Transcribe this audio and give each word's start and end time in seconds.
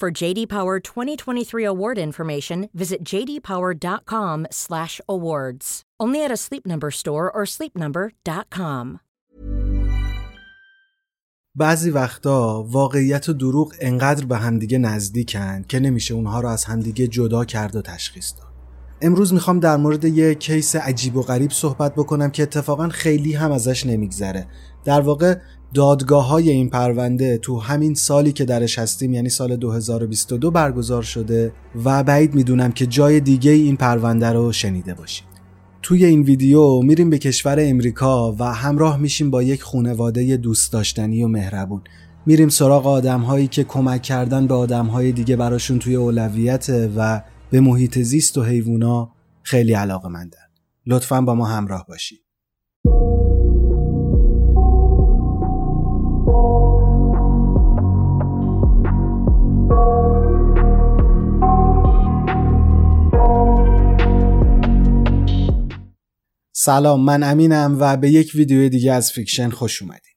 For 0.00 0.10
JD 0.10 0.48
Power 0.48 0.80
2023 0.80 1.64
award 1.64 1.98
information, 1.98 2.68
visit 2.74 3.04
jdpower.com/awards. 3.04 5.82
Only 6.02 6.24
at 6.24 6.32
a 6.32 6.36
Sleep 6.36 6.66
Number 6.66 6.90
store 6.90 7.30
or 7.36 7.46
sleepnumber.com. 7.46 9.00
بعضی 11.56 11.90
وقتا 11.90 12.66
واقعیت 12.70 13.28
و 13.28 13.32
دروغ 13.32 13.74
انقدر 13.80 14.26
به 14.26 14.36
همدیگه 14.36 14.78
نزدیکن 14.78 15.64
که 15.68 15.80
نمیشه 15.80 16.14
اونها 16.14 16.40
رو 16.40 16.48
از 16.48 16.64
همدیگه 16.64 17.06
جدا 17.06 17.44
کرد 17.44 17.76
و 17.76 17.82
تشخیص 17.82 18.32
داد. 18.36 18.46
امروز 19.02 19.32
می‌خوام 19.32 19.60
در 19.60 19.76
مورد 19.76 20.04
یه 20.04 20.34
کیس 20.34 20.76
عجیب 20.76 21.16
و 21.16 21.22
غریب 21.22 21.50
صحبت 21.50 21.94
بکنم 21.94 22.30
که 22.30 22.42
اتفاقا 22.42 22.88
خیلی 22.88 23.32
هم 23.32 23.52
ازش 23.52 23.86
نمیگذره. 23.86 24.46
در 24.84 25.00
واقع 25.00 25.36
دادگاه 25.74 26.28
های 26.28 26.50
این 26.50 26.70
پرونده 26.70 27.38
تو 27.38 27.58
همین 27.58 27.94
سالی 27.94 28.32
که 28.32 28.44
درش 28.44 28.78
هستیم 28.78 29.14
یعنی 29.14 29.28
سال 29.28 29.56
2022 29.56 30.50
برگزار 30.50 31.02
شده 31.02 31.52
و 31.84 32.02
بعید 32.02 32.34
می‌دونم 32.34 32.72
که 32.72 32.86
جای 32.86 33.20
دیگه 33.20 33.50
این 33.50 33.76
پرونده 33.76 34.32
رو 34.32 34.52
شنیده 34.52 34.94
باشید. 34.94 35.26
توی 35.82 36.04
این 36.04 36.22
ویدیو 36.22 36.80
میریم 36.82 37.10
به 37.10 37.18
کشور 37.18 37.56
امریکا 37.60 38.32
و 38.32 38.44
همراه 38.44 38.96
میشیم 38.96 39.30
با 39.30 39.42
یک 39.42 39.62
خونواده 39.62 40.36
دوست 40.36 40.72
داشتنی 40.72 41.22
و 41.22 41.28
مهربون. 41.28 41.82
میریم 42.26 42.48
سراغ 42.48 42.86
آدم 42.86 43.20
هایی 43.20 43.48
که 43.48 43.64
کمک 43.64 44.02
کردن 44.02 44.46
به 44.46 44.54
آدم 44.54 44.86
های 44.86 45.12
دیگه 45.12 45.36
براشون 45.36 45.78
توی 45.78 45.94
اولویت 45.94 46.90
و 46.96 47.22
به 47.50 47.60
محیط 47.60 47.98
زیست 47.98 48.38
و 48.38 48.42
حیوونا 48.42 49.10
خیلی 49.42 49.72
علاقه 49.72 50.08
مندن 50.08 50.38
لطفا 50.86 51.20
با 51.20 51.34
ما 51.34 51.44
همراه 51.44 51.86
باشید. 51.88 52.23
سلام 66.56 67.04
من 67.04 67.22
امینم 67.22 67.76
و 67.80 67.96
به 67.96 68.10
یک 68.10 68.32
ویدیو 68.34 68.68
دیگه 68.68 68.92
از 68.92 69.12
فیکشن 69.12 69.50
خوش 69.50 69.82
اومدین. 69.82 70.12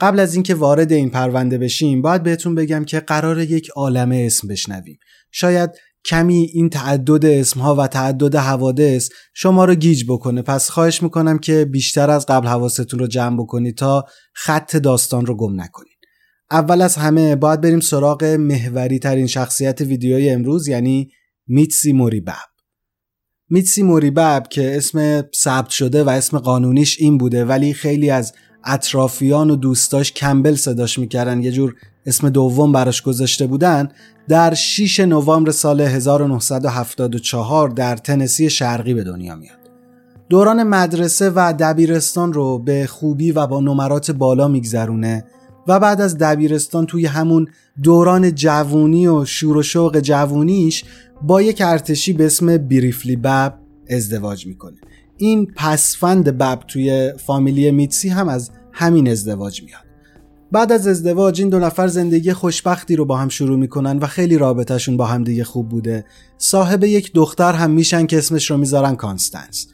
قبل 0.00 0.20
از 0.20 0.34
اینکه 0.34 0.54
وارد 0.54 0.92
این 0.92 1.10
پرونده 1.10 1.58
بشیم 1.58 2.02
باید 2.02 2.22
بهتون 2.22 2.54
بگم 2.54 2.84
که 2.84 3.00
قراره 3.00 3.40
یک 3.40 3.70
عالمه 3.76 4.22
اسم 4.26 4.48
بشنویم. 4.48 4.98
شاید 5.30 5.70
کمی 6.04 6.50
این 6.52 6.68
تعدد 6.68 7.26
اسمها 7.26 7.74
و 7.74 7.86
تعدد 7.86 8.36
حوادث 8.36 9.08
شما 9.34 9.64
رو 9.64 9.74
گیج 9.74 10.04
بکنه. 10.08 10.42
پس 10.42 10.70
خواهش 10.70 11.02
می‌کنم 11.02 11.38
که 11.38 11.64
بیشتر 11.64 12.10
از 12.10 12.26
قبل 12.26 12.46
حواستون 12.46 13.00
رو 13.00 13.06
جمع 13.06 13.42
بکنید 13.42 13.76
تا 13.76 14.04
خط 14.34 14.76
داستان 14.76 15.26
رو 15.26 15.36
گم 15.36 15.60
نکنید. 15.60 15.98
اول 16.50 16.82
از 16.82 16.96
همه 16.96 17.36
باید 17.36 17.60
بریم 17.60 17.80
سراغ 17.80 18.24
محوری 18.24 18.98
ترین 18.98 19.26
شخصیت 19.26 19.80
ویدیوی 19.80 20.30
امروز 20.30 20.68
یعنی 20.68 21.10
میتسی 21.46 21.92
موریبب 21.92 22.57
میتسی 23.50 23.82
موریبب 23.82 24.46
که 24.50 24.76
اسم 24.76 25.22
ثبت 25.36 25.68
شده 25.68 26.04
و 26.04 26.08
اسم 26.08 26.38
قانونیش 26.38 27.00
این 27.00 27.18
بوده 27.18 27.44
ولی 27.44 27.74
خیلی 27.74 28.10
از 28.10 28.32
اطرافیان 28.64 29.50
و 29.50 29.56
دوستاش 29.56 30.12
کمبل 30.12 30.54
صداش 30.54 30.98
می‌کردن 30.98 31.42
یه 31.42 31.52
جور 31.52 31.74
اسم 32.06 32.30
دوم 32.30 32.72
براش 32.72 33.02
گذاشته 33.02 33.46
بودن. 33.46 33.88
در 34.28 34.54
6 34.54 35.00
نوامبر 35.00 35.50
سال 35.50 35.80
1974 35.80 37.68
در 37.68 37.96
تنسی 37.96 38.50
شرقی 38.50 38.94
به 38.94 39.04
دنیا 39.04 39.36
میاد. 39.36 39.58
دوران 40.28 40.62
مدرسه 40.62 41.30
و 41.30 41.54
دبیرستان 41.58 42.32
رو 42.32 42.58
به 42.58 42.86
خوبی 42.86 43.32
و 43.32 43.46
با 43.46 43.60
نمرات 43.60 44.10
بالا 44.10 44.48
میگذرونه. 44.48 45.24
و 45.68 45.80
بعد 45.80 46.00
از 46.00 46.18
دبیرستان 46.18 46.86
توی 46.86 47.06
همون 47.06 47.48
دوران 47.82 48.34
جوونی 48.34 49.06
و 49.06 49.24
شور 49.24 49.56
و 49.56 49.62
شوق 49.62 50.00
جوونیش 50.00 50.84
با 51.22 51.42
یک 51.42 51.62
ارتشی 51.64 52.12
به 52.12 52.26
اسم 52.26 52.58
بریفلی 52.58 53.16
بب 53.16 53.58
ازدواج 53.90 54.46
می‌کنه. 54.46 54.76
این 55.16 55.46
پسوند 55.56 56.38
بب 56.38 56.58
توی 56.68 57.12
فامیلی 57.26 57.70
میتسی 57.70 58.08
هم 58.08 58.28
از 58.28 58.50
همین 58.72 59.08
ازدواج 59.08 59.62
میاد. 59.62 59.82
بعد 60.52 60.72
از 60.72 60.86
ازدواج 60.86 61.40
این 61.40 61.50
دو 61.50 61.58
نفر 61.58 61.88
زندگی 61.88 62.32
خوشبختی 62.32 62.96
رو 62.96 63.04
با 63.04 63.16
هم 63.16 63.28
شروع 63.28 63.58
می‌کنن 63.58 63.98
و 63.98 64.06
خیلی 64.06 64.38
رابطهشون 64.38 64.96
با 64.96 65.06
هم 65.06 65.24
دیگه 65.24 65.44
خوب 65.44 65.68
بوده. 65.68 66.04
صاحب 66.38 66.84
یک 66.84 67.12
دختر 67.12 67.52
هم 67.52 67.70
میشن 67.70 68.06
که 68.06 68.18
اسمش 68.18 68.50
رو 68.50 68.56
می‌ذارن 68.56 68.96
کانستنس. 68.96 69.66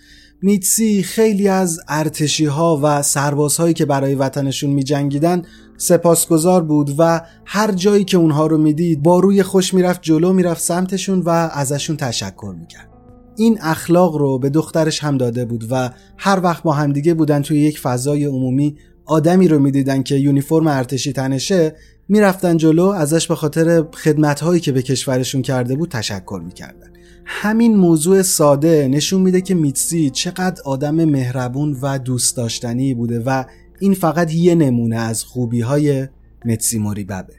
میتسی 0.43 1.03
خیلی 1.03 1.49
از 1.49 1.81
ارتشی 1.89 2.45
ها 2.45 2.81
و 2.83 3.03
سربازهایی 3.03 3.75
که 3.75 3.85
برای 3.85 4.15
وطنشون 4.15 4.71
میجنگیدن 4.71 5.43
سپاسگزار 5.77 6.65
بود 6.65 6.95
و 6.99 7.21
هر 7.45 7.73
جایی 7.73 8.05
که 8.05 8.17
اونها 8.17 8.47
رو 8.47 8.59
می‌دید 8.59 9.03
با 9.03 9.21
روی 9.21 9.43
خوش 9.43 9.75
می‌رفت 9.75 10.03
جلو 10.03 10.33
می‌رفت 10.33 10.63
سمتشون 10.63 11.21
و 11.21 11.29
ازشون 11.29 11.97
تشکر 11.97 12.55
می‌کرد. 12.59 12.89
این 13.37 13.59
اخلاق 13.63 14.17
رو 14.17 14.39
به 14.39 14.51
دخترش 14.51 15.05
هم 15.05 15.17
داده 15.17 15.45
بود 15.45 15.65
و 15.71 15.91
هر 16.17 16.41
وقت 16.43 16.63
با 16.63 16.73
همدیگه 16.73 17.15
بودن 17.15 17.43
توی 17.43 17.61
یک 17.61 17.81
فضای 17.81 18.25
عمومی 18.25 18.77
آدمی 19.07 19.49
رو 19.49 19.59
می‌دیدن 19.59 20.03
که 20.03 20.15
یونیفرم 20.15 20.67
ارتشی 20.67 21.13
تنشه 21.13 21.77
می‌رفتن 22.09 22.57
جلو 22.57 22.87
ازش 22.87 23.27
به 23.27 23.35
خاطر 23.35 23.85
خدمتهایی 23.95 24.61
که 24.61 24.73
به 24.73 24.83
کشورشون 24.83 25.43
کرده 25.43 25.77
بود 25.77 25.89
تشکر 25.89 26.41
می‌کردن. 26.45 26.91
همین 27.27 27.77
موضوع 27.77 28.23
ساده 28.23 28.89
نشون 28.89 29.23
میده 29.23 29.41
که 29.41 29.55
میتسی 29.55 30.11
چقدر 30.11 30.63
آدم 30.65 31.05
مهربون 31.05 31.77
و 31.83 31.99
دوست 31.99 32.37
داشتنی 32.37 32.95
بوده 32.95 33.23
و 33.27 33.45
این 33.85 33.95
فقط 33.95 34.35
یه 34.35 34.55
نمونه 34.55 34.97
از 34.97 35.25
خوبی 35.25 35.61
های 35.61 36.09
متسی 36.45 36.79
موریببه 36.79 37.35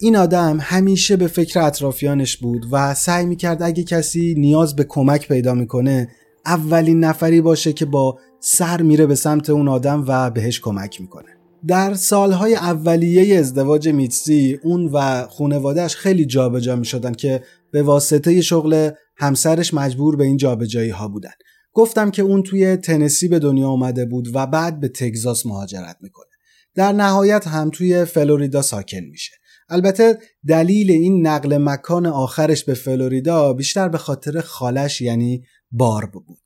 این 0.00 0.16
آدم 0.16 0.58
همیشه 0.60 1.16
به 1.16 1.26
فکر 1.26 1.60
اطرافیانش 1.60 2.36
بود 2.36 2.66
و 2.72 2.94
سعی 2.94 3.26
می‌کرد 3.26 3.62
اگه 3.62 3.84
کسی 3.84 4.34
نیاز 4.38 4.76
به 4.76 4.84
کمک 4.84 5.28
پیدا 5.28 5.54
می‌کنه 5.54 6.08
اولین 6.46 7.00
نفری 7.04 7.40
باشه 7.40 7.72
که 7.72 7.84
با 7.84 8.18
سر 8.40 8.82
میره 8.82 9.06
به 9.06 9.14
سمت 9.14 9.50
اون 9.50 9.68
آدم 9.68 10.04
و 10.08 10.30
بهش 10.30 10.60
کمک 10.60 11.00
می‌کنه. 11.00 11.28
در 11.66 11.94
سالهای 11.94 12.54
اولیه 12.54 13.38
ازدواج 13.38 13.88
میتسی 13.88 14.58
اون 14.62 14.90
و 14.92 15.26
خونوادهش 15.26 15.96
خیلی 15.96 16.24
جابجا 16.24 16.60
جا 16.60 16.76
می‌شدن 16.76 17.12
که 17.12 17.42
به 17.70 17.82
واسطه 17.82 18.40
شغل 18.40 18.90
همسرش 19.16 19.74
مجبور 19.74 20.16
به 20.16 20.24
این 20.24 20.36
جابجایی 20.36 20.90
ها 20.90 21.08
بودن. 21.08 21.32
گفتم 21.76 22.10
که 22.10 22.22
اون 22.22 22.42
توی 22.42 22.76
تنسی 22.76 23.28
به 23.28 23.38
دنیا 23.38 23.68
اومده 23.68 24.04
بود 24.04 24.28
و 24.34 24.46
بعد 24.46 24.80
به 24.80 24.88
تگزاس 24.88 25.46
مهاجرت 25.46 25.96
می‌کنه. 26.00 26.26
در 26.74 26.92
نهایت 26.92 27.46
هم 27.46 27.70
توی 27.70 28.04
فلوریدا 28.04 28.62
ساکن 28.62 29.00
میشه. 29.00 29.32
البته 29.68 30.18
دلیل 30.48 30.90
این 30.90 31.26
نقل 31.26 31.58
مکان 31.58 32.06
آخرش 32.06 32.64
به 32.64 32.74
فلوریدا 32.74 33.52
بیشتر 33.52 33.88
به 33.88 33.98
خاطر 33.98 34.40
خالش 34.40 35.00
یعنی 35.00 35.42
بارب 35.70 36.12
بود. 36.12 36.40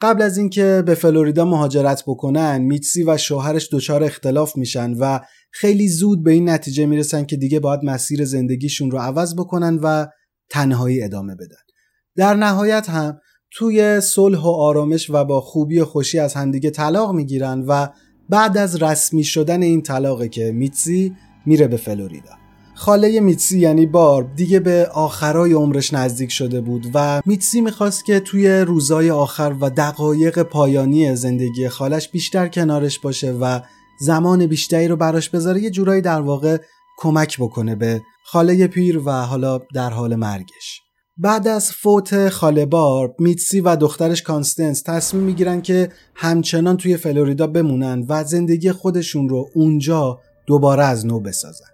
قبل 0.00 0.22
از 0.22 0.38
اینکه 0.38 0.82
به 0.86 0.94
فلوریدا 0.94 1.44
مهاجرت 1.44 2.02
بکنن 2.06 2.58
میتسی 2.58 3.02
و 3.02 3.16
شوهرش 3.16 3.68
دچار 3.72 4.04
اختلاف 4.04 4.56
میشن 4.56 4.92
و 4.92 5.20
خیلی 5.50 5.88
زود 5.88 6.24
به 6.24 6.32
این 6.32 6.48
نتیجه 6.48 6.86
می‌رسن 6.86 7.24
که 7.24 7.36
دیگه 7.36 7.60
باید 7.60 7.80
مسیر 7.84 8.24
زندگیشون 8.24 8.90
رو 8.90 8.98
عوض 8.98 9.34
بکنن 9.34 9.78
و 9.82 10.06
تنهایی 10.50 11.02
ادامه 11.02 11.34
بدن. 11.34 11.62
در 12.16 12.34
نهایت 12.34 12.90
هم 12.90 13.18
توی 13.54 14.00
صلح 14.00 14.38
و 14.38 14.48
آرامش 14.48 15.10
و 15.10 15.24
با 15.24 15.40
خوبی 15.40 15.78
و 15.78 15.84
خوشی 15.84 16.18
از 16.18 16.34
همدیگه 16.34 16.70
طلاق 16.70 17.12
می‌گیرن 17.12 17.64
و 17.68 17.88
بعد 18.28 18.58
از 18.58 18.82
رسمی 18.82 19.24
شدن 19.24 19.62
این 19.62 19.82
طلاقه 19.82 20.28
که 20.28 20.52
میتسی 20.52 21.16
میره 21.46 21.68
به 21.68 21.76
فلوریدا. 21.76 22.30
خاله 22.74 23.20
میتسی 23.20 23.58
یعنی 23.58 23.86
بارب 23.86 24.34
دیگه 24.36 24.60
به 24.60 24.88
آخرای 24.94 25.52
عمرش 25.52 25.92
نزدیک 25.94 26.30
شده 26.30 26.60
بود 26.60 26.86
و 26.94 27.22
میتسی 27.26 27.60
می‌خواست 27.60 28.04
که 28.04 28.20
توی 28.20 28.60
روزای 28.60 29.10
آخر 29.10 29.54
و 29.60 29.70
دقایق 29.70 30.42
پایانی 30.42 31.16
زندگی 31.16 31.68
خالش 31.68 32.08
بیشتر 32.08 32.48
کنارش 32.48 32.98
باشه 32.98 33.32
و 33.32 33.60
زمان 34.00 34.46
بیشتری 34.46 34.88
رو 34.88 34.96
براش 34.96 35.28
بذاره 35.28 35.60
یه 35.60 35.70
جورایی 35.70 36.02
در 36.02 36.20
واقع 36.20 36.58
کمک 36.98 37.38
بکنه 37.40 37.74
به 37.74 38.02
خاله 38.24 38.66
پیر 38.66 38.98
و 38.98 39.10
حالا 39.10 39.60
در 39.74 39.90
حال 39.90 40.14
مرگش. 40.16 40.81
بعد 41.16 41.48
از 41.48 41.72
فوت 41.72 42.28
خاله 42.28 42.66
بارب 42.66 43.14
میتسی 43.18 43.60
و 43.60 43.76
دخترش 43.76 44.22
کانستنس 44.22 44.82
تصمیم 44.82 45.22
می‌گیرن 45.22 45.62
که 45.62 45.88
همچنان 46.14 46.76
توی 46.76 46.96
فلوریدا 46.96 47.46
بمونن 47.46 48.06
و 48.08 48.24
زندگی 48.24 48.72
خودشون 48.72 49.28
رو 49.28 49.50
اونجا 49.54 50.20
دوباره 50.46 50.84
از 50.84 51.06
نو 51.06 51.20
بسازن. 51.20 51.66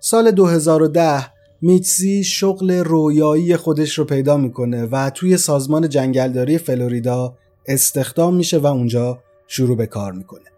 سال 0.00 0.30
2010 0.30 1.32
میتسی 1.60 2.24
شغل 2.24 2.70
رویایی 2.70 3.56
خودش 3.56 3.98
رو 3.98 4.04
پیدا 4.04 4.36
می‌کنه 4.36 4.84
و 4.84 5.10
توی 5.10 5.36
سازمان 5.36 5.88
جنگلداری 5.88 6.58
فلوریدا 6.58 7.36
استخدام 7.66 8.36
میشه 8.36 8.58
و 8.58 8.66
اونجا 8.66 9.22
شروع 9.46 9.76
به 9.76 9.86
کار 9.86 10.12
می‌کنه. 10.12 10.51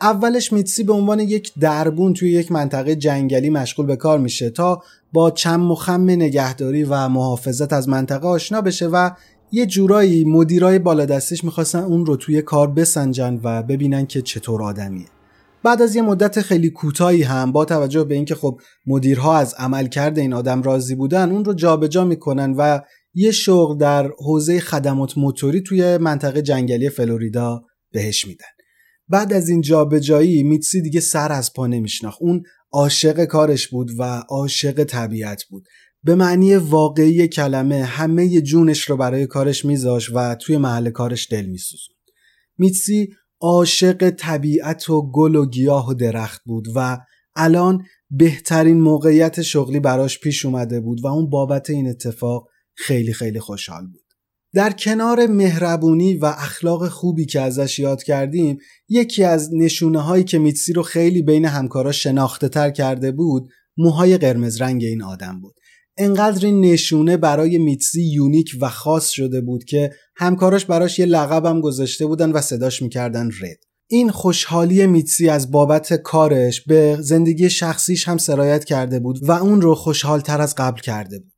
اولش 0.00 0.52
میتسی 0.52 0.84
به 0.84 0.92
عنوان 0.92 1.20
یک 1.20 1.52
دربون 1.60 2.14
توی 2.14 2.30
یک 2.30 2.52
منطقه 2.52 2.96
جنگلی 2.96 3.50
مشغول 3.50 3.86
به 3.86 3.96
کار 3.96 4.18
میشه 4.18 4.50
تا 4.50 4.82
با 5.12 5.30
چند 5.30 5.60
مخم 5.60 6.10
نگهداری 6.10 6.84
و 6.84 7.08
محافظت 7.08 7.72
از 7.72 7.88
منطقه 7.88 8.28
آشنا 8.28 8.60
بشه 8.60 8.86
و 8.86 9.10
یه 9.52 9.66
جورایی 9.66 10.24
مدیرای 10.24 10.78
بالادستش 10.78 11.44
می‌خواستن 11.44 11.78
اون 11.78 12.06
رو 12.06 12.16
توی 12.16 12.42
کار 12.42 12.70
بسنجن 12.70 13.40
و 13.42 13.62
ببینن 13.62 14.06
که 14.06 14.22
چطور 14.22 14.62
آدمیه. 14.62 15.06
بعد 15.62 15.82
از 15.82 15.96
یه 15.96 16.02
مدت 16.02 16.40
خیلی 16.40 16.70
کوتاهی 16.70 17.22
هم 17.22 17.52
با 17.52 17.64
توجه 17.64 18.04
به 18.04 18.14
اینکه 18.14 18.34
خب 18.34 18.60
مدیرها 18.86 19.36
از 19.36 19.54
عملکرد 19.58 20.18
این 20.18 20.32
آدم 20.32 20.62
راضی 20.62 20.94
بودن 20.94 21.30
اون 21.30 21.44
رو 21.44 21.54
جابجا 21.54 22.04
می‌کنن 22.04 22.54
و 22.58 22.80
یه 23.14 23.30
شغل 23.30 23.78
در 23.78 24.10
حوزه 24.18 24.60
خدمات 24.60 25.18
موتوری 25.18 25.60
توی 25.60 25.96
منطقه 25.96 26.42
جنگلی 26.42 26.88
فلوریدا 26.90 27.62
بهش 27.92 28.26
میدن. 28.26 28.53
بعد 29.08 29.32
از 29.32 29.48
این 29.48 29.60
جابجایی 29.60 30.42
میتسی 30.42 30.82
دیگه 30.82 31.00
سر 31.00 31.32
از 31.32 31.52
پا 31.52 31.66
نمیشناخت. 31.66 32.18
اون 32.20 32.42
عاشق 32.72 33.24
کارش 33.24 33.68
بود 33.68 33.90
و 33.98 34.02
عاشق 34.28 34.84
طبیعت 34.84 35.44
بود. 35.44 35.64
به 36.04 36.14
معنی 36.14 36.56
واقعی 36.56 37.28
کلمه 37.28 37.84
همه 37.84 38.40
جونش 38.40 38.90
رو 38.90 38.96
برای 38.96 39.26
کارش 39.26 39.64
میذاش 39.64 40.10
و 40.14 40.34
توی 40.34 40.56
محل 40.56 40.90
کارش 40.90 41.28
دل 41.30 41.46
میسوزون 41.46 41.94
میتسی 42.58 43.08
عاشق 43.40 44.10
طبیعت 44.10 44.90
و 44.90 45.10
گل 45.10 45.34
و 45.34 45.46
گیاه 45.46 45.88
و 45.88 45.94
درخت 45.94 46.42
بود 46.44 46.68
و 46.74 46.98
الان 47.36 47.84
بهترین 48.10 48.80
موقعیت 48.80 49.42
شغلی 49.42 49.80
براش 49.80 50.20
پیش 50.20 50.44
اومده 50.44 50.80
بود 50.80 51.00
و 51.04 51.06
اون 51.06 51.30
بابت 51.30 51.70
این 51.70 51.88
اتفاق 51.88 52.48
خیلی 52.74 53.12
خیلی 53.12 53.40
خوشحال 53.40 53.86
بود. 53.86 54.03
در 54.54 54.72
کنار 54.72 55.26
مهربونی 55.26 56.14
و 56.14 56.24
اخلاق 56.24 56.88
خوبی 56.88 57.26
که 57.26 57.40
ازش 57.40 57.78
یاد 57.78 58.02
کردیم 58.02 58.58
یکی 58.88 59.24
از 59.24 59.50
نشونه 59.54 60.00
هایی 60.00 60.24
که 60.24 60.38
میتسی 60.38 60.72
رو 60.72 60.82
خیلی 60.82 61.22
بین 61.22 61.44
همکاراش 61.44 62.02
شناخته 62.02 62.48
تر 62.48 62.70
کرده 62.70 63.12
بود 63.12 63.48
موهای 63.76 64.18
قرمز 64.18 64.60
رنگ 64.60 64.84
این 64.84 65.02
آدم 65.02 65.40
بود. 65.40 65.54
انقدر 65.96 66.46
این 66.46 66.60
نشونه 66.60 67.16
برای 67.16 67.58
میتسی 67.58 68.02
یونیک 68.02 68.56
و 68.60 68.68
خاص 68.68 69.10
شده 69.10 69.40
بود 69.40 69.64
که 69.64 69.90
همکاراش 70.16 70.64
براش 70.64 70.98
یه 70.98 71.06
لقبم 71.06 71.60
گذاشته 71.60 72.06
بودن 72.06 72.32
و 72.32 72.40
صداش 72.40 72.82
می‌کردن 72.82 73.26
رد. 73.26 73.58
این 73.90 74.10
خوشحالی 74.10 74.86
میتسی 74.86 75.28
از 75.28 75.50
بابت 75.50 75.94
کارش 75.94 76.60
به 76.60 76.98
زندگی 77.00 77.50
شخصیش 77.50 78.08
هم 78.08 78.18
سرایت 78.18 78.64
کرده 78.64 79.00
بود 79.00 79.18
و 79.22 79.32
اون 79.32 79.60
رو 79.60 79.74
خوشحالتر 79.74 80.40
از 80.40 80.54
قبل 80.54 80.80
کرده 80.80 81.18
بود. 81.18 81.33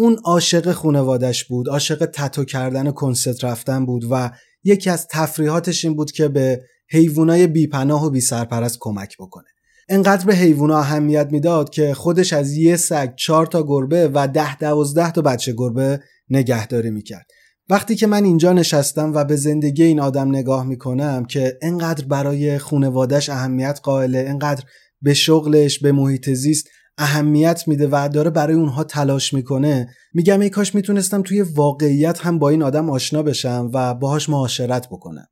اون 0.00 0.16
عاشق 0.24 0.72
خونوادش 0.72 1.44
بود 1.44 1.68
عاشق 1.68 2.06
تتو 2.06 2.44
کردن 2.44 2.90
کنسرت 2.90 3.44
رفتن 3.44 3.86
بود 3.86 4.04
و 4.10 4.30
یکی 4.64 4.90
از 4.90 5.06
تفریحاتش 5.10 5.84
این 5.84 5.96
بود 5.96 6.12
که 6.12 6.28
به 6.28 6.62
حیوانای 6.90 7.46
بیپناه 7.46 8.06
و 8.06 8.10
بی 8.10 8.20
سرپرست 8.20 8.76
کمک 8.80 9.16
بکنه. 9.18 9.44
انقدر 9.88 10.26
به 10.26 10.34
حیوونا 10.34 10.78
اهمیت 10.78 11.28
می‌داد 11.30 11.70
که 11.70 11.94
خودش 11.94 12.32
از 12.32 12.52
یه 12.52 12.76
سگ 12.76 13.14
چهار 13.16 13.46
تا 13.46 13.62
گربه 13.62 14.10
و 14.14 14.28
ده 14.28 14.56
دوازده 14.56 15.12
تا 15.12 15.22
بچه 15.22 15.54
گربه 15.56 16.00
نگهداری 16.30 16.90
می‌کرد. 16.90 17.26
وقتی 17.68 17.96
که 17.96 18.06
من 18.06 18.24
اینجا 18.24 18.52
نشستم 18.52 19.12
و 19.14 19.24
به 19.24 19.36
زندگی 19.36 19.82
این 19.82 20.00
آدم 20.00 20.28
نگاه 20.28 20.66
می‌کنم 20.66 21.24
که 21.24 21.58
انقدر 21.62 22.04
برای 22.04 22.58
خونوادش 22.58 23.28
اهمیت 23.28 23.80
قائله 23.82 24.24
انقدر 24.28 24.64
به 25.02 25.14
شغلش 25.14 25.78
به 25.78 25.92
محیط 25.92 26.30
زیست 26.30 26.68
اهمیت 27.02 27.68
میده 27.68 27.88
و 27.92 28.08
داره 28.12 28.30
برای 28.30 28.54
اونها 28.54 28.84
تلاش 28.84 29.34
می‌کنه. 29.34 29.94
میگم 30.14 30.40
ای 30.40 30.50
کاش 30.50 30.74
می‌تونستم 30.74 31.22
توی 31.22 31.42
واقعیت 31.42 32.18
هم 32.18 32.38
با 32.38 32.48
این 32.48 32.62
آدم 32.62 32.90
آشنا 32.90 33.22
بشم 33.22 33.70
و 33.74 33.94
باهاش 33.94 34.28
معاشرت 34.28 34.88
بکنم. 34.88 35.26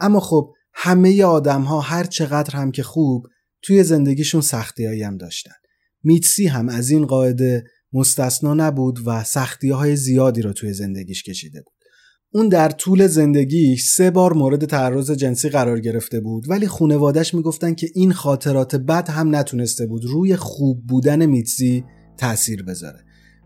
اما 0.00 0.20
خب 0.20 0.52
همه 0.74 1.24
آدم 1.24 1.62
ها 1.62 1.80
هر 1.80 2.04
چقدر 2.04 2.56
هم 2.56 2.70
که 2.72 2.82
خوب 2.82 3.26
توی 3.62 3.84
زندگیشون 3.84 4.40
سختی 4.40 5.02
هم 5.02 5.16
داشتن. 5.16 5.54
میتسی 6.02 6.46
هم 6.46 6.68
از 6.68 6.90
این 6.90 7.06
قاعده 7.06 7.64
مستثنا 7.92 8.54
نبود 8.54 8.98
و 9.06 9.24
سختی 9.24 9.70
های 9.70 9.96
زیادی 9.96 10.42
رو 10.42 10.52
توی 10.52 10.72
زندگیش 10.72 11.22
کشیده 11.22 11.62
بود. 11.62 11.71
اون 12.34 12.48
در 12.48 12.70
طول 12.70 13.06
زندگیش 13.06 13.84
سه 13.84 14.10
بار 14.10 14.32
مورد 14.32 14.64
تعرض 14.64 15.10
جنسی 15.10 15.48
قرار 15.48 15.80
گرفته 15.80 16.20
بود 16.20 16.50
ولی 16.50 16.66
خونوادش 16.66 17.34
می‌گفتن 17.34 17.74
که 17.74 17.88
این 17.94 18.12
خاطرات 18.12 18.76
بد 18.76 19.10
هم 19.10 19.36
نتونسته 19.36 19.86
بود 19.86 20.04
روی 20.04 20.36
خوب 20.36 20.86
بودن 20.86 21.26
میتسی 21.26 21.84
تاثیر 22.16 22.62
بذاره. 22.62 22.98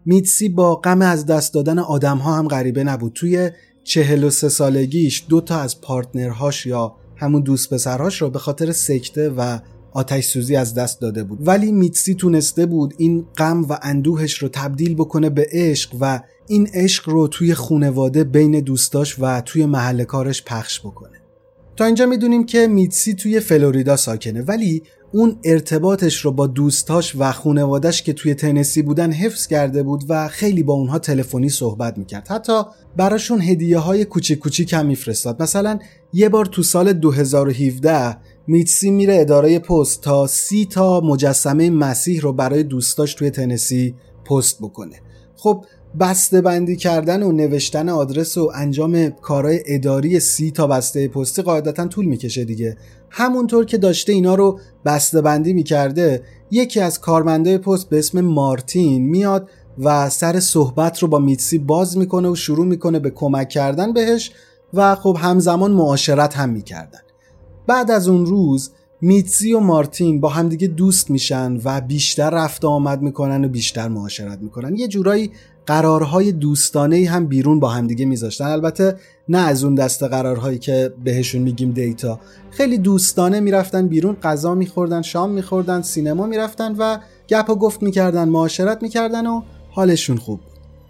میتسی 0.04 0.48
با 0.48 0.76
غم 0.76 1.02
از 1.02 1.26
دست 1.26 1.54
دادن 1.54 1.78
آدم 1.78 2.18
ها 2.18 2.38
هم 2.38 2.48
غریبه 2.48 2.84
نبود. 2.84 3.12
توی 3.12 3.50
چهل 3.84 4.24
و 4.24 4.30
سه 4.30 4.48
سالگیش 4.48 5.26
دو 5.28 5.40
تا 5.40 5.60
از 5.60 5.80
پارتنرهاش 5.80 6.66
یا 6.66 6.96
همون 7.16 7.42
دوست 7.42 7.74
پسرهاش 7.74 8.22
رو 8.22 8.30
به 8.30 8.38
خاطر 8.38 8.72
سکته 8.72 9.30
و 9.30 9.58
آتش 9.92 10.26
سوزی 10.26 10.56
از 10.56 10.74
دست 10.74 11.00
داده 11.00 11.24
بود. 11.24 11.48
ولی 11.48 11.72
میتسی 11.72 12.14
تونسته 12.14 12.66
بود 12.66 12.94
این 12.98 13.26
غم 13.38 13.64
و 13.64 13.78
اندوهش 13.82 14.38
رو 14.38 14.48
تبدیل 14.48 14.94
بکنه 14.94 15.30
به 15.30 15.46
عشق 15.52 15.96
و 16.00 16.20
این 16.48 16.68
عشق 16.74 17.08
رو 17.08 17.28
توی 17.28 17.54
خونواده 17.54 18.24
بین 18.24 18.60
دوستاش 18.60 19.16
و 19.18 19.40
توی 19.40 19.66
محل 19.66 20.04
کارش 20.04 20.44
پخش 20.44 20.80
بکنه. 20.80 21.20
تا 21.76 21.84
اینجا 21.84 22.06
می‌دونیم 22.06 22.46
که 22.46 22.66
میتسی 22.66 23.14
توی 23.14 23.40
فلوریدا 23.40 23.96
ساکنه 23.96 24.42
ولی 24.42 24.82
اون 25.12 25.38
ارتباطش 25.44 26.24
رو 26.24 26.32
با 26.32 26.46
دوستاش 26.46 27.16
و 27.18 27.32
خونوادش 27.32 28.02
که 28.02 28.12
توی 28.12 28.34
تنسی 28.34 28.82
بودن 28.82 29.12
حفظ 29.12 29.46
کرده 29.46 29.82
بود 29.82 30.04
و 30.08 30.28
خیلی 30.28 30.62
با 30.62 30.74
اونها 30.74 30.98
تلفنی 30.98 31.48
صحبت 31.48 31.98
می‌کرد. 31.98 32.28
حتی 32.28 32.62
براشون 32.96 33.40
هدیه 33.40 33.78
های 33.78 34.04
کوچیک 34.04 34.38
کوچیک 34.38 34.72
هم 34.72 34.86
میفرستاد. 34.86 35.42
مثلا 35.42 35.78
یه 36.12 36.28
بار 36.28 36.46
تو 36.46 36.62
سال 36.62 36.92
2017 36.92 38.16
میتسی 38.46 38.90
میره 38.90 39.20
اداره 39.20 39.58
پست 39.58 40.00
تا 40.00 40.26
سی 40.26 40.66
تا 40.66 41.00
مجسمه 41.00 41.70
مسیح 41.70 42.20
رو 42.20 42.32
برای 42.32 42.62
دوستاش 42.62 43.14
توی 43.14 43.30
تنسی 43.30 43.94
پست 44.24 44.58
بکنه. 44.58 45.00
خب 45.36 45.64
بسته 46.00 46.40
بندی 46.40 46.76
کردن 46.76 47.22
و 47.22 47.32
نوشتن 47.32 47.88
آدرس 47.88 48.38
و 48.38 48.52
انجام 48.54 49.10
کارهای 49.10 49.60
اداری 49.66 50.20
سی 50.20 50.50
تا 50.50 50.66
بسته 50.66 51.08
پستی 51.08 51.42
قاعدتا 51.42 51.86
طول 51.86 52.04
می‌کشه 52.04 52.44
دیگه. 52.44 52.76
همونطور 53.10 53.64
که 53.64 53.78
داشته 53.78 54.12
اینا 54.12 54.34
رو 54.34 54.60
بسته 54.84 55.20
بندی 55.20 55.52
می‌کرده 55.52 56.22
یکی 56.50 56.80
از 56.80 57.00
کارمندای 57.00 57.58
پست 57.58 57.88
به 57.88 57.98
اسم 57.98 58.20
مارتین 58.20 59.02
میاد 59.08 59.48
و 59.78 60.10
سر 60.10 60.40
صحبت 60.40 60.98
رو 60.98 61.08
با 61.08 61.18
میتسی 61.18 61.58
باز 61.58 61.98
می‌کنه 61.98 62.28
و 62.28 62.34
شروع 62.34 62.66
می‌کنه 62.66 62.98
به 62.98 63.10
کمک 63.10 63.48
کردن 63.48 63.92
بهش 63.92 64.32
و 64.74 64.94
خب 64.94 65.16
همزمان 65.20 65.72
معاشرت 65.72 66.36
هم 66.36 66.48
می‌کردن. 66.48 67.00
بعد 67.66 67.90
از 67.90 68.08
اون 68.08 68.26
روز 68.26 68.70
میتزی 69.00 69.52
و 69.52 69.60
مارتین 69.60 70.20
با 70.20 70.28
همدیگه 70.28 70.68
دوست 70.68 71.10
میشن 71.10 71.60
و 71.64 71.80
بیشتر 71.80 72.30
رفت 72.30 72.64
آمد 72.64 73.02
می‌کنن 73.02 73.44
و 73.44 73.48
بیشتر 73.48 73.88
معاشرت 73.88 74.38
می‌کنن. 74.40 74.76
یه 74.76 74.88
جورایی 74.88 75.30
قرارهای 75.66 76.32
دوستانه 76.32 77.08
هم 77.10 77.26
بیرون 77.26 77.60
با 77.60 77.68
همدیگه 77.68 78.04
میذاشتن. 78.04 78.44
البته 78.44 78.96
نه 79.28 79.38
از 79.38 79.64
اون 79.64 79.74
دست 79.74 80.02
قرارهایی 80.02 80.58
که 80.58 80.92
بهشون 81.04 81.42
میگیم 81.42 81.70
دیتا. 81.70 82.20
خیلی 82.50 82.78
دوستانه 82.78 83.40
می‌رفتن 83.40 83.88
بیرون 83.88 84.16
غذا 84.22 84.54
میخوردن 84.54 85.02
شام 85.02 85.30
میخوردن 85.30 85.82
سینما 85.82 86.26
می‌رفتن 86.26 86.74
و 86.78 86.98
گپ 87.28 87.50
و 87.50 87.54
گفت 87.54 87.82
می‌کردن 87.82 88.28
معاشرت 88.28 88.82
می‌کردن 88.82 89.26
و 89.26 89.42
حالشون 89.70 90.16
خوب 90.16 90.40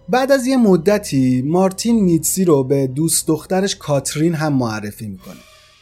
بعد 0.09 0.33
از 0.33 0.47
یه 0.47 0.56
مدتی 0.56 1.42
مارتین 1.42 2.04
میتسی 2.04 2.45
رو 2.45 2.64
به 2.64 2.87
دوست 2.87 3.26
دخترش 3.26 3.76
کاترین 3.76 4.35
هم 4.35 4.52
معرفی 4.52 5.06
می‌کنه. 5.06 5.35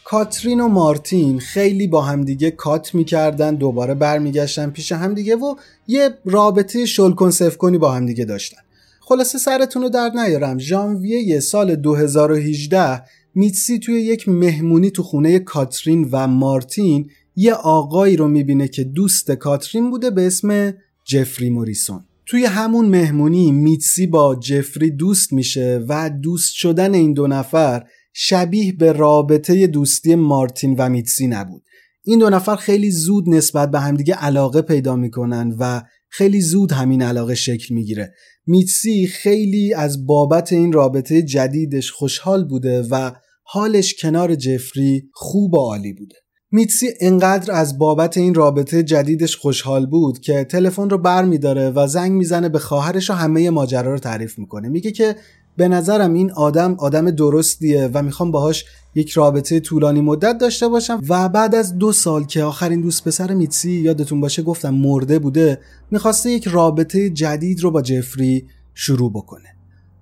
کاترین 0.04 0.60
و 0.60 0.68
مارتین 0.68 1.38
خیلی 1.38 1.86
با 1.86 2.02
همدیگه 2.02 2.50
کات 2.50 2.94
می‌کردن 2.94 3.54
دوباره 3.54 3.94
برمیگشتن 3.94 4.70
پیش 4.70 4.92
همدیگه 4.92 5.36
و 5.36 5.54
یه 5.86 6.10
رابطه 6.24 6.86
شلکن 6.86 7.30
سفکنی 7.30 7.78
با 7.78 7.92
همدیگه 7.92 8.24
داشتن. 8.24 8.60
خلاصه 9.06 9.38
سرتون 9.38 9.82
رو 9.82 9.88
درد 9.88 10.18
نیارم. 10.18 10.58
ژانویه 10.58 11.40
سال 11.40 11.76
2018 11.76 13.02
میتسی 13.34 13.78
توی 13.78 13.94
یک 13.94 14.28
مهمونی 14.28 14.90
تو 14.90 15.02
خونه 15.02 15.38
کاترین 15.38 16.08
و 16.12 16.26
مارتین 16.26 17.10
یه 17.36 17.54
آقایی 17.54 18.16
رو 18.16 18.28
می‌بینه 18.28 18.68
که 18.68 18.84
دوست 18.84 19.30
کاترین 19.30 19.90
بوده 19.90 20.10
به 20.10 20.26
اسم 20.26 20.74
جفری 21.04 21.50
موریسون. 21.50 22.04
توی 22.26 22.44
همون 22.44 22.88
مهمونی 22.88 23.52
میتسی 23.52 24.06
با 24.06 24.36
جفری 24.36 24.90
دوست 24.90 25.32
میشه 25.32 25.84
و 25.88 26.10
دوست 26.10 26.54
شدن 26.54 26.94
این 26.94 27.12
دو 27.12 27.26
نفر 27.26 27.84
شبیه 28.12 28.72
به 28.72 28.92
رابطه 28.92 29.66
دوستی 29.66 30.14
مارتین 30.14 30.74
و 30.78 30.88
میتسی 30.88 31.26
نبود. 31.26 31.62
این 32.04 32.18
دو 32.18 32.30
نفر 32.30 32.56
خیلی 32.56 32.90
زود 32.90 33.28
نسبت 33.28 33.70
به 33.70 33.80
همدیگه 33.80 34.14
علاقه 34.14 34.62
پیدا 34.62 34.96
می‌کنن 34.96 35.56
و 35.58 35.82
خیلی 36.16 36.40
زود 36.40 36.72
همین 36.72 37.02
علاقه 37.02 37.34
شکل 37.34 37.74
می‌گیره. 37.74 38.14
میتسی 38.46 39.06
خیلی 39.06 39.74
از 39.74 40.06
بابت 40.06 40.52
این 40.52 40.72
رابطه 40.72 41.22
جدیدش 41.22 41.90
خوشحال 41.90 42.44
بوده 42.48 42.82
و 42.90 43.10
حالش 43.42 43.94
کنار 43.94 44.34
جفری 44.34 45.08
خوب 45.12 45.54
و 45.54 45.56
عالی 45.56 45.92
بوده. 45.92 46.14
میتسی 46.50 46.86
انقدر 47.00 47.52
از 47.52 47.78
بابت 47.78 48.16
این 48.18 48.34
رابطه 48.34 48.82
جدیدش 48.82 49.36
خوشحال 49.36 49.86
بود 49.86 50.20
که 50.20 50.44
تلفن 50.44 50.90
رو 50.90 50.98
بر 50.98 51.24
میداره 51.24 51.70
و 51.70 51.86
زنگ 51.86 52.12
می‌زنه 52.12 52.48
به 52.48 52.58
خواهرش 52.58 53.10
و 53.10 53.12
همه 53.12 53.50
ماجرا 53.50 53.92
رو 53.92 53.98
تعریف 53.98 54.38
می‌کنه. 54.38 54.68
میگه 54.68 54.90
که 54.90 55.16
به 55.56 55.68
نظرم 55.68 56.14
این 56.14 56.32
آدم 56.32 56.74
آدم 56.78 57.10
درستیه 57.10 57.90
و 57.94 58.02
می‌خوام 58.02 58.30
باهاش 58.30 58.64
یک 58.94 59.10
رابطه 59.10 59.60
طولانی 59.60 60.00
مدت 60.00 60.38
داشته 60.38 60.68
باشم. 60.68 61.02
و 61.08 61.28
بعد 61.28 61.54
از 61.54 61.78
دو 61.78 61.92
سال 61.92 62.24
که 62.24 62.42
آخرین 62.42 62.80
دوست 62.80 63.04
پسر 63.04 63.34
میتسی 63.34 63.72
یادتون 63.72 64.20
باشه 64.20 64.42
گفتم 64.42 64.74
مرده 64.74 65.18
بوده 65.18 65.60
می‌خواسته 65.90 66.30
یک 66.30 66.48
رابطه 66.48 67.10
جدید 67.10 67.60
رو 67.60 67.70
با 67.70 67.82
جفری 67.82 68.46
شروع 68.74 69.12
بکنه. 69.12 69.48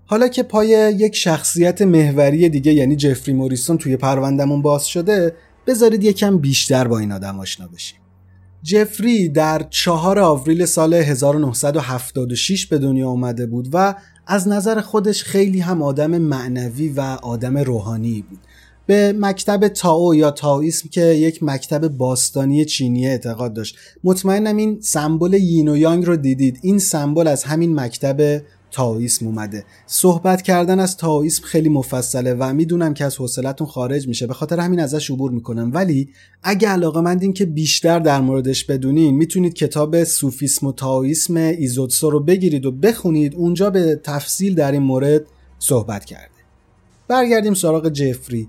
حالا 0.06 0.28
که 0.28 0.42
پای 0.42 0.68
یک 0.99 1.16
شخصیت 1.16 1.82
محوری 1.82 2.49
دیگه 2.49 2.73
یعنی 2.73 2.97
جفری 2.97 3.35
موریسون 3.35 3.78
توی 3.78 3.97
پروندمون 3.97 4.62
باز 4.62 4.87
شده 4.87 5.35
بذارید 5.66 6.04
یکم 6.04 6.38
بیشتر 6.38 6.88
با 6.88 6.99
این 6.99 7.12
آدم 7.12 7.40
آشنا 7.40 7.68
بشیم. 7.68 7.99
جفری 8.62 9.28
در 9.28 9.66
چهار 9.71 10.18
آوریل 10.18 10.64
سال 10.64 10.94
1976 10.94 12.66
به 12.66 12.78
دنیا 12.78 13.09
آمده 13.09 13.47
بود 13.47 13.68
و 13.73 13.94
از 14.32 14.48
نظر 14.48 14.80
خودش 14.80 15.24
خیلی 15.24 15.60
هم 15.60 15.82
آدم 15.82 16.18
معنوی 16.18 16.88
و 16.88 17.00
آدم 17.22 17.58
روحانی 17.58 18.24
بود. 18.30 18.38
به 18.86 19.14
مکتب 19.18 19.68
تاو 19.68 20.14
یا 20.14 20.30
تاویسم 20.30 20.88
که 20.88 21.00
یک 21.00 21.42
مکتب 21.42 21.88
باستانی 21.88 22.64
چینی 22.64 23.06
اعتقاد 23.06 23.54
داشت. 23.54 23.76
مطمئنم 24.04 24.56
این 24.56 24.78
سمبل 24.80 25.34
یین 25.34 25.68
و 25.68 25.76
یانگ 25.76 26.04
رو 26.04 26.16
دیدید. 26.16 26.58
این 26.62 26.78
سمبل 26.78 27.26
از 27.26 27.44
همین 27.44 27.80
مکتب 27.80 28.42
تاویسم 28.72 29.26
اومده. 29.26 29.64
صحبت 29.86 30.42
کردن 30.42 30.80
از 30.80 30.96
تاویسم 30.96 31.44
خیلی 31.44 31.68
مفصله 31.68 32.34
و 32.34 32.52
می‌دونم 32.52 32.94
که 32.94 33.04
از 33.04 33.16
حوصلتون 33.16 33.66
خارج 33.66 34.08
میشه. 34.08 34.26
به 34.26 34.34
خاطر 34.34 34.60
همین 34.60 34.80
ازش 34.80 35.10
عبور 35.10 35.30
می‌کنم. 35.30 35.70
ولی 35.74 36.08
اگه 36.42 36.68
علاقه 36.68 37.00
مندین 37.00 37.32
که 37.32 37.46
بیشتر 37.46 37.98
در 37.98 38.20
موردش 38.20 38.64
بدونین 38.64 39.14
می‌تونید 39.14 39.54
کتاب 39.54 40.04
سوفیسم 40.04 40.66
و 40.66 40.72
تاویسم 40.72 41.36
ایزوتسو 41.36 42.10
رو 42.10 42.20
بگیرید 42.20 42.66
و 42.66 42.72
بخونید. 42.72 43.34
اونجا 43.34 43.70
به 43.70 44.00
تفصیل 44.04 44.54
در 44.54 44.72
این 44.72 44.82
مورد 44.82 45.22
صحبت 45.58 46.04
کرده. 46.04 46.32
برگردیم 47.08 47.54
سراغ 47.54 47.88
جفری. 47.88 48.48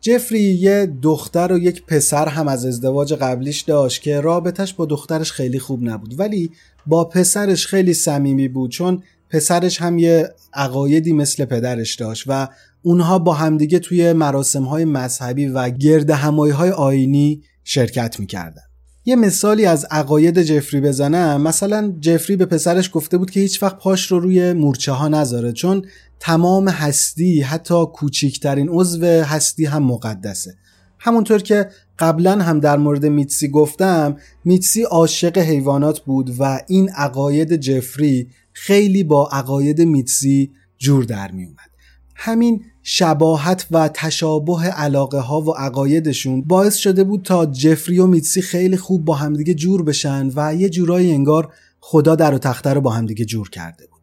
جفری 0.00 0.40
یه 0.40 0.92
دختر 1.02 1.52
و 1.52 1.58
یک 1.58 1.86
پسر 1.86 2.28
هم 2.28 2.48
از 2.48 2.66
ازدواج 2.66 3.14
قبلیش 3.14 3.60
داشت 3.60 4.02
که 4.02 4.20
رابطش 4.20 4.74
با 4.74 4.86
دخترش 4.86 5.32
خیلی 5.32 5.58
خوب 5.58 5.82
نبود. 5.82 6.20
ولی 6.20 6.50
با 6.86 7.04
پسرش 7.04 7.66
خیلی 7.66 7.94
صمیمی 7.94 8.48
بود. 8.48 8.70
چون 8.70 9.02
پسرش 9.34 9.82
هم 9.82 9.98
یه 9.98 10.28
عقایدی 10.52 11.12
مثل 11.12 11.44
پدرش 11.44 11.94
داشت 11.94 12.24
و 12.26 12.48
اونها 12.82 13.18
با 13.18 13.32
همدیگه 13.32 13.78
توی 13.78 14.12
مراسم 14.12 14.62
های 14.62 14.84
مذهبی 14.84 15.46
و 15.46 15.70
گرد 15.70 16.10
همایی 16.10 16.52
های 16.52 16.70
آینی 16.70 17.42
شرکت 17.64 18.20
می‌کردن. 18.20 18.62
یه 19.04 19.16
مثالی 19.16 19.66
از 19.66 19.86
عقاید 19.90 20.42
جفری 20.42 20.80
بزنم 20.80 21.42
مثلا 21.42 21.94
جفری 22.00 22.36
به 22.36 22.46
پسرش 22.46 22.90
گفته 22.92 23.18
بود 23.18 23.30
که 23.30 23.40
هیچ 23.40 23.62
وقت 23.62 23.78
پاش 23.78 24.12
رو 24.12 24.20
روی 24.20 24.52
مورچه 24.52 24.92
ها 24.92 25.08
نذاره 25.08 25.52
چون 25.52 25.84
تمام 26.20 26.68
هستی 26.68 27.40
حتی 27.40 27.84
کوچیکترین 27.94 28.68
عضو 28.68 29.04
هستی 29.06 29.64
هم 29.64 29.82
مقدسه. 29.82 30.54
همونطور 30.98 31.42
که 31.42 31.68
قبلا 31.98 32.40
هم 32.40 32.60
در 32.60 32.76
مورد 32.76 33.06
میتسی 33.06 33.48
گفتم 33.48 34.16
میتسی 34.44 34.82
عاشق 34.82 35.38
حیوانات 35.38 36.00
بود 36.00 36.34
و 36.38 36.60
این 36.68 36.88
عقاید 36.88 37.56
جفری 37.56 38.28
خیلی 38.54 39.04
با 39.04 39.28
عقاید 39.32 39.80
میتسی 39.80 40.52
جور 40.78 41.04
در 41.04 41.30
می 41.30 41.44
اومد 41.44 41.70
همین 42.16 42.64
شباهت 42.82 43.66
و 43.70 43.90
تشابه 43.94 44.62
علاقه 44.62 45.18
ها 45.18 45.40
و 45.40 45.50
عقایدشون 45.50 46.42
باعث 46.42 46.76
شده 46.76 47.04
بود 47.04 47.22
تا 47.22 47.46
جفری 47.46 47.98
و 47.98 48.06
میتسی 48.06 48.42
خیلی 48.42 48.76
خوب 48.76 49.04
با 49.04 49.14
همدیگه 49.14 49.54
جور 49.54 49.82
بشن 49.82 50.30
و 50.36 50.54
یه 50.54 50.68
جورایی 50.68 51.12
انگار 51.12 51.52
خدا 51.80 52.14
در 52.14 52.34
و 52.34 52.38
تخته 52.38 52.72
رو 52.72 52.80
با 52.80 52.90
همدیگه 52.90 53.24
جور 53.24 53.50
کرده 53.50 53.86
بود. 53.86 54.00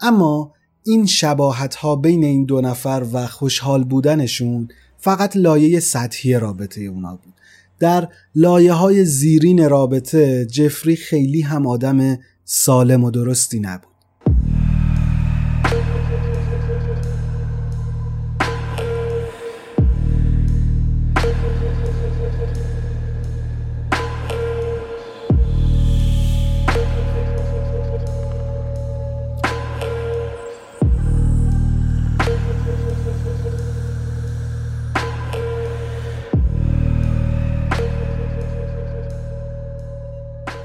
اما 0.00 0.52
این 0.82 1.06
شباهت 1.06 1.74
ها 1.74 1.96
بین 1.96 2.24
این 2.24 2.44
دو 2.44 2.60
نفر 2.60 3.06
و 3.12 3.26
خوشحال 3.26 3.84
بودنشون 3.84 4.68
فقط 4.98 5.36
لایه 5.36 5.80
سطحی 5.80 6.34
رابطه 6.34 6.80
اونا 6.80 7.16
بود. 7.16 7.34
در 7.78 8.08
لایه 8.34 8.72
های 8.72 9.04
زیرین 9.04 9.68
رابطه 9.68 10.46
جفری 10.46 10.96
خیلی 10.96 11.40
هم 11.40 11.66
آدم 11.66 12.18
سالم 12.44 13.04
و 13.04 13.10
درستی 13.10 13.60
نبود. 13.60 13.94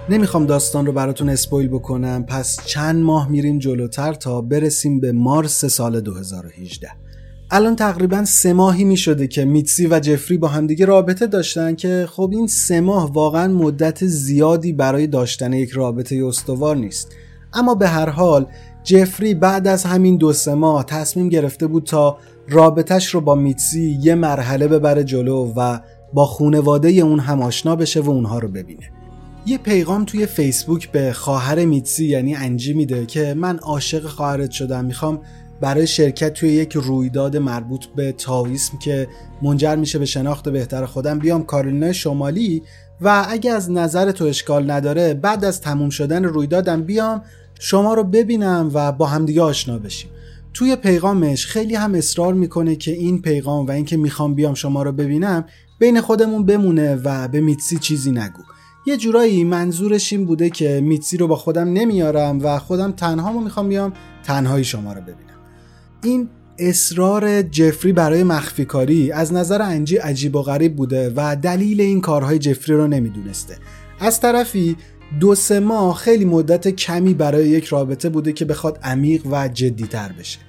نمی‌خوام 0.09 0.45
داستان 0.45 0.85
رو 0.85 0.91
براتون 0.91 1.29
اسپویل 1.29 1.67
بکنم. 1.67 2.25
پس 2.25 2.59
چند 2.65 3.03
ماه 3.03 3.29
میریم 3.29 3.59
جلوتر 3.59 4.13
تا 4.13 4.41
برسیم 4.41 4.99
به 4.99 5.11
مارس 5.11 5.65
سال 5.65 6.01
2018 6.01 6.89
الان 7.51 7.75
تقریبا 7.75 8.25
سه 8.25 8.53
ماهی 8.53 8.83
می‌شده 8.83 9.27
که 9.27 9.45
میتسی 9.45 9.87
و 9.87 9.99
جفری 9.99 10.37
با 10.37 10.47
همدیگه 10.47 10.85
رابطه 10.85 11.27
داشتن 11.27 11.75
که 11.75 12.07
خب 12.11 12.29
این 12.33 12.47
سه 12.47 12.81
ماه 12.81 13.13
واقعا 13.13 13.53
مدت 13.53 14.05
زیادی 14.05 14.73
برای 14.73 15.07
داشتن 15.07 15.53
یک 15.53 15.69
رابطه 15.69 16.25
استوار 16.25 16.75
نیست. 16.75 17.11
اما 17.53 17.75
به 17.75 17.87
هر 17.87 18.09
حال 18.09 18.45
جفری 18.83 19.33
بعد 19.33 19.67
از 19.67 19.83
همین 19.83 20.17
دو 20.17 20.33
سه 20.33 20.53
ماه 20.53 20.83
تصمیم 20.83 21.29
گرفته 21.29 21.67
بود 21.67 21.83
تا 21.83 22.17
رابطش 22.47 23.07
رو 23.07 23.21
با 23.21 23.35
میتسی 23.35 23.99
یه 24.01 24.15
مرحله 24.15 24.67
ببره 24.67 25.03
جلو 25.03 25.53
و 25.55 25.79
با 26.13 26.25
خونواده 26.25 26.89
اون 26.89 27.19
هم 27.19 27.41
آشنا 27.41 27.75
بشه 27.75 28.01
و 28.01 28.09
اونها 28.09 28.39
رو 28.39 28.47
ببینه. 28.47 28.98
یه 29.45 29.57
پیغام 29.57 30.05
توی 30.05 30.25
فیسبوک 30.25 30.91
به 30.91 31.13
خواهر 31.13 31.65
میتسی 31.65 32.05
یعنی 32.05 32.35
انجی 32.35 32.73
میده 32.73 33.05
که 33.05 33.33
من 33.33 33.57
عاشق 33.57 34.07
خواهرت 34.07 34.51
شدم 34.51 34.85
می‌خوام 34.85 35.21
برای 35.61 35.87
شرکت 35.87 36.33
توی 36.33 36.49
یک 36.49 36.73
رویداد 36.73 37.37
مربوط 37.37 37.85
به 37.85 38.11
تاویسم 38.11 38.77
که 38.77 39.07
منجر 39.41 39.75
میشه 39.75 39.99
به 39.99 40.05
شناخت 40.05 40.49
بهتر 40.49 40.85
خودم 40.85 41.19
بیام 41.19 41.43
کارولینای 41.43 41.93
شمالی 41.93 42.61
و 43.01 43.25
اگه 43.29 43.51
از 43.51 43.71
نظر 43.71 44.11
تو 44.11 44.25
اشکال 44.25 44.71
نداره 44.71 45.13
بعد 45.13 45.45
از 45.45 45.61
تموم 45.61 45.89
شدن 45.89 46.23
رویدادم 46.23 46.81
بیام 46.83 47.21
شما 47.59 47.93
رو 47.93 48.03
ببینم 48.03 48.71
و 48.73 48.91
با 48.91 49.05
همدیگه 49.05 49.41
آشنا 49.41 49.77
بشیم. 49.77 50.09
توی 50.53 50.75
پیغامش 50.75 51.45
خیلی 51.45 51.75
هم 51.75 51.95
اصرار 51.95 52.33
می‌کنه 52.33 52.75
که 52.75 52.91
این 52.91 53.21
پیغام 53.21 53.65
و 53.65 53.71
اینکه 53.71 53.97
می‌خوام 53.97 54.35
بیام 54.35 54.53
شما 54.53 54.83
رو 54.83 54.91
ببینم 54.91 55.45
بین 55.79 56.01
خودمون 56.01 56.45
بمونه 56.45 56.95
و 56.95 57.27
به 57.27 57.41
میتسی 57.41 57.77
چیزی 57.77 58.11
نگو. 58.11 58.43
یه 58.85 58.97
جورایی 58.97 59.43
منظورش 59.43 60.13
این 60.13 60.25
بوده 60.25 60.49
که 60.49 60.81
میتسی 60.81 61.17
رو 61.17 61.27
با 61.27 61.35
خودم 61.35 61.73
نمیارم 61.73 62.39
و 62.43 62.59
خودم 62.59 62.91
تنهامو 62.91 63.39
می‌خوام 63.39 63.69
بیام 63.69 63.93
تنهایی 64.23 64.63
شما 64.63 64.93
رو 64.93 65.01
ببینم. 65.01 65.39
این 66.03 66.29
اصرار 66.57 67.41
جفری 67.41 67.93
برای 67.93 68.23
مخفی 68.23 68.65
کاری 68.65 69.11
از 69.11 69.33
نظر 69.33 69.61
انجی 69.61 69.97
عجیب 69.97 70.35
و 70.35 70.41
غریب 70.41 70.75
بوده 70.75 71.13
و 71.15 71.35
دلیل 71.35 71.81
این 71.81 72.01
کارهای 72.01 72.39
جفری 72.39 72.75
رو 72.75 72.87
نمی‌دونسته. 72.87 73.57
از 73.99 74.19
طرفی 74.19 74.75
دو 75.19 75.35
سه 75.35 75.59
ماه 75.59 75.95
خیلی 75.95 76.25
مدت 76.25 76.67
کمی 76.67 77.13
برای 77.13 77.47
یک 77.47 77.65
رابطه 77.65 78.09
بوده 78.09 78.33
که 78.33 78.45
بخواد 78.45 78.79
عمیق 78.83 79.25
و 79.31 79.47
جدیتر 79.47 80.11
بشه. 80.19 80.39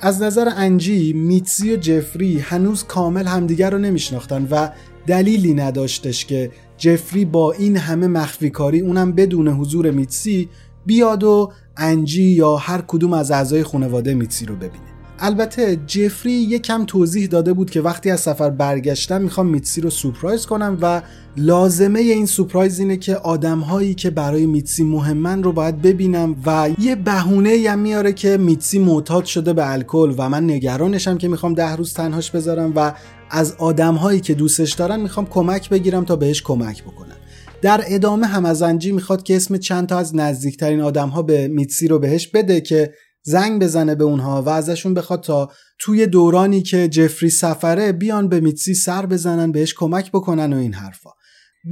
از 0.00 0.22
نظر 0.22 0.48
انجی 0.56 1.12
میتزی 1.12 1.72
و 1.72 1.76
جفری 1.76 2.38
هنوز 2.38 2.84
کامل 2.84 3.26
همدیگر 3.26 3.70
رو 3.70 3.78
نمیشناختن 3.78 4.48
و 4.50 4.68
دلیلی 5.06 5.54
نداشتش 5.54 6.26
که 6.26 6.50
جفری 6.82 7.24
با 7.24 7.52
این 7.52 7.76
همه 7.76 8.06
مخفی 8.06 8.50
کاری 8.50 8.80
اونم 8.80 9.12
بدون 9.12 9.48
حضور 9.48 9.90
میتسی 9.90 10.48
بیاد 10.86 11.24
و 11.24 11.52
انجی 11.76 12.22
یا 12.22 12.56
هر 12.56 12.82
کدوم 12.86 13.12
از 13.12 13.30
اعضای 13.30 13.62
خانواده 13.62 14.14
میتسی 14.14 14.46
رو 14.46 14.56
ببینه. 14.56 14.84
البته 15.18 15.76
جفری 15.86 16.32
یکم 16.32 16.84
توضیح 16.84 17.26
داده 17.26 17.52
بود 17.52 17.70
که 17.70 17.80
وقتی 17.80 18.10
از 18.10 18.20
سفر 18.20 18.50
برگشتم 18.50 19.22
می‌خوام 19.22 19.46
میتسی 19.46 19.80
رو 19.80 19.90
سورپرایز 19.90 20.46
کنم 20.46 20.78
و 20.80 21.02
لازمه 21.36 22.00
این 22.00 22.26
سورپرایز 22.26 22.78
اینه 22.78 22.96
که 22.96 23.16
آدم 23.16 23.58
هایی 23.58 23.94
که 23.94 24.10
برای 24.10 24.46
میتسی 24.46 24.84
مهمن 24.84 25.42
رو 25.42 25.52
باید 25.52 25.82
ببینم 25.82 26.36
و 26.46 26.70
یه 26.78 26.96
بهونه 26.96 27.64
هم 27.68 27.78
میاره 27.78 28.12
که 28.12 28.36
میتسی 28.36 28.78
معتاد 28.78 29.24
شده 29.24 29.52
به 29.52 29.72
الکل 29.72 30.14
و 30.18 30.28
من 30.28 30.44
نگرانشم 30.44 31.18
که 31.18 31.28
می‌خوام 31.28 31.54
ده 31.54 31.76
روز 31.76 31.94
تنهاش 31.94 32.30
بذارم 32.30 32.72
و 32.76 32.92
از 33.32 33.52
آدم 33.58 33.94
هایی 33.94 34.20
که 34.20 34.34
دوستش 34.34 34.72
دارن 34.72 35.00
می‌خوام 35.00 35.26
کمک 35.26 35.68
بگیرم 35.68 36.04
تا 36.04 36.16
بهش 36.16 36.42
کمک 36.42 36.82
بکنم. 36.82 37.16
در 37.62 37.84
ادامه 37.86 38.26
هم 38.26 38.44
از 38.44 38.62
انجی 38.62 38.92
می‌خواد 38.92 39.22
که 39.22 39.36
اسم 39.36 39.56
چند 39.56 39.88
تا 39.88 39.98
از 39.98 40.16
نزدیکترین 40.16 40.80
آدم 40.80 41.08
ها 41.08 41.22
به 41.22 41.48
میتسی 41.48 41.88
رو 41.88 41.98
بهش 41.98 42.26
بده 42.26 42.60
که 42.60 42.92
زنگ 43.22 43.62
بزنه 43.62 43.94
به 43.94 44.04
اونها 44.04 44.42
و 44.42 44.48
ازشون 44.48 44.94
بخواد 44.94 45.22
تا 45.22 45.50
توی 45.78 46.06
دورانی 46.06 46.62
که 46.62 46.88
جفری 46.88 47.30
سفره 47.30 47.92
بیان 47.92 48.28
به 48.28 48.40
میتسی 48.40 48.74
سر 48.74 49.06
بزنن 49.06 49.52
بهش 49.52 49.74
کمک 49.74 50.10
بکنن 50.10 50.52
و 50.52 50.56
این 50.56 50.74
حرفا. 50.74 51.10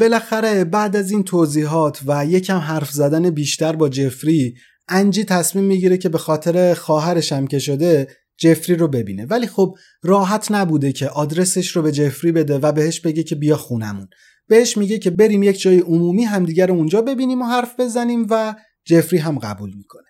بالاخره 0.01 0.65
بعد 0.65 0.97
از 0.97 1.11
این 1.11 1.25
توضیحات 1.25 2.01
و 2.07 2.27
یکم 2.27 2.59
حرف 2.59 2.91
زدن 2.91 3.31
بیشتر 3.31 3.77
با 3.77 3.89
جفری 3.89 4.55
انجی 4.89 5.25
تصمیم 5.25 5.65
می‌گیره 5.65 5.99
که 5.99 6.09
به 6.09 6.19
خاطر 6.19 6.75
خواهرش 6.75 7.33
هم 7.33 7.47
که 7.47 7.59
شده 7.59 8.09
جفری 8.41 8.77
رو 8.77 8.89
ببینه. 8.89 9.27
ولی 9.27 9.47
خب 9.47 9.77
راحت 10.03 10.53
نبوده 10.53 10.93
که 10.93 11.09
آدرسش 11.09 11.69
رو 11.77 11.83
به 11.83 11.93
جفری 11.93 12.33
بده 12.33 12.59
و 12.59 12.73
بهش 12.73 13.01
بگه 13.01 13.23
که 13.23 13.35
بیا 13.35 13.57
خونمون. 13.57 14.09
بهش 14.49 14.77
میگه 14.77 14.99
که 14.99 15.11
بریم 15.11 15.43
یک 15.43 15.61
جای 15.61 15.79
عمومی 15.79 16.25
همدیگر 16.25 16.67
رو 16.67 16.75
اونجا 16.75 17.03
ببینیم 17.03 17.43
و 17.43 17.45
حرف 17.45 17.81
بزنیم 17.81 18.27
و 18.31 18.55
جفری 18.85 19.19
هم 19.19 19.39
قبول 19.39 19.75
می‌کنه. 19.77 20.05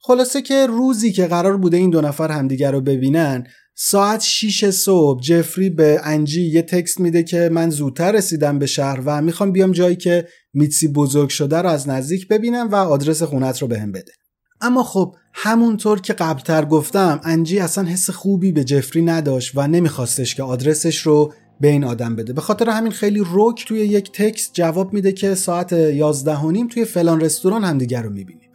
خلاصه 0.00 0.42
که 0.42 0.66
روزی 0.66 1.12
که 1.12 1.26
قرار 1.26 1.56
بوده 1.56 1.76
این 1.76 1.90
دو 1.90 2.00
نفر 2.00 2.30
همدیگر 2.30 2.72
رو 2.72 2.80
ببینن 2.80 3.46
ساعت 3.74 4.22
6 4.22 4.70
صبح 4.70 5.22
جفری 5.22 5.70
به 5.70 6.00
انجی 6.04 6.42
یه 6.42 6.62
تکست 6.62 7.00
میده 7.00 7.22
که 7.22 7.48
من 7.52 7.70
زودتر 7.70 8.12
رسیدم 8.12 8.58
به 8.58 8.66
شهر 8.66 9.00
و 9.04 9.22
می‌خوام 9.22 9.52
بیام 9.52 9.72
جایی 9.72 9.96
که 9.96 10.28
میتسی 10.54 10.88
بزرگ 10.88 11.28
شده 11.28 11.56
رو 11.56 11.68
از 11.68 11.88
نزدیک 11.88 12.28
ببینم 12.28 12.68
و 12.68 12.74
آدرس 12.74 13.22
خونت 13.22 13.62
رو 13.62 13.68
بهم 13.68 13.92
بده. 13.92 14.12
اما 14.60 14.82
خب 14.82 15.16
همونطور 15.38 16.00
که 16.00 16.12
قبلتر 16.12 16.64
گفتم 16.64 17.20
انجی 17.24 17.58
اصلا 17.58 17.84
حس 17.84 18.10
خوبی 18.10 18.52
به 18.52 18.64
جفری 18.64 19.02
نداشت 19.02 19.52
و 19.54 19.68
نمیخواستش 19.68 20.34
که 20.34 20.42
آدرسش 20.42 20.98
رو 20.98 21.32
به 21.60 21.68
این 21.68 21.84
آدم 21.84 22.16
بده. 22.16 22.32
به 22.32 22.40
خاطر 22.40 22.70
همین 22.70 22.92
خیلی 22.92 23.20
روک 23.20 23.64
توی 23.66 23.78
یک 23.78 24.12
تکست 24.12 24.50
جواب 24.54 24.92
میده 24.92 25.12
که 25.12 25.34
ساعت 25.34 25.72
11 25.72 26.36
و 26.36 26.50
نیم 26.50 26.68
توی 26.68 26.84
فلان 26.84 27.20
رستوران 27.20 27.64
همدیگر 27.64 28.02
رو 28.02 28.10
می‌بینیم. 28.10 28.48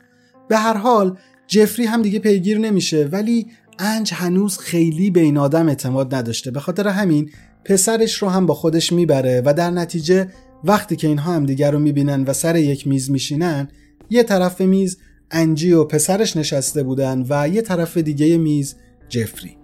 به 0.50 0.57
هر 0.57 0.77
حال 0.77 1.17
جفری 1.47 1.85
هم 1.85 2.01
دیگه 2.01 2.19
پیگیر 2.19 2.57
نمیشه 2.59 3.09
ولی 3.11 3.47
انج 3.79 4.13
هنوز 4.13 4.57
خیلی 4.57 5.11
به 5.11 5.19
این 5.19 5.38
آدم 5.38 5.67
اعتماد 5.67 6.15
نداشته. 6.15 6.51
به 6.51 6.59
خاطر 6.59 6.88
همین 6.88 7.29
پسرش 7.65 8.21
رو 8.21 8.29
هم 8.29 8.45
با 8.45 8.53
خودش 8.53 8.93
می‌بره 8.93 9.41
و 9.45 9.53
در 9.53 9.69
نتیجه 9.69 10.27
وقتی 10.63 10.95
که 10.95 11.07
اینها 11.07 11.33
هم 11.33 11.45
دیگر 11.45 11.71
رو 11.71 11.79
می‌بینن 11.79 12.23
و 12.23 12.33
سر 12.33 12.55
یک 12.55 12.88
میز 12.88 13.11
میشینن 13.11 13.67
یه 14.09 14.23
طرف 14.23 14.61
میز 14.61 14.97
انجی 15.31 15.71
و 15.71 15.83
پسرش 15.83 16.38
نشسته 16.38 16.83
بودن 16.83 17.25
و 17.29 17.47
یه 17.47 17.61
طرف 17.61 17.97
دیگه 17.97 18.38
میز 18.38 18.75
جفری. 19.09 19.57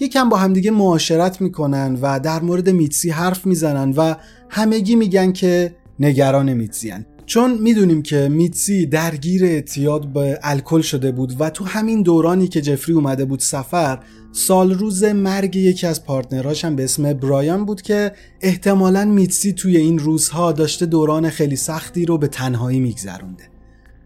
یکم 0.00 0.28
با 0.28 0.36
همدیگه 0.36 0.70
معاشرت 0.70 1.40
می‌کنن 1.40 1.98
و 2.02 2.20
در 2.20 2.40
مورد 2.42 2.70
میتسی 2.70 3.10
حرف 3.10 3.46
می‌زنن 3.46 3.92
و 3.96 4.14
همگی 4.48 4.96
میگن 4.96 5.32
که 5.32 5.74
نگران 6.00 6.52
میتزیان 6.52 7.06
چون 7.26 7.58
می‌دونیم 7.58 8.02
که 8.02 8.28
میتسی 8.28 8.86
درگیر 8.86 9.44
اعتیاد 9.44 10.12
به 10.12 10.38
الکل 10.42 10.80
شده 10.80 11.12
بود 11.12 11.40
و 11.40 11.50
تو 11.50 11.64
همین 11.64 12.02
دورانی 12.02 12.48
که 12.48 12.60
جفری 12.60 12.94
اومده 12.94 13.24
بود 13.24 13.40
سفر 13.40 13.98
سال 14.32 14.74
روز 14.74 15.04
مرگ 15.04 15.56
یکی 15.56 15.86
از 15.86 16.04
پارتنراش 16.04 16.64
هم 16.64 16.76
به 16.76 16.84
اسم 16.84 17.12
برایان 17.12 17.64
بود 17.64 17.82
که 17.82 18.12
احتمالا 18.40 19.04
میتسی 19.04 19.52
توی 19.52 19.76
این 19.76 19.98
روزها 19.98 20.52
داشته 20.52 20.86
دوران 20.86 21.30
خیلی 21.30 21.56
سختی 21.56 22.06
رو 22.06 22.18
به 22.18 22.28
تنهایی 22.28 22.80
میگذرونده. 22.80 23.55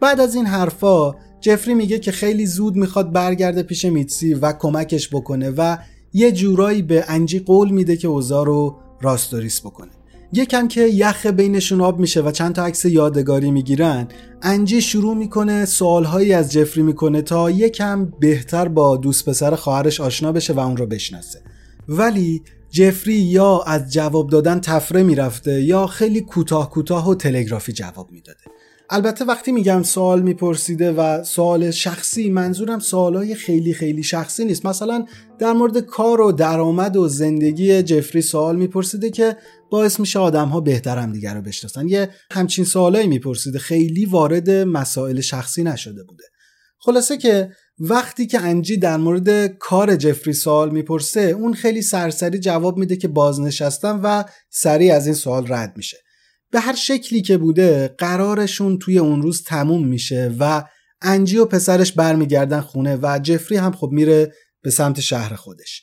بعد 0.01 0.21
از 0.21 0.35
این 0.35 0.47
حرفا 0.47 1.15
جفری 1.41 1.75
میگه 1.75 1.99
که 1.99 2.13
خیلی 2.13 2.47
زود 2.47 2.77
می‌خواد 2.77 3.13
برگرده 3.13 3.63
پیش 3.63 3.85
میتسی 3.85 4.35
و 4.35 4.53
کمکش 4.53 5.09
بکنه 5.09 5.51
و 5.51 5.77
یه 6.13 6.33
جورایی 6.33 6.83
به 6.83 7.05
انجی 7.09 7.39
قول 7.39 7.71
میده 7.71 7.97
که 7.97 8.09
اوضاع 8.09 8.47
رو 8.47 8.77
راستوریس 9.01 9.61
بکنه. 9.61 9.91
یکم 10.33 10.69
که 10.69 10.81
یخ 10.81 11.27
بینشون 11.27 11.81
آب 11.81 11.99
میشه 11.99 12.23
و 12.23 12.31
چند 12.31 12.55
تا 12.55 12.65
عکس 12.65 12.85
یادگاری 12.85 13.51
می‌گیرن 13.51 14.09
انجی 14.43 14.81
شروع 14.81 15.17
می‌کنه 15.17 15.65
سوالهایی 15.65 16.33
از 16.33 16.53
جفری 16.53 16.83
می‌کنه 16.83 17.23
تا 17.23 17.51
یکم 17.51 18.13
بهتر 18.21 18.69
با 18.69 18.97
دوست 18.97 19.29
پسر 19.29 19.55
خواهرش 19.55 20.01
آشنا 20.01 20.33
بشه 20.33 20.53
و 20.53 20.59
اون 20.59 20.77
رو 20.77 20.87
بشناسه. 20.87 21.41
ولی 21.89 22.43
جفری 22.71 23.15
یا 23.15 23.61
از 23.67 23.93
جواب 23.93 24.31
دادن 24.31 24.61
تفره 24.61 25.03
می‌رفته 25.03 25.63
یا 25.63 25.87
خیلی 25.87 26.21
کوتاه 26.21 26.71
کوتاه 26.71 27.09
و 27.09 27.15
تلگرافی 27.15 27.73
جواب 27.73 28.11
می‌داده. 28.13 28.41
البته 28.93 29.25
وقتی 29.25 29.53
میگم 29.53 29.83
سوال 29.83 30.23
میپرسیده 30.23 30.93
و 30.93 31.25
سوال 31.25 31.71
شخصی 31.71 32.31
منظورم 32.31 32.79
سوالای 32.79 33.35
خیلی 33.35 33.75
خیلی 33.75 34.03
شخصی 34.03 34.45
نیست. 34.45 34.67
مثلا 34.67 35.07
در 35.39 35.53
مورد 35.53 35.79
کار 35.79 36.21
و 36.21 36.33
درآمد 36.33 36.97
و 36.97 37.09
زندگی 37.09 37.83
جفری 37.83 38.23
سوال 38.23 38.57
میپرسیده 38.57 39.11
که 39.11 39.37
باعث 39.71 40.01
میشه 40.01 40.19
آدم 40.19 40.49
ها 40.49 40.61
بهتر 40.61 40.99
هم 40.99 41.13
دیگر 41.13 41.35
رو 41.35 41.43
بشناسن. 41.43 41.89
یه 41.89 42.11
همچین 42.33 42.65
سوالایی 42.65 43.07
میپرسیده. 43.07 43.59
خیلی 43.59 44.05
وارد 44.05 44.51
مسائل 44.51 45.21
شخصی 45.21 45.63
نشده 45.63 46.05
بوده. 46.05 46.25
خلاصه 46.79 47.17
که 47.17 47.51
وقتی 47.79 48.27
که 48.27 48.41
انجی 48.41 48.77
در 48.77 48.97
مورد 48.97 49.47
کار 49.47 49.97
جفری 49.97 50.33
سوال 50.33 50.71
می‌پرسه 50.71 51.21
اون 51.21 51.55
خیلی 51.55 51.83
سرسری 51.83 52.39
جواب 52.39 52.79
میده 52.79 52.97
که 52.97 53.09
بازنشستم 53.09 54.01
و 54.05 54.25
سریع 54.51 54.95
از 54.95 55.07
این 55.07 55.15
سوال 55.15 55.47
رد 55.49 55.73
میشه. 55.77 55.97
به 56.51 56.61
هر 56.61 56.75
شکلی 56.75 57.23
که 57.23 57.39
بوده 57.39 57.95
قرارشون 57.99 58.79
توی 58.79 58.99
اون 58.99 59.23
روز 59.23 59.45
تموم 59.45 59.87
میشه 59.87 60.35
و 60.39 60.65
انجی 61.03 61.37
و 61.37 61.45
پسرش 61.45 61.93
برمیگردن 61.93 62.61
خونه 62.61 62.99
و 63.03 63.19
جفری 63.23 63.57
هم 63.57 63.73
خب 63.73 63.89
میره 63.93 64.33
به 64.63 64.71
سمت 64.71 65.01
شهر 65.01 65.35
خودش. 65.35 65.83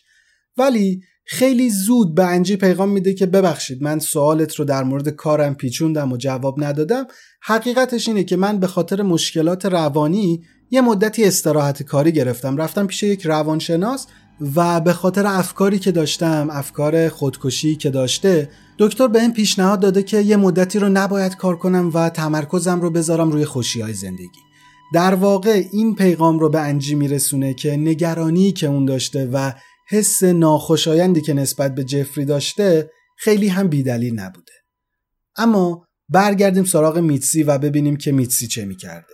ولی 0.58 1.02
خیلی 1.26 1.70
زود 1.70 2.16
به 2.16 2.26
انجی 2.26 2.56
پیغام 2.56 2.90
میده 2.90 3.14
که 3.14 3.26
ببخشید 3.26 3.84
من 3.84 4.00
سوالت 4.00 4.56
رو 4.56 4.66
در 4.66 4.84
مورد 4.84 5.10
کارم 5.10 5.56
پیچوندم 5.56 6.12
و 6.12 6.18
جواب 6.18 6.64
ندادم. 6.64 7.08
حقیقتش 7.42 8.08
اینه 8.08 8.24
که 8.24 8.36
من 8.36 8.60
به 8.60 8.68
خاطر 8.68 9.02
مشکلات 9.02 9.66
روانی 9.66 10.44
یه 10.72 10.82
مدتی 10.82 11.24
استراحت 11.24 11.84
کاری 11.84 12.12
گرفتم. 12.12 12.58
رفتم 12.58 12.88
پیش 12.88 13.04
یک 13.04 13.26
روانشناس 13.26 14.08
و 14.56 14.80
به 14.80 14.94
خاطر 14.94 15.28
افکاری 15.28 15.80
که 15.80 15.92
داشتم 15.92 16.48
افکار 16.52 17.10
خودکشی 17.10 17.76
که 17.76 17.90
داشته 17.90 18.50
دکتر 18.80 19.08
به 19.08 19.22
این 19.22 19.34
پیشنهاد 19.34 19.80
داده 19.80 20.04
که 20.04 20.22
یه 20.22 20.38
مدتی 20.38 20.80
رو 20.80 20.90
نباید 20.90 21.36
کار 21.36 21.58
کنم 21.58 21.92
و 21.94 22.10
تمرکزم 22.10 22.82
رو 22.82 22.90
بذارم 22.90 23.32
روی 23.32 23.46
خوشی 23.46 23.82
های 23.82 23.94
زندگی. 23.94 24.40
در 24.94 25.16
واقع 25.16 25.64
این 25.72 25.96
پیغام 25.96 26.40
رو 26.40 26.50
به 26.50 26.60
انجی 26.60 26.96
میرسونه 26.96 27.54
که 27.54 27.78
نگرانی 27.78 28.52
که 28.52 28.68
اون 28.68 28.86
داشته 28.86 29.30
و 29.34 29.52
حس 29.90 30.24
ناخوشایندی 30.24 31.22
که 31.22 31.34
نسبت 31.34 31.76
به 31.76 31.84
جفری 31.84 32.26
داشته 32.26 32.92
خیلی 33.18 33.48
هم 33.48 33.68
بیدلیل 33.68 34.20
نبوده. 34.20 34.54
اما 35.36 35.86
برگردیم 36.10 36.64
سراغ 36.64 36.98
میتسی 36.98 37.44
و 37.44 37.58
ببینیم 37.58 37.96
که 37.96 38.12
میتسی 38.12 38.48
چه 38.48 38.66
می‌کرده. 38.66 39.14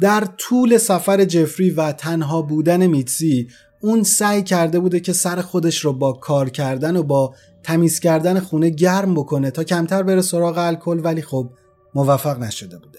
در 0.00 0.24
طول 0.38 0.78
سفر 0.78 1.24
جفری 1.24 1.70
و 1.70 1.92
تنها 1.92 2.42
بودن 2.42 2.86
میتسی 2.86 3.48
اون 3.80 4.02
سعی 4.02 4.42
کرده 4.42 4.80
بوده 4.80 5.00
که 5.00 5.12
سر 5.12 5.40
خودش 5.40 5.84
رو 5.84 5.92
با 5.92 6.12
کار 6.12 6.50
کردن 6.50 6.96
و 6.96 7.02
با 7.02 7.34
تمیز 7.62 8.00
کردن 8.00 8.40
خونه 8.40 8.70
گرم 8.70 9.14
بکنه 9.14 9.50
تا 9.50 9.64
کمتر 9.64 10.02
بره 10.02 10.22
سراغ 10.22 10.58
الکل 10.58 11.00
ولی 11.04 11.22
خب 11.22 11.50
موفق 11.94 12.38
نشده 12.38 12.78
بوده. 12.78 12.98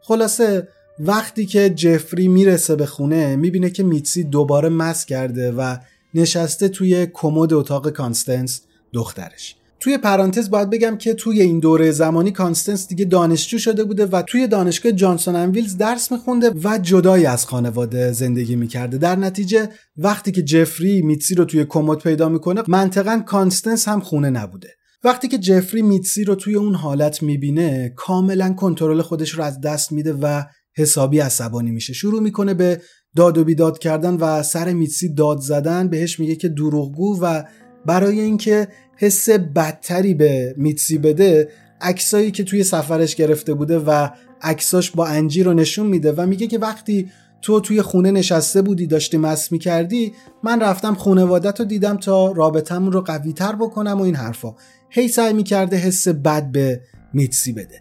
خلاصه 0.00 0.68
وقتی 0.98 1.46
که 1.46 1.70
جفری 1.70 2.28
می‌رسه 2.28 2.76
به 2.76 2.86
خونه 2.86 3.36
می‌بینه 3.36 3.70
که 3.70 3.82
میتسی 3.82 4.24
دوباره 4.24 4.68
مست 4.68 5.04
کرده 5.06 5.52
و 5.52 5.76
نشسته 6.14 6.68
توی 6.68 7.06
کمد 7.12 7.52
اتاق 7.52 7.90
کانستنس 7.90 8.62
دخترش. 8.92 9.56
توی 9.82 9.98
پرانتز 9.98 10.50
باید 10.50 10.70
بگم 10.70 10.96
که 10.96 11.14
توی 11.14 11.40
این 11.40 11.58
دوره 11.58 11.90
زمانی 11.90 12.30
کانستنس 12.30 12.88
دیگه 12.88 13.04
دانشجو 13.04 13.58
شده 13.58 13.84
بوده 13.84 14.06
و 14.06 14.22
توی 14.22 14.46
دانشگاه 14.46 14.92
جانسون 14.92 15.50
ویلز 15.50 15.76
درس 15.76 16.12
میخونده 16.12 16.52
و 16.64 16.78
جدای 16.78 17.26
از 17.26 17.46
خانواده 17.46 18.12
زندگی 18.12 18.56
می‌کرده. 18.56 18.98
در 18.98 19.16
نتیجه 19.16 19.68
وقتی 19.96 20.32
که 20.32 20.42
جفری 20.42 21.02
میتسی 21.02 21.34
رو 21.34 21.44
توی 21.44 21.64
کمد 21.64 21.98
پیدا 21.98 22.28
می‌کنه 22.28 22.62
منطقا 22.68 23.22
کانستنس 23.26 23.88
هم 23.88 24.00
خونه 24.00 24.30
نبوده. 24.30 24.68
وقتی 25.04 25.28
که 25.28 25.38
جفری 25.38 25.82
میتسی 25.82 26.24
رو 26.24 26.34
توی 26.34 26.54
اون 26.54 26.74
حالت 26.74 27.22
می‌بینه 27.22 27.92
کاملا 27.96 28.52
کنترل 28.52 29.02
خودش 29.02 29.30
رو 29.30 29.44
از 29.44 29.60
دست 29.60 29.92
میده 29.92 30.12
و 30.12 30.42
حسابی 30.76 31.20
عصبانی 31.20 31.70
میشه. 31.70 31.92
شروع 31.92 32.22
می‌کنه 32.22 32.54
به 32.54 32.80
داد 33.16 33.38
و 33.38 33.44
بیداد 33.44 33.78
کردن 33.78 34.14
و 34.14 34.42
سر 34.42 34.72
میتسی 34.72 35.14
داد 35.14 35.38
زدن 35.38 35.88
بهش 35.88 36.20
میگه 36.20 36.36
که 36.36 36.48
دروغگو 36.48 37.18
و 37.22 37.42
برای 37.86 38.20
اینکه 38.20 38.68
حس 39.02 39.30
بدتری 39.30 40.14
به 40.14 40.54
میتسی 40.58 40.98
بده 40.98 41.48
عکسایی 41.80 42.30
که 42.30 42.44
توی 42.44 42.64
سفرش 42.64 43.14
گرفته 43.14 43.54
بوده 43.54 43.78
و 43.78 44.08
عکساش 44.42 44.90
با 44.90 45.06
انجی 45.06 45.42
رو 45.42 45.54
نشون 45.54 45.86
میده 45.86 46.12
و 46.12 46.26
میگه 46.26 46.46
که 46.46 46.58
وقتی 46.58 47.10
تو 47.42 47.60
توی 47.60 47.82
خونه 47.82 48.10
نشسته 48.10 48.62
بودی 48.62 48.86
داشتی 48.86 49.16
مس 49.16 49.52
می‌کردی 49.52 50.12
من 50.42 50.62
رفتم 50.62 50.94
خونوادت 50.94 51.60
رو 51.60 51.66
دیدم 51.66 51.96
تا 51.96 52.32
رابطمون 52.32 52.92
رو 52.92 53.00
قوی 53.00 53.32
تر 53.32 53.54
بکنم 53.54 53.98
و 53.98 54.02
این 54.02 54.14
حرفا. 54.14 54.54
هی 54.90 55.08
سعی 55.08 55.32
می‌کرده 55.32 55.76
حس 55.76 56.08
بد 56.08 56.52
به 56.52 56.80
میتسی 57.12 57.52
بده. 57.52 57.80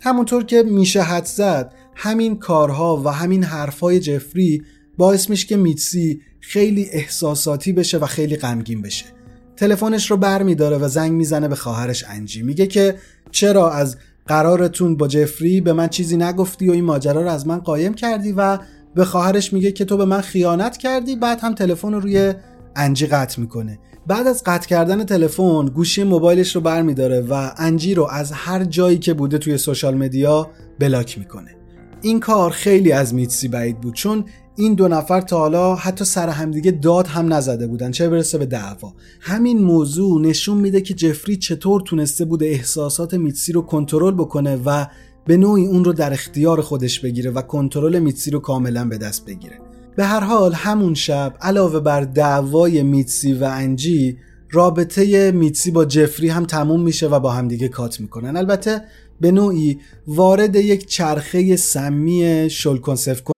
همونطور 0.00 0.44
که 0.44 0.62
میشه 0.62 1.02
حد 1.02 1.24
زد 1.24 1.72
همین 1.94 2.36
کارها 2.36 3.02
و 3.04 3.08
همین 3.08 3.44
حرفای 3.44 4.00
جفری 4.00 4.62
باعث 4.98 5.30
میشه 5.30 5.46
که 5.46 5.56
میتسی 5.56 6.20
خیلی 6.40 6.88
احساساتی 6.92 7.72
بشه 7.72 7.98
و 7.98 8.06
خیلی 8.06 8.36
غمگین 8.36 8.82
بشه. 8.82 9.17
تلفنش 9.58 10.10
رو 10.10 10.16
بر 10.16 10.42
میداره 10.42 10.76
و 10.78 10.88
زنگ 10.88 11.12
می‌زنه 11.12 11.48
به 11.48 11.56
خواهرش 11.56 12.04
انجی. 12.08 12.42
میگه 12.42 12.66
که 12.66 12.94
چرا 13.30 13.70
از 13.70 13.96
قرارتون 14.26 14.96
با 14.96 15.08
جفری 15.08 15.60
به 15.60 15.72
من 15.72 15.88
چیزی 15.88 16.16
نگفتی 16.16 16.68
و 16.68 16.72
این 16.72 16.84
ماجرا 16.84 17.22
رو 17.22 17.28
از 17.28 17.46
من 17.46 17.58
قایم 17.58 17.94
کردی 17.94 18.32
و 18.32 18.58
به 18.94 19.04
خواهرش 19.04 19.52
میگه 19.52 19.72
که 19.72 19.84
تو 19.84 19.96
به 19.96 20.04
من 20.04 20.20
خیانت 20.20 20.76
کردی 20.76 21.16
بعد 21.16 21.40
هم 21.40 21.54
تلفن 21.54 21.92
رو 21.92 22.00
روی 22.00 22.34
انجی 22.76 23.06
قطع 23.06 23.40
می‌کنه. 23.40 23.78
بعد 24.06 24.26
از 24.26 24.42
قطع 24.46 24.68
کردن 24.68 25.04
تلفن 25.04 25.66
گوشی 25.66 26.04
موبایلش 26.04 26.54
رو 26.54 26.60
برمیداره 26.60 27.20
و 27.20 27.50
انجی 27.56 27.94
رو 27.94 28.06
از 28.10 28.32
هر 28.32 28.64
جایی 28.64 28.98
که 28.98 29.14
بوده 29.14 29.38
توی 29.38 29.58
سوشال 29.58 29.94
مدیا 29.94 30.50
بلاک 30.78 31.18
می‌کنه. 31.18 31.56
این 32.02 32.20
کار 32.20 32.50
خیلی 32.50 32.92
از 32.92 33.14
میتسی 33.14 33.48
بعید 33.48 33.80
بود 33.80 33.94
چون 33.94 34.24
این 34.58 34.74
دو 34.74 34.88
نفر 34.88 35.20
تا 35.20 35.38
حالا 35.38 35.74
حتی 35.74 36.04
سر 36.04 36.28
همدیگه 36.28 36.70
داد 36.70 37.06
هم 37.06 37.32
نزده 37.32 37.66
بودن. 37.66 37.90
چه 37.90 38.08
برسه 38.08 38.38
به 38.38 38.46
دعوا. 38.46 38.94
همین 39.20 39.62
موضوع 39.62 40.20
نشون 40.20 40.58
میده 40.58 40.80
که 40.80 40.94
جفری 40.94 41.36
چطور 41.36 41.80
تونسته 41.80 42.24
بوده 42.24 42.46
احساسات 42.46 43.14
میتسی 43.14 43.52
رو 43.52 43.62
کنترل 43.62 44.14
بکنه 44.14 44.56
و 44.66 44.86
به 45.26 45.36
نوعی 45.36 45.66
اون 45.66 45.84
رو 45.84 45.92
در 45.92 46.12
اختیار 46.12 46.60
خودش 46.60 47.00
بگیره 47.00 47.30
و 47.30 47.42
کنترل 47.42 47.98
میتسی 47.98 48.30
رو 48.30 48.38
کاملا 48.38 48.84
به 48.84 48.98
دست 48.98 49.26
بگیره. 49.26 49.58
به 49.96 50.04
هر 50.04 50.20
حال 50.20 50.52
همون 50.52 50.94
شب 50.94 51.34
علاوه 51.40 51.80
بر 51.80 52.00
دعوای 52.00 52.82
میتسی 52.82 53.32
و 53.32 53.44
انجی 53.44 54.18
رابطه 54.50 55.32
میتسی 55.32 55.70
با 55.70 55.84
جفری 55.84 56.28
هم 56.28 56.44
تموم 56.44 56.82
میشه 56.82 57.08
و 57.08 57.20
با 57.20 57.30
همدیگه 57.30 57.68
کات 57.68 58.00
می‌کنن. 58.00 58.36
البته 58.36 58.82
به 59.20 59.30
نوعی 59.30 59.78
وارد 60.06 60.56
یک 60.56 60.86
چرخه 60.86 61.56
سمی 61.56 62.48
شل 62.50 62.76
کنسرو 62.76 63.37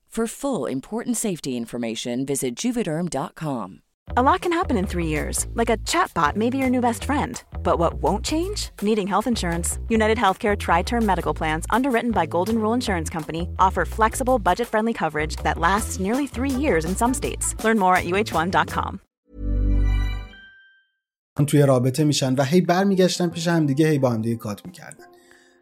For 0.16 0.26
full 0.26 0.64
important 0.64 1.16
safety 1.18 1.58
information, 1.58 2.24
visit 2.24 2.56
juvederm.com. 2.56 3.82
A 4.16 4.22
lot 4.22 4.40
can 4.40 4.52
happen 4.52 4.78
in 4.78 4.86
three 4.86 5.08
years, 5.08 5.46
like 5.52 5.68
a 5.68 5.76
chatbot 5.78 6.36
may 6.36 6.48
be 6.48 6.56
your 6.56 6.70
new 6.70 6.80
best 6.80 7.04
friend. 7.04 7.34
But 7.62 7.78
what 7.78 7.94
won't 7.94 8.24
change? 8.24 8.70
Needing 8.80 9.06
health 9.06 9.26
insurance. 9.26 9.78
United 9.90 10.16
Healthcare 10.16 10.56
Tri 10.56 10.80
Term 10.82 11.04
Medical 11.04 11.34
Plans, 11.34 11.66
underwritten 11.68 12.12
by 12.12 12.24
Golden 12.24 12.58
Rule 12.58 12.72
Insurance 12.72 13.10
Company, 13.10 13.42
offer 13.58 13.84
flexible, 13.84 14.38
budget 14.38 14.68
friendly 14.68 14.94
coverage 14.94 15.36
that 15.44 15.58
lasts 15.58 16.00
nearly 16.00 16.26
three 16.26 16.56
years 16.64 16.84
in 16.86 16.96
some 16.96 17.12
states. 17.12 17.54
Learn 17.62 17.78
more 17.78 17.94
at 17.96 18.04
uh1.com. 18.06 19.00
توی 21.46 21.62
رابطه 21.62 22.04
میشن 22.04 22.34
و 22.34 22.44
هی 22.44 22.60
برمیگشتن 22.60 23.28
پیش 23.28 23.48
هم 23.48 23.66
دیگه 23.66 23.88
هی 23.88 23.98
با 23.98 24.10
هم 24.10 24.22
دیگه 24.22 24.36
کات 24.36 24.66
میکردن. 24.66 25.04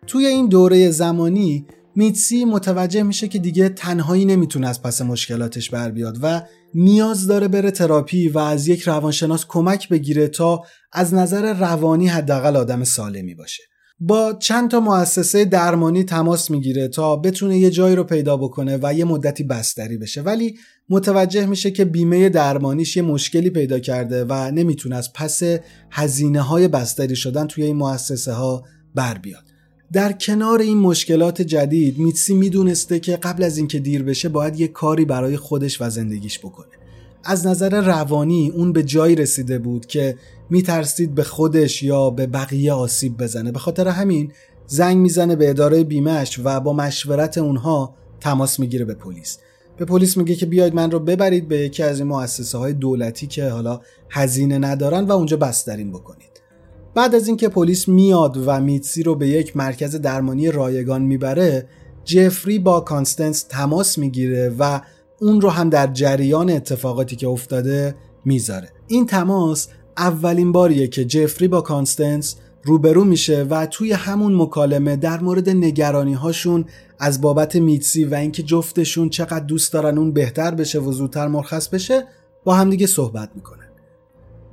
توی 0.07 0.26
این 0.26 0.48
دوره 0.48 0.90
زمانی 0.90 1.66
میتسی 1.99 2.45
متوجه 2.45 3.03
میشه 3.03 3.27
که 3.27 3.39
دیگه 3.39 3.69
تنهایی 3.69 4.25
نمی‌تونه 4.25 4.67
از 4.67 4.81
پس 4.81 5.01
مشکلاتش 5.01 5.69
بر 5.69 5.91
بیاد 5.91 6.17
و 6.21 6.41
نیاز 6.73 7.27
داره 7.27 7.47
بره 7.47 7.71
تراپی 7.71 8.29
و 8.29 8.38
از 8.38 8.67
یک 8.67 8.81
روانشناس 8.81 9.45
کمک 9.47 9.89
بگیره 9.89 10.27
تا 10.27 10.63
از 10.93 11.13
نظر 11.13 11.53
روانی 11.53 12.07
حداقل 12.07 12.55
آدم 12.55 12.83
سالمی 12.83 13.35
باشه. 13.35 13.63
با 13.99 14.33
چند 14.33 14.71
تا 14.71 14.79
مؤسسه 14.79 15.45
درمانی 15.45 16.03
تماس 16.03 16.51
می‌گیره 16.51 16.88
تا 16.88 17.15
بتونه 17.15 17.57
یه 17.57 17.69
جایی 17.69 17.95
رو 17.95 18.03
پیدا 18.03 18.38
بکنه 18.38 18.79
و 18.81 18.93
یه 18.93 19.05
مدتی 19.05 19.43
بستری 19.43 19.97
بشه. 19.97 20.21
ولی 20.21 20.57
متوجه 20.89 21.45
میشه 21.45 21.71
که 21.71 21.85
بیمه 21.85 22.29
درمانیش 22.29 22.97
یه 22.97 23.03
مشکلی 23.03 23.49
پیدا 23.49 23.79
کرده 23.79 24.25
و 24.25 24.51
نمی‌تونه 24.51 24.95
از 24.95 25.13
پس 25.13 25.41
هزینه 25.91 26.41
های 26.41 26.67
بستری 26.67 27.15
شدن 27.15 27.47
توی 27.47 27.63
این 27.63 27.75
مؤسسه 27.75 28.33
ها 28.33 28.63
بر 28.95 29.17
بیاد. 29.17 29.48
در 29.93 30.12
کنار 30.12 30.60
این 30.60 30.78
مشکلات 30.78 31.41
جدید 31.41 31.97
میتسی 31.97 32.34
می‌دونسته 32.34 32.99
که 32.99 33.17
قبل 33.17 33.43
از 33.43 33.58
اینکه 33.58 33.80
دیر 33.80 34.04
بشه 34.04 34.30
باید 34.30 34.60
یه 34.60 34.67
کاری 34.67 35.06
برای 35.06 35.38
خودش 35.38 35.82
و 35.82 35.89
زندگیش 35.89 36.39
بکنه. 36.39 36.67
از 37.23 37.47
نظر 37.47 37.82
روانی 37.82 38.49
اون 38.49 38.73
به 38.73 38.84
جایی 38.84 39.15
رسیده 39.15 39.60
بود 39.60 39.86
که 39.86 40.17
میترسید 40.49 41.15
به 41.15 41.23
خودش 41.23 41.84
یا 41.84 42.10
به 42.10 42.28
بقیه 42.28 42.73
آسیب 42.73 43.17
بزنه. 43.17 43.52
به 43.52 43.60
خاطر 43.60 43.88
همین 43.88 44.32
زنگ 44.67 44.97
می‌زنه 44.97 45.36
به 45.36 45.49
اداره 45.49 45.84
بیمهش 45.84 46.39
و 46.43 46.60
با 46.60 46.73
مشورت 46.73 47.38
اونها 47.38 47.95
تماس 48.19 48.60
می‌گیره 48.60 48.86
به 48.86 48.93
پلیس. 48.93 49.38
به 49.78 49.86
پلیس 49.86 50.17
میگه 50.17 50.36
که 50.36 50.45
بیاید 50.45 50.73
من 50.75 50.91
رو 50.91 50.99
ببرید 50.99 51.47
به 51.47 51.58
یکی 51.58 51.84
از 51.84 51.99
این 51.99 52.08
مؤسسه 52.08 52.58
های 52.58 52.73
دولتی 52.73 53.28
که 53.28 53.49
حالا 53.49 53.82
هزینه 54.10 54.58
ندارن 54.58 55.06
و 55.06 55.12
اونجا 55.12 55.38
بستریش 55.38 55.91
بکنید. 55.91 56.28
بعد 56.95 57.15
از 57.15 57.28
اینکه 57.28 57.49
پلیس 57.49 57.88
میاد 57.88 58.43
و 58.45 58.62
میتسی 58.62 59.04
رو 59.04 59.15
به 59.15 59.28
یک 59.28 59.58
مرکز 59.58 59.95
درمانی 59.95 60.52
رایگان 60.52 61.02
می‌بره 61.02 61.67
جفری 62.04 62.60
با 62.60 62.80
کانستنس 62.80 63.43
تماس 63.43 63.97
می‌گیره 63.97 64.56
و 64.60 64.82
اون 65.21 65.41
رو 65.41 65.49
هم 65.49 65.69
در 65.69 65.88
جریان 65.88 66.49
اتفاقاتی 66.49 67.15
که 67.15 67.28
افتاده 67.28 67.95
می‌ذاره. 68.25 68.69
این 68.88 69.06
تماس 69.06 69.67
اولین 69.97 70.52
باریه 70.52 70.88
که 70.88 71.06
جفری 71.06 71.47
با 71.47 71.62
کانستنس 71.62 72.36
روبرو 72.63 73.04
میشه 73.04 73.43
و 73.43 73.65
توی 73.65 73.91
همون 73.91 74.36
مکالمه 74.36 74.95
در 74.95 75.19
مورد 75.19 75.49
نگرانی 75.49 76.13
هاشون 76.13 76.65
از 76.99 77.21
بابت 77.21 77.56
میتسی 77.56 78.06
و 78.06 78.15
اینکه 78.15 78.43
جفتشون 78.43 79.10
چقدر 79.10 79.45
دوست 79.45 79.73
دارن 79.73 79.97
اون 79.97 80.13
بهتر 80.13 80.52
بشه 80.52 80.80
و 80.80 80.91
زودتر 80.91 81.28
مرخص 81.28 81.67
بشه 81.67 82.08
با 82.43 82.54
همدیگه 82.54 82.88
صحبت 82.88 83.30
می‌کنه. 83.36 83.68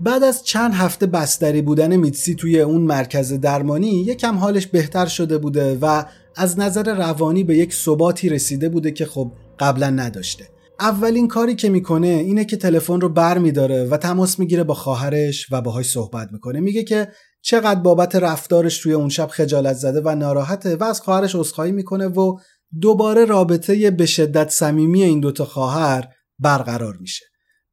بعد 0.00 0.24
از 0.24 0.44
چند 0.44 0.74
هفته 0.74 1.06
بستری 1.06 1.62
بودن 1.62 1.96
میتسی 1.96 2.34
توی 2.34 2.60
اون 2.60 2.82
مرکز 2.82 3.32
درمانی 3.32 3.88
یکم 3.88 4.36
حالش 4.36 4.66
بهتر 4.66 5.06
شده 5.06 5.38
بوده 5.38 5.78
و 5.82 6.04
از 6.36 6.58
نظر 6.58 6.94
روانی 6.94 7.44
به 7.44 7.56
یک 7.56 7.74
ثباتی 7.74 8.28
رسیده 8.28 8.68
بوده 8.68 8.90
که 8.90 9.06
خب 9.06 9.32
قبلا 9.58 9.90
نداشته. 9.90 10.48
اولین 10.80 11.28
کاری 11.28 11.54
که 11.54 11.68
می‌کنه 11.68 12.06
اینه 12.06 12.44
که 12.44 12.56
تلفن 12.56 13.00
رو 13.00 13.08
بر 13.08 13.38
میداره 13.38 13.84
و 13.84 13.96
تماس 13.96 14.38
می‌گیره 14.38 14.64
با 14.64 14.74
خواهرش 14.74 15.46
و 15.52 15.60
باهاش 15.60 15.90
صحبت 15.90 16.28
می‌کنه. 16.32 16.60
میگه 16.60 16.84
که 16.84 17.08
چقدر 17.42 17.80
بابت 17.80 18.16
رفتارش 18.16 18.78
توی 18.78 18.92
اون 18.92 19.08
شب 19.08 19.26
خجالت 19.26 19.76
زده 19.76 20.00
و 20.04 20.14
ناراحته 20.14 20.76
و 20.76 20.84
از 20.84 21.00
خواهرش 21.00 21.34
عذرخواهی 21.34 21.72
می‌کنه 21.72 22.06
و 22.06 22.36
دوباره 22.80 23.24
رابطه 23.24 23.90
به 23.90 24.06
شدت 24.06 24.50
صمیمی 24.50 25.02
این 25.02 25.20
دوتا 25.20 25.44
خواهر 25.44 26.08
برقرار 26.38 26.96
میشه. 27.00 27.24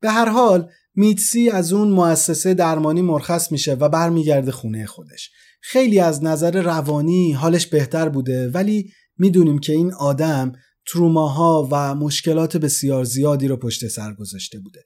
به 0.01 0.09
هر 0.09 0.29
حال 0.29 0.69
میتسی 0.95 1.49
از 1.49 1.73
اون 1.73 1.87
مؤسسه 1.87 2.53
درمانی 2.53 3.01
مرخص 3.01 3.51
میشه 3.51 3.73
و 3.73 3.89
برمیگرده 3.89 4.51
خونه 4.51 4.85
خودش. 4.85 5.29
خیلی 5.61 5.99
از 5.99 6.23
نظر 6.23 6.61
روانی 6.61 7.31
حالش 7.31 7.67
بهتر 7.67 8.09
بوده 8.09 8.49
ولی 8.49 8.91
می‌دونیم 9.17 9.59
که 9.59 9.73
این 9.73 9.93
آدم 9.93 10.51
تروماها 10.87 11.69
و 11.71 11.95
مشکلات 11.95 12.57
بسیار 12.57 13.03
زیادی 13.03 13.47
رو 13.47 13.57
پشت 13.57 13.87
سر 13.87 14.13
گذاشته 14.13 14.59
بوده. 14.59 14.83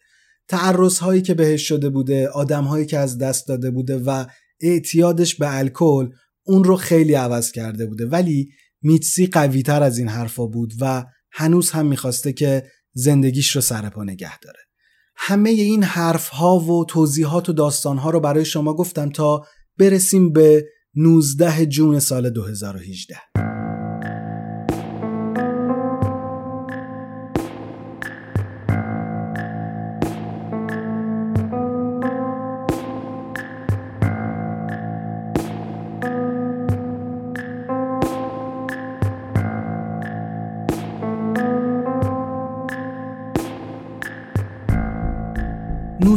تعرض 0.47 0.99
هایی 0.99 1.21
که 1.21 1.33
بهش 1.33 1.67
شده 1.67 1.89
بوده 1.89 2.27
آدم 2.27 2.63
هایی 2.63 2.85
که 2.85 2.97
از 2.97 3.17
دست 3.17 3.47
داده 3.47 3.71
بوده 3.71 3.97
و 3.97 4.25
اعتیادش 4.61 5.35
به 5.35 5.57
الکل 5.57 6.09
اون 6.45 6.63
رو 6.63 6.75
خیلی 6.75 7.13
عوض 7.13 7.51
کرده 7.51 7.85
بوده. 7.85 8.05
ولی 8.05 8.49
میتسی 8.81 9.27
قوی 9.27 9.63
تر 9.63 9.83
از 9.83 9.97
این 9.97 10.07
حرفا 10.07 10.45
بود 10.45 10.73
و 10.81 11.05
هنوز 11.31 11.71
هم 11.71 11.85
می‌خواسته 11.85 12.33
که 12.33 12.63
زندگیش 12.93 13.55
رو 13.55 13.61
سر 13.61 13.89
پا 13.89 14.03
نگه 14.03 14.39
داره. 14.39 14.66
همه 15.17 15.49
این 15.49 15.83
حرف 15.83 16.27
ها 16.27 16.59
و 16.59 16.85
توضیحات 16.85 17.49
و 17.49 17.53
داستان 17.53 17.97
ها 17.97 18.09
رو 18.09 18.19
برای 18.19 18.45
شما 18.45 18.73
گفتم 18.73 19.09
تا 19.09 19.45
برسیم 19.79 20.33
به 20.33 20.65
19 20.95 21.65
جون 21.65 21.99
سال 21.99 22.29
2018 22.29 23.56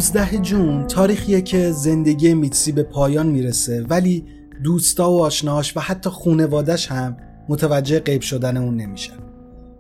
19 0.01 0.39
جون 0.39 0.87
تاریخیه 0.87 1.43
که 1.43 1.73
زندگی 1.73 2.35
میتسی 2.35 2.73
به 2.73 2.83
پایان 2.83 3.27
می‌رسه 3.27 3.87
ولی 3.89 4.25
دوستا 4.65 5.13
و 5.13 5.23
آشناهاش 5.23 5.77
و 5.77 5.81
حتی 5.81 6.11
خونوادش 6.11 6.87
هم 6.87 7.17
متوجه 7.49 8.01
غیب 8.01 8.21
شدن 8.21 8.57
اون 8.57 8.77
نمیشن. 8.77 9.17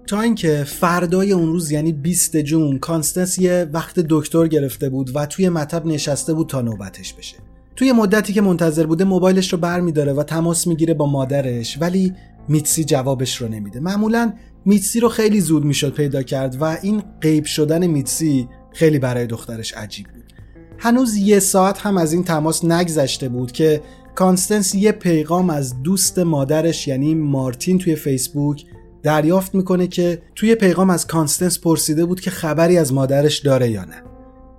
تا 0.06 0.20
اینکه 0.20 0.64
فردای 0.66 1.32
اون 1.32 1.46
روز 1.46 1.70
یعنی 1.70 1.92
20 1.92 2.36
جون 2.36 2.78
کانستنس 2.78 3.38
یه 3.38 3.68
وقت 3.72 4.00
دکتر 4.00 4.46
گرفته 4.46 4.88
بود 4.88 5.10
و 5.16 5.26
توی 5.26 5.48
مطب 5.48 5.86
نشسته 5.86 6.34
بود 6.34 6.48
تا 6.48 6.60
نوبتش 6.60 7.14
بشه. 7.14 7.36
توی 7.76 7.92
مدتی 7.92 8.32
که 8.32 8.40
منتظر 8.40 8.86
بوده 8.86 9.04
موبایلش 9.04 9.52
رو 9.52 9.58
برمیداره 9.58 10.12
و 10.12 10.22
تماس 10.22 10.66
می‌گیره 10.66 10.94
با 10.94 11.06
مادرش 11.06 11.78
ولی 11.80 12.14
میتسی 12.48 12.84
جوابش 12.84 13.36
رو 13.36 13.48
نمیده. 13.48 13.80
معمولا 13.80 14.32
میتسی 14.64 15.00
رو 15.00 15.08
خیلی 15.08 15.40
زود 15.40 15.64
می‌شد 15.64 15.94
پیدا 15.94 16.22
کرد 16.22 16.56
و 16.60 16.78
این 16.82 17.02
غیب 17.20 17.44
شدن 17.44 17.86
میتسی 17.86 18.48
خیلی 18.72 18.98
برای 18.98 19.26
دخترش 19.26 19.74
عجیب 19.74 20.06
بود. 20.06 20.32
هنوز 20.78 21.16
یه 21.16 21.38
ساعت 21.38 21.78
هم 21.78 21.96
از 21.96 22.12
این 22.12 22.24
تماس 22.24 22.64
نگذشته 22.64 23.28
بود 23.28 23.52
که 23.52 23.82
کانستنس 24.14 24.74
یه 24.74 24.92
پیغام 24.92 25.50
از 25.50 25.82
دوست 25.82 26.18
مادرش 26.18 26.88
یعنی 26.88 27.14
مارتین 27.14 27.78
توی 27.78 27.96
فیسبوک 27.96 28.64
دریافت 29.02 29.54
می‌کنه 29.54 29.86
که 29.86 30.22
توی 30.34 30.54
پیغام 30.54 30.90
از 30.90 31.06
کانستنس 31.06 31.58
پرسیده 31.58 32.04
بود 32.04 32.20
که 32.20 32.30
خبری 32.30 32.78
از 32.78 32.92
مادرش 32.92 33.38
داره 33.38 33.70
یا 33.70 33.84
نه. 33.84 34.02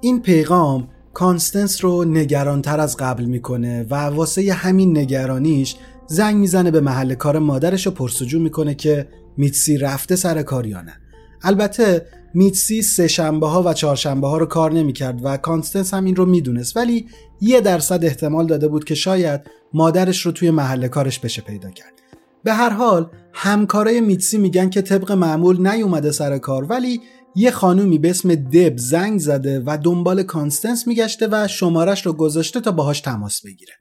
این 0.01 0.21
پیغام 0.21 0.87
کانستنس 1.13 1.83
رو 1.83 2.03
نگرانتر 2.03 2.79
از 2.79 2.97
قبل 2.97 3.25
می‌کنه 3.25 3.85
و 3.89 3.95
واسه 3.95 4.53
همین 4.53 4.97
نگرانیش 4.97 5.75
زنگ 6.07 6.35
می‌زنه 6.35 6.71
به 6.71 6.81
محل 6.81 7.13
کار 7.13 7.39
مادرش 7.39 7.87
و 7.87 7.91
پرس‌وجو 7.91 8.39
می‌کنه 8.39 8.75
که 8.75 9.07
میتسی 9.37 9.77
رفته 9.77 10.15
سر 10.15 10.41
کار 10.41 10.65
یا 10.65 10.81
نه. 10.81 10.93
البته 11.41 12.05
میتسی 12.33 12.81
سه 12.81 13.07
شنبه 13.07 13.47
ها 13.47 13.63
و 13.63 13.73
چهارشنبه 13.73 14.27
ها 14.27 14.37
رو 14.37 14.45
کار 14.45 14.71
نمی‌کرد 14.71 15.19
و 15.23 15.37
کانستنس 15.37 15.93
هم 15.93 16.05
این 16.05 16.15
رو 16.15 16.25
می‌دونست 16.25 16.77
ولی 16.77 17.07
یه 17.41 17.61
درصد 17.61 18.05
احتمال 18.05 18.47
داده 18.47 18.67
بود 18.67 18.83
که 18.83 18.95
شاید 18.95 19.41
مادرش 19.73 20.25
رو 20.25 20.31
توی 20.31 20.51
محل 20.51 20.87
کارش 20.87 21.19
بشه 21.19 21.41
پیدا 21.41 21.69
کرد. 21.69 21.93
به 22.43 22.53
هر 22.53 22.69
حال 22.69 23.09
همکارای 23.33 24.01
میتسی 24.01 24.37
میگن 24.37 24.69
که 24.69 24.81
طبق 24.81 25.11
معمول 25.11 25.67
نیومده 25.67 26.11
سر 26.11 26.37
کار 26.37 26.63
ولی 26.63 27.01
یه 27.35 27.51
خانومی 27.51 27.99
به 27.99 28.09
اسم 28.09 28.35
دب 28.35 28.77
زنگ 28.77 29.19
زده 29.19 29.63
و 29.65 29.77
دنبال 29.83 30.23
کانستنس 30.23 30.87
میگشته 30.87 31.27
و 31.31 31.47
شمارش 31.47 32.05
رو 32.05 32.13
گذاشته 32.13 32.59
تا 32.59 32.71
باهاش 32.71 33.01
تماس 33.01 33.41
بگیره. 33.45 33.73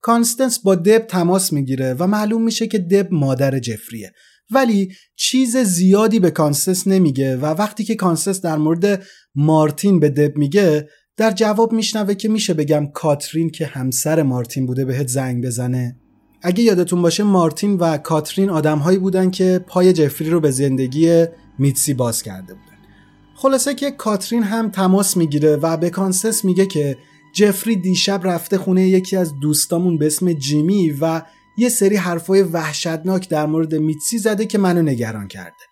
کانستنس 0.00 0.58
با 0.58 0.74
دب 0.74 0.98
تماس 0.98 1.52
می‌گیره 1.52 1.94
و 1.98 2.06
معلوم 2.06 2.42
میشه 2.42 2.66
که 2.66 2.78
دب 2.78 3.08
مادر 3.12 3.58
جفریه. 3.58 4.12
ولی 4.52 4.92
چیز 5.16 5.56
زیادی 5.56 6.20
به 6.20 6.30
کانستنس 6.30 6.86
نمیگه 6.86 7.36
و 7.36 7.46
وقتی 7.46 7.84
که 7.84 7.94
کانستنس 7.94 8.40
در 8.40 8.56
مورد 8.56 9.02
مارتین 9.34 10.00
به 10.00 10.08
دب 10.08 10.36
میگه 10.36 10.88
در 11.16 11.30
جواب 11.30 11.72
میشنوه 11.72 12.14
که 12.14 12.28
میشه 12.28 12.54
بگم 12.54 12.86
کاترین 12.94 13.50
که 13.50 13.66
همسر 13.66 14.22
مارتین 14.22 14.66
بوده 14.66 14.84
بهت 14.84 15.08
زنگ 15.08 15.46
بزنه. 15.46 15.96
اگه 16.42 16.62
یادتون 16.62 17.02
باشه 17.02 17.22
مارتین 17.22 17.76
و 17.76 17.98
کاترین 17.98 18.50
آدمهایی 18.50 18.98
بودن 18.98 19.30
که 19.30 19.64
پای 19.66 19.92
جفری 19.92 20.30
رو 20.30 20.40
به 20.40 20.50
زندگی 20.50 21.24
میتسی 21.58 21.94
باز 21.94 22.22
کرده 22.22 22.54
بودن. 22.54 22.78
خلاصه 23.34 23.74
که 23.74 23.90
کاترین 23.90 24.42
هم 24.42 24.70
تماس 24.70 25.16
می‌گیره 25.16 25.56
و 25.56 25.76
به 25.76 25.90
کانستنس 25.90 26.44
میگه 26.44 26.66
که 26.66 26.96
جفری 27.34 27.76
دیشب 27.76 28.20
رفته 28.24 28.58
خونه 28.58 28.88
یکی 28.88 29.16
از 29.16 29.32
دوستامون 29.42 29.98
به 29.98 30.06
اسم 30.06 30.32
جیمی 30.32 30.90
و 31.00 31.22
یه 31.60 31.68
سری 31.68 31.96
حرفای 31.96 32.42
وحشتناک 32.42 33.28
در 33.28 33.46
مورد 33.46 33.74
میتسی 33.74 34.18
زده 34.18 34.46
که 34.46 34.58
منو 34.58 34.82
نگران 34.82 35.28
کرده. 35.28 35.64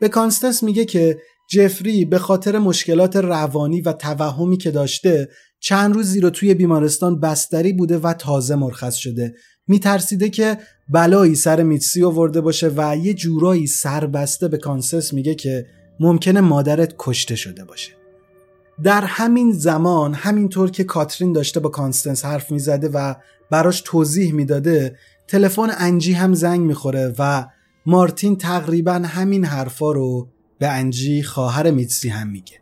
به 0.00 0.08
کانستنس 0.08 0.62
میگه 0.62 0.84
که 0.84 1.18
جفری 1.50 2.04
به 2.04 2.18
خاطر 2.18 2.58
مشکلات 2.58 3.16
روانی 3.16 3.80
و 3.80 3.92
توهمی 3.92 4.56
که 4.56 4.70
داشته 4.70 5.28
چند 5.60 5.94
روزی 5.94 6.20
رو 6.20 6.30
توی 6.30 6.54
بیمارستان 6.54 7.20
بستری 7.20 7.72
بوده 7.72 7.98
و 7.98 8.12
تازه 8.12 8.54
مرخص 8.54 8.94
شده. 8.94 9.34
میترسیده 9.66 10.30
که 10.30 10.58
بلایی 10.88 11.34
سر 11.34 11.62
میتسی 11.62 12.04
آورده 12.04 12.40
باشه 12.40 12.72
و 12.76 12.96
یه 12.96 13.14
جورایی 13.14 13.66
سربسته 13.66 14.48
به 14.48 14.58
کانستنس 14.58 15.12
میگه 15.12 15.34
که 15.34 15.66
ممکنه 16.00 16.40
مادرت 16.40 16.94
کشته 16.98 17.36
شده 17.36 17.64
باشه. 17.64 17.92
در 18.82 19.04
همین 19.04 19.52
زمان 19.52 20.14
همینطور 20.14 20.70
که 20.70 20.84
کاترین 20.84 21.32
داشته 21.32 21.60
با 21.60 21.68
کانستنس 21.68 22.24
حرف 22.24 22.50
می‌زده 22.50 22.88
و 22.88 23.14
براش 23.50 23.82
توضیح 23.84 24.32
می‌داده 24.32 24.96
تلفن 25.28 25.68
انجی 25.78 26.12
هم 26.12 26.34
زنگ 26.34 26.60
می‌خوره 26.60 27.14
و 27.18 27.46
مارتین 27.86 28.36
تقریبا 28.36 28.92
همین 28.92 29.44
حرفا 29.44 29.92
رو 29.92 30.28
به 30.58 30.68
انجی 30.68 31.22
خواهر 31.22 31.70
میتسی 31.70 32.08
هم 32.08 32.28
میگه. 32.28 32.54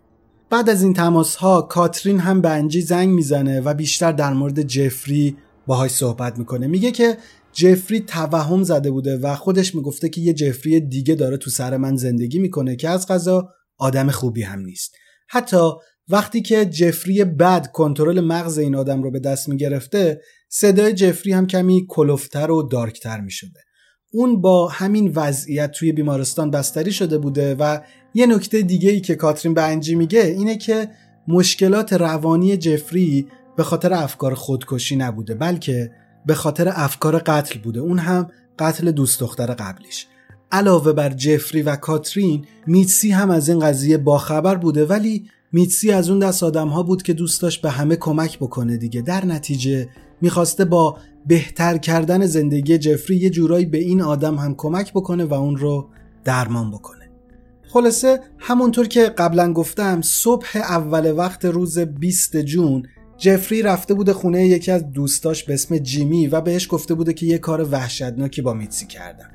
بعد 0.51 0.70
از 0.70 0.83
این 0.83 0.94
تماس 0.94 1.37
ها 1.37 1.62
کاترین 1.62 2.18
هم 2.18 2.40
به 2.40 2.51
انجی 2.51 2.81
زنگ 2.81 3.09
می‌زنه 3.09 3.61
و 3.61 3.75
بیشتر 3.75 4.12
در 4.12 4.33
مورد 4.33 4.62
جفری 4.62 5.37
باهاش 5.66 5.90
صحبت 5.90 6.38
می‌کنه. 6.38 6.66
میگه 6.66 6.90
که 6.90 7.16
جفری 7.53 8.01
توهم 8.01 8.62
زده 8.62 8.90
بوده 8.90 9.18
و 9.18 9.35
خودش 9.35 9.75
می‌گفته 9.75 10.09
که 10.09 10.20
یه 10.20 10.33
جفری 10.33 10.81
دیگه 10.81 11.14
داره 11.14 11.37
تو 11.37 11.51
سر 11.51 11.77
من 11.77 11.96
زندگی 11.96 12.38
می‌کنه 12.38 12.77
که 12.77 12.88
از 12.88 13.07
غذا 13.07 13.49
آدم 13.79 14.11
خوبی 14.11 14.42
هم 14.42 14.61
نیست. 14.61 14.94
حتی 15.29 15.70
وقتی 16.09 16.42
که 16.42 16.64
جفری 16.64 17.25
بد 17.25 17.73
کنترل 17.73 18.20
مغز 18.20 18.59
این 18.59 18.75
آدم 18.75 19.03
رو 19.03 19.11
به 19.11 19.20
دست 19.20 19.49
می‌گرفته 19.49 20.20
صدای 20.52 20.92
جفری 20.92 21.32
هم 21.32 21.46
کمی 21.46 21.86
کلفتر 21.88 22.50
و 22.50 22.62
دارکتر 22.62 23.20
می 23.20 23.30
شده. 23.30 23.60
اون 24.12 24.40
با 24.40 24.68
همین 24.68 25.12
وضعیت 25.16 25.70
توی 25.70 25.92
بیمارستان 25.92 26.50
بستری 26.50 26.92
شده 26.92 27.18
بوده 27.18 27.54
و 27.54 27.78
یه 28.14 28.26
نکته 28.26 28.62
دیگه 28.62 28.90
ای 28.90 29.00
که 29.00 29.14
کاترین 29.14 29.54
به 29.54 29.62
انجی 29.62 29.94
میگه 29.94 30.20
اینه 30.20 30.56
که 30.56 30.88
مشکلات 31.28 31.92
روانی 31.92 32.56
جفری 32.56 33.26
به 33.56 33.62
خاطر 33.62 33.94
افکار 33.94 34.34
خودکشی 34.34 34.96
نبوده 34.96 35.34
بلکه 35.34 35.90
به 36.26 36.34
خاطر 36.34 36.72
افکار 36.74 37.18
قتل 37.18 37.58
بوده. 37.58 37.80
اون 37.80 37.98
هم 37.98 38.30
قتل 38.58 38.90
دوست 38.90 39.20
دختر 39.20 39.54
قبلیش. 39.54 40.06
علاوه 40.52 40.92
بر 40.92 41.10
جفری 41.10 41.62
و 41.62 41.76
کاترین 41.76 42.46
میتسی 42.66 43.10
هم 43.10 43.30
از 43.30 43.48
این 43.48 43.58
قضیه 43.58 43.98
باخبر 43.98 44.54
بوده 44.54 44.84
ولی 44.84 45.30
میتسی 45.52 45.90
از 45.90 46.10
اون 46.10 46.18
دست 46.18 46.42
آدم 46.42 46.68
ها 46.68 46.82
بود 46.82 47.02
که 47.02 47.12
دوست 47.12 47.42
داشت 47.42 47.62
به 47.62 47.70
همه 47.70 47.96
کمک 47.96 48.38
بکنه 48.38 48.76
دیگه. 48.76 49.02
در 49.02 49.24
نتیجه 49.24 49.88
می‌خواسته 50.20 50.64
با 50.64 50.98
بهتر 51.26 51.78
کردن 51.78 52.26
زندگی 52.26 52.78
جفری 52.78 53.16
یه 53.16 53.30
جورایی 53.30 53.66
به 53.66 53.78
این 53.78 54.02
آدم 54.02 54.37
هم 54.37 54.54
کمک 54.54 54.92
بکنه 54.92 55.24
و 55.24 55.35
اون 55.35 55.56
رو 55.56 55.88
درمان 56.24 56.70
بکنه. 56.70 57.11
خلاصه 57.72 58.20
همونطور 58.38 58.88
که 58.88 59.04
قبلا 59.04 59.52
گفتم 59.52 60.00
صبح 60.02 60.56
اول 60.56 61.12
وقت 61.16 61.44
روز 61.44 61.78
20 61.78 62.37
جون 62.37 62.83
جفری 63.18 63.62
رفته 63.62 63.94
بوده 63.94 64.12
خونه 64.12 64.46
یکی 64.46 64.70
از 64.70 64.92
دوستاش 64.92 65.44
به 65.44 65.54
اسم 65.54 65.78
جیمی 65.78 66.26
و 66.26 66.40
بهش 66.40 66.68
گفته 66.70 66.94
بوده 66.94 67.12
که 67.12 67.26
یه 67.26 67.38
کار 67.38 67.68
وحشتناکی 67.70 68.42
با 68.42 68.52
میتسی 68.52 68.87
کردن 68.87 69.30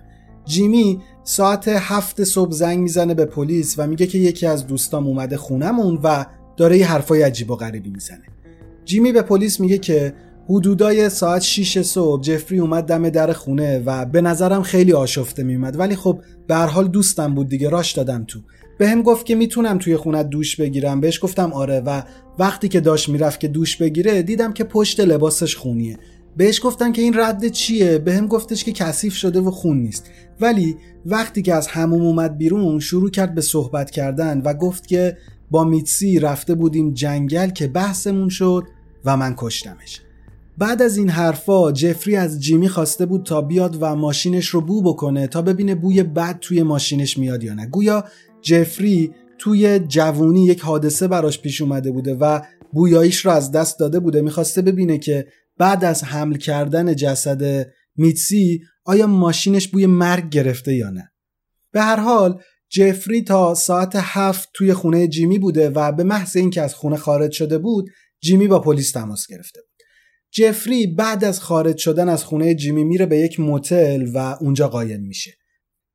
جیمی 0.45 1.01
ساعت 1.23 1.67
هفت 1.67 2.23
صبح 2.23 2.51
زنگ 2.51 2.79
می‌زنه 2.79 3.13
به 3.13 3.25
پلیس 3.25 3.75
و 3.77 3.87
میگه 3.87 4.07
که 4.07 4.17
یکی 4.17 4.45
از 4.45 4.67
دوستام 4.67 5.07
اومده 5.07 5.37
خونمون 5.37 5.99
و 6.03 6.25
داره 6.57 6.77
یه 6.77 6.87
حرفای 6.87 7.21
عجیب 7.21 7.51
و 7.51 7.55
غریبی 7.55 7.89
می‌زنه. 7.89 8.23
جیمی 8.85 9.11
به 9.11 9.21
پلیس 9.21 9.59
میگه 9.59 9.77
که 9.77 10.13
حدودای 10.49 11.09
ساعت 11.09 11.41
6 11.41 11.81
صبح 11.81 12.21
جفری 12.21 12.59
اومد 12.59 12.83
دم 12.83 13.09
در 13.09 13.33
خونه 13.33 13.79
و 13.79 14.05
به 14.05 14.21
نظرم 14.21 14.63
خیلی 14.63 14.93
آشفته 14.93 15.43
میومد 15.43 15.79
ولی 15.79 15.95
خب 15.95 16.21
به 16.47 16.55
هر 16.55 16.67
حال 16.67 16.87
دوستم 16.87 17.35
بود 17.35 17.49
دیگه 17.49 17.69
راش 17.69 17.91
دادم 17.91 18.23
تو. 18.27 18.39
به 18.77 18.89
هم 18.89 19.01
گفت 19.01 19.25
که 19.25 19.35
می‌تونم 19.35 19.77
توی 19.77 19.97
خونت 19.97 20.29
دوش 20.29 20.55
بگیرم. 20.55 21.01
بهش 21.01 21.23
گفتم 21.23 21.53
آره 21.53 21.79
و 21.79 22.01
وقتی 22.39 22.67
که 22.67 22.79
داشت 22.79 23.09
می‌رفت 23.09 23.39
که 23.39 23.47
دوش 23.47 23.77
بگیره 23.77 24.21
دیدم 24.21 24.53
که 24.53 24.63
پشت 24.63 24.99
لباسش 24.99 25.55
خونیه. 25.55 25.97
بهش 26.37 26.61
گفتم 26.63 26.91
که 26.91 27.01
این 27.01 27.19
رد 27.19 27.47
چیه؟ 27.47 27.97
به 27.97 28.13
هم 28.13 28.27
گفتش 28.27 28.63
که 28.63 28.71
کثیف 28.71 29.13
شده 29.13 29.39
و 29.39 29.51
خون 29.51 29.77
نیست. 29.77 30.09
ولی 30.41 30.75
وقتی 31.05 31.41
که 31.41 31.53
از 31.53 31.67
هموم 31.67 32.01
اومد 32.01 32.37
بیرون 32.37 32.79
شروع 32.79 33.09
کرد 33.09 33.35
به 33.35 33.41
صحبت 33.41 33.91
کردن 33.91 34.41
و 34.45 34.53
گفت 34.53 34.87
که 34.87 35.17
با 35.51 35.63
میتسی 35.63 36.19
رفته 36.19 36.55
بودیم 36.55 36.93
جنگل 36.93 37.49
که 37.49 37.67
بحثمون 37.67 38.29
شد 38.29 38.63
و 39.05 39.17
من 39.17 39.33
کشتمش. 39.37 40.04
بعد 40.57 40.81
از 40.81 40.97
این 40.97 41.09
حرفا 41.09 41.71
جفری 41.71 42.15
از 42.15 42.39
جیمی 42.39 42.69
خواسته 42.69 43.05
بود 43.05 43.23
تا 43.23 43.41
بیاد 43.41 43.77
و 43.79 43.95
ماشینش 43.95 44.47
رو 44.47 44.61
بو 44.61 44.81
بکنه 44.81 45.27
تا 45.27 45.41
ببینه 45.41 45.75
بوی 45.75 46.03
بد 46.03 46.39
توی 46.39 46.63
ماشینش 46.63 47.17
میاد 47.17 47.43
یا 47.43 47.53
نه. 47.53 47.65
گویا 47.65 48.05
جفری 48.41 49.11
توی 49.37 49.79
جوونی 49.79 50.45
یک 50.45 50.61
حادثه 50.61 51.07
براش 51.07 51.41
پیش 51.41 51.61
اومده 51.61 51.91
بوده 51.91 52.15
و 52.15 52.41
بویاییش 52.73 53.25
رو 53.25 53.31
از 53.31 53.51
دست 53.51 53.79
داده 53.79 53.99
بوده. 53.99 54.21
می‌خواسته 54.21 54.61
ببینه 54.61 54.97
که 54.97 55.27
بعد 55.57 55.85
از 55.85 56.03
حمل 56.03 56.37
کردن 56.37 56.95
جسد 56.95 57.67
میتسی 57.95 58.61
آیا 58.85 59.07
ماشینش 59.07 59.67
بوی 59.67 59.85
مرگ 59.85 60.29
گرفته 60.29 60.75
یا 60.75 60.89
نه. 60.89 61.11
به 61.71 61.81
هر 61.81 61.99
حال 61.99 62.41
جفری 62.69 63.21
تا 63.21 63.53
ساعت 63.53 63.91
هفت 63.95 64.49
توی 64.53 64.73
خونه 64.73 65.07
جیمی 65.07 65.39
بوده 65.39 65.69
و 65.69 65.91
به 65.91 66.03
محض 66.03 66.35
اینکه 66.37 66.61
از 66.61 66.73
خونه 66.73 66.97
خارج 66.97 67.31
شده 67.31 67.57
بود 67.57 67.89
جیمی 68.21 68.47
با 68.47 68.59
پلیس 68.59 68.91
تماس 68.91 69.27
گرفته 69.27 69.59
جفری 70.35 70.87
بعد 70.87 71.23
از 71.23 71.39
خارج 71.39 71.77
شدن 71.77 72.09
از 72.09 72.23
خونه 72.23 72.55
جیمی 72.55 72.83
میره 72.83 73.05
به 73.05 73.17
یک 73.17 73.39
موتل 73.39 74.07
و 74.13 74.37
اونجا 74.41 74.67
قایم 74.67 75.01
میشه. 75.01 75.31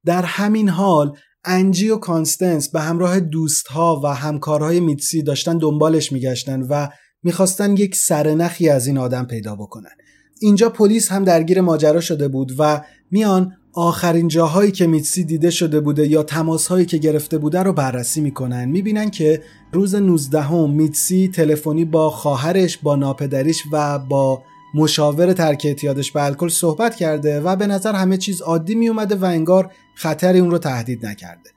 در 0.05 0.23
همین 0.23 0.69
حال 0.69 1.17
انجی 1.45 1.89
و 1.89 1.97
کانستنس 1.97 2.71
به 2.71 2.81
همراه 2.81 3.21
دوستها 3.21 4.01
و 4.05 4.07
همکارهای 4.07 4.81
میتسی 4.81 5.23
داشتن 5.23 5.59
دنبالش 5.59 6.13
میگشتن 6.13 6.63
و 6.63 6.89
می‌خواستن 7.23 7.77
یک 7.77 7.97
سرنخی 7.97 8.69
از 8.69 8.87
این 8.87 8.99
آدم 8.99 9.25
پیدا 9.25 9.57
بکنن. 9.57 9.95
اینجا 10.41 10.69
پلیس 10.71 11.13
هم 11.13 11.25
درگیر 11.25 11.61
ماجرا 11.61 12.01
شده 12.01 12.29
بود 12.29 12.53
و 12.59 12.81
میان 13.11 13.53
آخرین 13.75 14.29
جاهایی 14.29 14.73
که 14.73 14.87
میتسی 14.87 15.25
دیده 15.25 15.51
شده 15.51 15.81
بوده 15.81 16.07
یا 16.07 16.23
تماسهایی 16.23 16.87
که 16.87 16.99
گرفته 16.99 17.39
بوده 17.39 17.63
رو 17.63 17.73
بررسی 17.73 18.21
می‌کنن. 18.21 18.65
می‌بینن 18.65 19.11
که 19.11 19.43
روز 19.73 19.95
19 19.95 20.41
هم 20.41 20.71
میتسی 20.71 21.29
تلفنی 21.35 21.85
با 21.85 22.11
خواهرش 22.11 22.79
با 22.79 22.97
ناپدریش 22.97 23.63
و 23.73 23.99
با 23.99 24.43
مشاور 24.75 25.33
ترک 25.33 25.63
اعتیادش 25.65 26.13
به 26.13 26.25
الکل 26.25 26.49
صحبت 26.49 26.97
کرده 26.97 27.41
و 27.41 27.57
به 27.57 27.67
نظر 27.67 27.93
همه 27.93 28.17
چیز 28.17 28.43
عادی 28.43 28.75
می 28.75 28.89
اومده 28.89 29.15
و 29.15 29.25
انگار 29.25 29.73
خطری 29.95 30.39
اون 30.39 30.51
رو 30.51 30.59
تهدید 30.59 31.07
نکرده. 31.07 31.51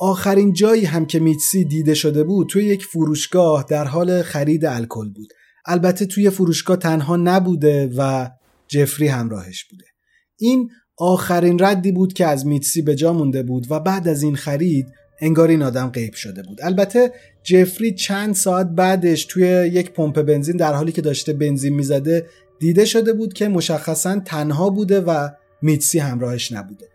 آخرین 0.00 0.52
جایی 0.52 0.84
هم 0.84 1.06
که 1.06 1.18
میتسی 1.18 1.64
دیده 1.64 1.94
شده 1.94 2.24
بود 2.24 2.48
توی 2.48 2.64
یک 2.64 2.84
فروشگاه 2.84 3.64
در 3.68 3.84
حال 3.84 4.22
خرید 4.22 4.64
الکل 4.64 5.08
بود. 5.08 5.32
البته 5.66 6.06
توی 6.06 6.30
فروشگاه 6.30 6.76
تنها 6.76 7.16
نبوده 7.16 7.90
و 7.96 8.30
جفری 8.68 9.08
همراهش 9.08 9.64
بوده. 9.64 9.84
این 10.38 10.70
آخرین 11.00 11.58
ردی 11.58 11.92
بود 11.92 12.12
که 12.12 12.26
از 12.26 12.46
میتسی 12.46 12.82
به 12.82 12.94
جا 12.94 13.12
مونده 13.12 13.42
بود 13.42 13.66
و 13.70 13.80
بعد 13.80 14.08
از 14.08 14.22
این 14.22 14.36
خرید 14.36 14.86
انگار 15.20 15.48
این 15.48 15.62
آدم 15.62 15.88
غیب 15.88 16.14
شده 16.14 16.42
بود 16.42 16.58
البته 16.62 17.12
جفری 17.42 17.94
چند 17.94 18.34
ساعت 18.34 18.66
بعدش 18.66 19.24
توی 19.24 19.42
یک 19.72 19.90
پمپ 19.90 20.22
بنزین 20.22 20.56
در 20.56 20.72
حالی 20.72 20.92
که 20.92 21.02
داشته 21.02 21.32
بنزین 21.32 21.74
می‌زده 21.74 22.26
دیده 22.58 22.84
شده 22.84 23.12
بود 23.12 23.32
که 23.32 23.48
مشخصا 23.48 24.20
تنها 24.24 24.70
بوده 24.70 25.00
و 25.00 25.28
میتسی 25.62 25.98
همراهش 25.98 26.52
نبوده 26.52 26.86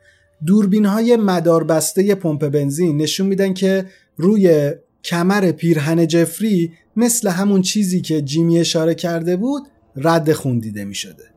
دوربین 0.45 0.85
های 0.85 1.15
مداربسته 1.15 2.15
پمپ 2.15 2.49
بنزین 2.49 2.97
نشون 2.97 3.27
میدن 3.27 3.53
که 3.53 3.85
روی 4.17 4.71
کمر 5.03 5.51
پیرهن 5.51 6.07
جفری 6.07 6.71
مثل 6.95 7.29
همون 7.29 7.61
چیزی 7.61 8.01
که 8.01 8.21
جیمی 8.21 8.59
اشاره 8.59 8.95
کرده 8.95 9.37
بود 9.37 9.63
رد 9.95 10.33
خون 10.33 10.59
دیده 10.59 10.85
می 10.85 10.95
شده. 10.95 11.34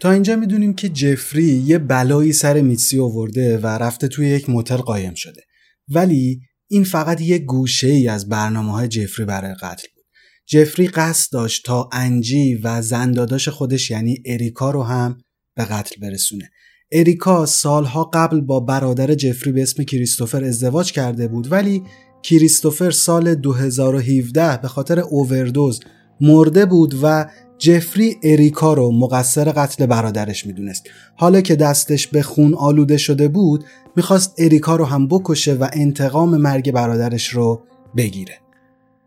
تا 0.00 0.10
اینجا 0.10 0.36
می‌دونیم 0.36 0.74
که 0.74 0.88
جفری 0.88 1.44
یه 1.44 1.78
بلایی 1.78 2.32
سر 2.32 2.60
میتسی 2.60 3.00
آورده 3.00 3.58
و 3.58 3.66
رفته 3.66 4.08
توی 4.08 4.28
یک 4.28 4.50
موتل 4.50 4.76
قایم 4.76 5.14
شده. 5.14 5.42
ولی 5.88 6.40
این 6.68 6.84
فقط 6.84 7.20
یه 7.20 7.38
گوشه 7.38 7.88
ای 7.88 8.08
از 8.08 8.28
برنامه 8.28 8.72
های 8.72 8.88
جفری 8.88 9.24
برای 9.24 9.54
قتل 9.54 9.86
بود. 9.94 10.04
جفری 10.46 10.88
قصد 10.88 11.32
داشت 11.32 11.64
تا 11.64 11.88
انجی 11.92 12.54
و 12.54 12.82
زنداداش 12.82 13.48
خودش 13.48 13.90
یعنی 13.90 14.22
اریکا 14.26 14.70
رو 14.70 14.82
هم 14.82 15.18
به 15.54 15.64
قتل 15.64 16.00
برسونه. 16.00 16.50
اریکا 16.92 17.46
سالها 17.46 18.04
قبل 18.04 18.40
با 18.40 18.60
برادر 18.60 19.14
جفری 19.14 19.52
به 19.52 19.62
اسم 19.62 19.84
کریستوفر 19.84 20.44
ازدواج 20.44 20.92
کرده 20.92 21.28
بود 21.28 21.52
ولی 21.52 21.82
کریستوفر 22.22 22.90
سال 22.90 23.34
2017 23.34 24.56
به 24.62 24.68
خاطر 24.68 25.00
اووردوز 25.00 25.80
مرده 26.20 26.66
بود 26.66 26.94
و 27.02 27.26
جفری 27.58 28.16
اریکا 28.22 28.74
رو 28.74 28.92
مقصر 28.92 29.52
قتل 29.52 29.86
برادرش 29.86 30.46
می‌دونست. 30.46 30.86
حالا 31.16 31.40
که 31.40 31.56
دستش 31.56 32.06
به 32.06 32.22
خون 32.22 32.54
آلوده 32.54 32.96
شده 32.96 33.28
بود 33.28 33.64
می‌خواست 33.96 34.34
اریکا 34.38 34.76
رو 34.76 34.84
هم 34.84 35.08
بکشه 35.08 35.54
و 35.54 35.68
انتقام 35.72 36.36
مرگ 36.36 36.72
برادرش 36.72 37.28
رو 37.28 37.62
بگیره. 37.96 38.34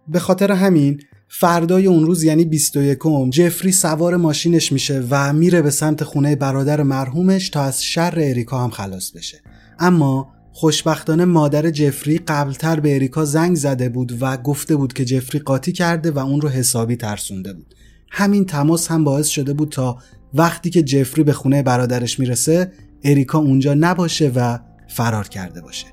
به 0.07 0.19
خاطر 0.19 0.51
همین 0.51 1.01
فردای 1.27 1.87
اون 1.87 2.05
روز 2.05 2.23
یعنی 2.23 2.45
21 2.45 2.99
جفری 3.29 3.71
سوار 3.71 4.15
ماشینش 4.15 4.71
میشه 4.71 5.03
و 5.09 5.33
میره 5.33 5.61
به 5.61 5.69
سمت 5.69 6.03
خونه 6.03 6.35
برادر 6.35 6.83
مرحومش 6.83 7.49
تا 7.49 7.61
از 7.61 7.83
شر 7.83 8.13
اریکا 8.17 8.63
هم 8.63 8.69
خلاص 8.69 9.11
بشه. 9.11 9.41
اما 9.79 10.27
خوشبختانه 10.51 11.25
مادر 11.25 11.69
جفری 11.69 12.17
قبلتر 12.17 12.79
به 12.79 12.95
اریکا 12.95 13.25
زنگ 13.25 13.55
زده 13.55 13.89
بود 13.89 14.17
و 14.21 14.37
گفته 14.37 14.75
بود 14.75 14.93
که 14.93 15.05
جفری 15.05 15.39
قاطی 15.39 15.71
کرده 15.71 16.11
و 16.11 16.19
اون 16.19 16.41
رو 16.41 16.49
حسابی 16.49 16.95
ترسونده 16.95 17.53
بود. 17.53 17.75
همین 18.11 18.45
تماس 18.45 18.91
هم 18.91 19.03
باعث 19.03 19.27
شده 19.27 19.53
بود 19.53 19.69
تا 19.69 19.97
وقتی 20.33 20.69
که 20.69 20.83
جفری 20.83 21.23
به 21.23 21.33
خونه 21.33 21.63
برادرش 21.63 22.19
می‌رسه 22.19 22.71
اریکا 23.03 23.37
اونجا 23.37 23.73
نباشه 23.73 24.31
و 24.35 24.59
فرار 24.87 25.27
کرده 25.27 25.61
باشه. 25.61 25.85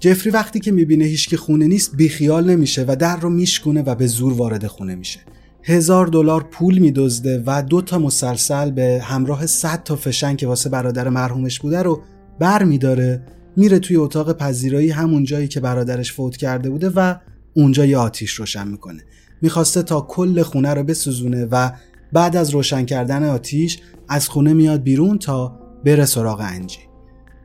جفری 0.00 0.30
وقتی 0.30 0.60
که 0.60 0.72
می‌بینه 0.72 1.04
هیچ 1.04 1.34
خونه 1.34 1.66
نیست 1.66 1.96
بیخیال 1.96 2.50
نمیشه 2.50 2.84
و 2.88 2.96
در 2.96 3.20
رو 3.20 3.30
میشکونه 3.30 3.82
و 3.82 3.94
به 3.94 4.06
زور 4.06 4.32
وارد 4.32 4.66
خونه 4.66 4.94
میشه. 4.94 5.20
هزار 5.62 6.06
دلار 6.06 6.42
پول 6.42 6.78
میدزده 6.78 7.42
و 7.46 7.62
دو 7.62 7.82
تا 7.82 7.98
مسلسل 7.98 8.70
به 8.70 9.00
همراه 9.04 9.46
صد 9.46 9.82
تا 9.82 9.96
فشنگ 9.96 10.38
که 10.38 10.46
واسه 10.46 10.70
برادر 10.70 11.08
مرحومش 11.08 11.60
بوده 11.60 11.82
رو 11.82 12.02
بر 12.38 12.62
میداره 12.62 13.22
میره 13.56 13.78
توی 13.78 13.96
اتاق 13.96 14.32
پذیرایی 14.32 14.90
همون 14.90 15.24
جایی 15.24 15.48
که 15.48 15.60
برادرش 15.60 16.12
فوت 16.12 16.36
کرده 16.36 16.70
بوده 16.70 16.88
و 16.96 17.14
اونجا 17.54 17.84
یه 17.84 17.98
آتیش 17.98 18.30
روشن 18.30 18.68
می‌کنه. 18.68 19.02
می‌خواسته 19.44 19.82
تا 19.82 20.00
کل 20.00 20.42
خونه 20.42 20.74
رو 20.74 20.84
بسوزونه 20.84 21.44
و 21.44 21.70
بعد 22.12 22.36
از 22.36 22.50
روشن 22.50 22.84
کردن 22.84 23.28
آتیش 23.28 23.78
از 24.08 24.28
خونه 24.28 24.52
میاد 24.52 24.82
بیرون 24.82 25.18
تا 25.18 25.58
بره 25.84 26.04
سراغ 26.04 26.40
انجی. 26.40 26.78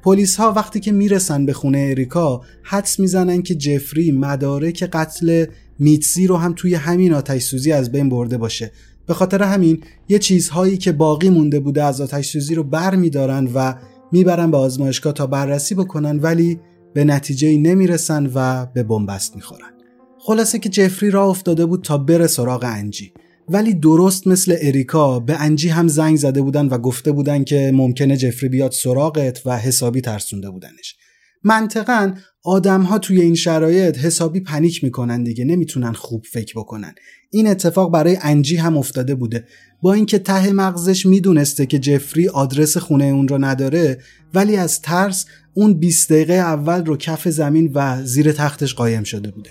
پلیس 0.04 0.36
ها 0.36 0.54
وقتی 0.54 0.80
که 0.80 0.92
می‌رسن 0.92 1.46
به 1.46 1.54
خونه 1.54 1.88
اریکا 1.90 2.42
حدس 2.64 3.00
می‌زنن 3.00 3.42
که 3.42 3.56
جفری 3.56 4.12
مدارک 4.12 4.84
قتل 4.84 5.46
میتزی 5.80 6.28
رو 6.28 6.38
هم 6.38 6.54
توی 6.56 6.76
همین 6.76 7.14
آتش 7.14 7.42
سوزی 7.44 7.72
از 7.72 7.92
بین 7.92 8.10
برده 8.10 8.38
باشه. 8.38 8.72
به 9.08 9.14
خاطر 9.14 9.44
همین 9.44 9.84
یه 10.10 10.20
چیزهایی 10.20 10.78
که 10.78 10.92
باقی 10.92 11.30
مونده 11.30 11.60
بوده 11.60 11.84
از 11.84 12.02
آتش 12.02 12.30
سوزی 12.30 12.56
رو 12.56 12.64
بر 12.64 12.96
میدارن 12.96 13.50
و 13.54 13.74
می‌برن 14.12 14.52
به 14.52 14.58
آزمایشگاه 14.58 15.14
تا 15.14 15.28
بررسی 15.28 15.76
بکنن 15.76 16.20
ولی 16.20 16.60
به 16.94 17.04
نتیجه 17.04 17.58
نمی‌رسن 17.58 18.32
و 18.36 18.66
به 18.66 18.84
بنبست 18.84 19.36
می‌خورن. 19.36 19.79
خلاصه 20.22 20.60
که 20.60 20.70
جفری 20.70 21.12
را 21.12 21.26
افتاده 21.26 21.66
بود 21.66 21.84
تا 21.84 21.98
بره 21.98 22.28
سراغ 22.28 22.64
انجی. 22.68 23.14
ولی 23.50 23.74
درست 23.74 24.28
مثل 24.28 24.56
اریکا 24.62 25.20
به 25.20 25.42
انجی 25.42 25.70
هم 25.70 25.88
زنگ 25.88 26.18
زده 26.18 26.42
بودن 26.42 26.68
و 26.68 26.78
گفته 26.78 27.12
بودن 27.12 27.44
که 27.44 27.72
ممکنه 27.74 28.18
جفری 28.18 28.50
بیاد 28.50 28.72
سراغت 28.72 29.42
و 29.46 29.58
حسابی 29.58 30.02
ترسونده 30.02 30.50
بودنش. 30.50 30.96
منطقا 31.44 32.14
آدم 32.44 32.82
ها 32.82 33.00
توی 33.00 33.22
این 33.22 33.36
شرایط 33.36 33.98
حسابی 33.98 34.40
پنیک 34.40 34.84
می‌کنن 34.84 35.24
دیگه 35.24 35.46
نمی‌تونن 35.46 35.94
خوب 35.94 36.26
فکر 36.32 36.54
بکنن. 36.60 36.96
این 37.32 37.48
اتفاق 37.48 37.92
برای 37.92 38.18
انجی 38.22 38.56
هم 38.56 38.78
افتاده 38.78 39.16
بوده. 39.16 39.46
با 39.82 39.94
اینکه 39.94 40.20
ته 40.20 40.52
مغزش 40.52 41.06
می‌دونسته 41.06 41.66
که 41.66 41.80
جفری 41.80 42.28
آدرس 42.28 42.78
خونه 42.78 43.06
اون 43.06 43.28
رو 43.28 43.38
نداره 43.38 43.98
ولی 44.34 44.56
از 44.56 44.82
ترس 44.82 45.26
اون 45.54 45.74
20 45.74 46.12
دقیقه 46.12 46.34
اول 46.34 46.86
رو 46.86 46.98
کف 46.98 47.28
زمین 47.28 47.72
و 47.74 48.04
زیر 48.04 48.32
تختش 48.32 48.74
قایم 48.74 49.04
شده 49.04 49.32
بوده. 49.32 49.50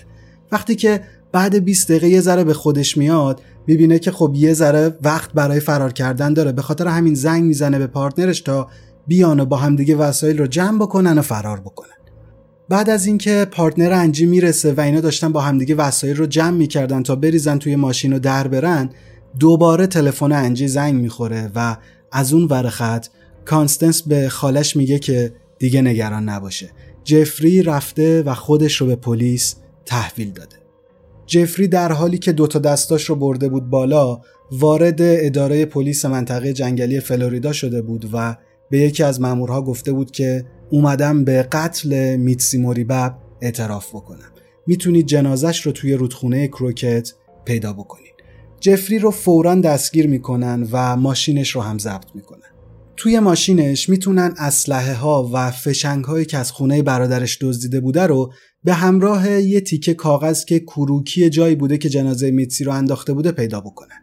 وقتی 0.51 0.75
که 0.75 1.01
بعد 1.31 1.63
20 1.63 1.87
دقیقه 1.87 2.09
یه 2.09 2.21
ذره 2.21 2.43
به 2.43 2.53
خودش 2.53 2.97
میاد 2.97 3.41
می‌بینه 3.67 3.99
که 3.99 4.11
خب 4.11 4.33
یه 4.35 4.53
ذره 4.53 4.97
وقت 5.03 5.33
برای 5.33 5.59
فرار 5.59 5.93
کردن 5.93 6.33
داره. 6.33 6.51
به 6.51 6.61
خاطر 6.61 6.87
همین 6.87 7.13
زنگ 7.13 7.43
می‌زنه 7.43 7.79
به 7.79 7.87
پارتنرش 7.87 8.41
تا 8.41 8.67
بیان 9.07 9.39
و 9.39 9.45
با 9.45 9.57
همدیگه 9.57 9.95
وسایل 9.95 10.37
رو 10.37 10.47
جمع 10.47 10.79
بکنن 10.79 11.17
و 11.17 11.21
فرار 11.21 11.59
بکنن. 11.59 11.89
بعد 12.69 12.89
از 12.89 13.05
اینکه 13.05 13.47
پارتنر 13.51 13.91
انجی 13.91 14.25
می‌رسه 14.25 14.73
و 14.73 14.81
اینا 14.81 15.01
داشتن 15.01 15.31
با 15.31 15.41
همدیگه 15.41 15.75
وسایل 15.75 16.15
رو 16.17 16.25
جمع 16.25 16.57
می‌کردن 16.57 17.03
تا 17.03 17.15
بریزن 17.15 17.57
توی 17.57 17.75
ماشین 17.75 18.13
و 18.13 18.19
در 18.19 18.47
برن 18.47 18.89
دوباره 19.39 19.87
تلفن 19.87 20.31
انجی 20.31 20.67
زنگ 20.67 21.01
می‌خوره 21.01 21.51
و 21.55 21.77
از 22.11 22.33
اون 22.33 22.43
ور 22.43 22.69
خط 22.69 23.07
کانستنس 23.45 24.01
به 24.01 24.29
خالش 24.29 24.75
میگه 24.75 24.99
که 24.99 25.33
دیگه 25.59 25.81
نگران 25.81 26.29
نباشه. 26.29 26.69
جفری 27.03 27.63
رفته 27.63 28.23
و 28.23 28.33
خودش 28.33 28.81
رو 28.81 28.87
به 28.87 28.95
پلیس 28.95 29.55
تحویل 29.89 30.31
داده. 30.31 30.55
جفری 31.25 31.67
در 31.67 31.91
حالی 31.91 32.17
که 32.17 32.31
دوتا 32.31 32.59
دستاش 32.59 33.03
رو 33.03 33.15
برده 33.15 33.49
بود 33.49 33.69
بالا 33.69 34.21
وارد 34.51 34.97
اداره 35.01 35.65
پلیس 35.65 36.05
منطقه 36.05 36.53
جنگلی 36.53 36.99
فلوریدا 36.99 37.53
شده 37.53 37.81
بود 37.81 38.09
و 38.13 38.37
به 38.69 38.79
یکی 38.79 39.03
از 39.03 39.21
مامورها 39.21 39.61
گفته 39.61 39.91
بود 39.91 40.11
که 40.11 40.45
اومدم 40.69 41.23
به 41.23 41.43
قتل 41.43 42.15
میتسی 42.15 42.57
موریبب 42.57 43.15
اعتراف 43.41 43.89
بکنم. 43.89 44.31
می‌تونید 44.67 45.05
جنازش 45.05 45.61
رو 45.65 45.71
توی 45.71 45.93
رودخونه 45.93 46.47
کروکت 46.47 47.13
پیدا 47.45 47.73
بکنید. 47.73 48.13
جفری 48.59 48.99
رو 48.99 49.11
فورا 49.11 49.55
دستگیر 49.55 50.07
می‌کنن 50.07 50.67
و 50.71 50.95
ماشینش 50.95 51.49
رو 51.49 51.61
هم 51.61 51.77
ضبط 51.77 52.15
می‌کنن. 52.15 52.49
توی 52.99 53.19
ماشینش 53.19 53.89
می‌تونن 53.89 54.33
اسلحه 54.37 54.93
ها 54.93 55.29
و 55.33 55.51
فشنگ 55.51 56.05
هایی 56.05 56.25
که 56.25 56.37
از 56.37 56.51
خونه 56.51 56.81
برادرش 56.81 57.37
دزدیده 57.41 57.79
بوده 57.79 58.07
رو 58.07 58.33
به 58.63 58.73
همراه 58.73 59.31
یه 59.31 59.61
تیکه 59.61 59.93
کاغذ 59.93 60.45
که 60.45 60.59
کروکی 60.59 61.29
جایی 61.29 61.55
بوده 61.55 61.77
که 61.77 61.89
جنازه 61.89 62.31
میتسی 62.31 62.63
رو 62.63 62.71
انداخته 62.71 63.13
بوده 63.13 63.31
پیدا 63.31 63.61
بکنن. 63.61 63.97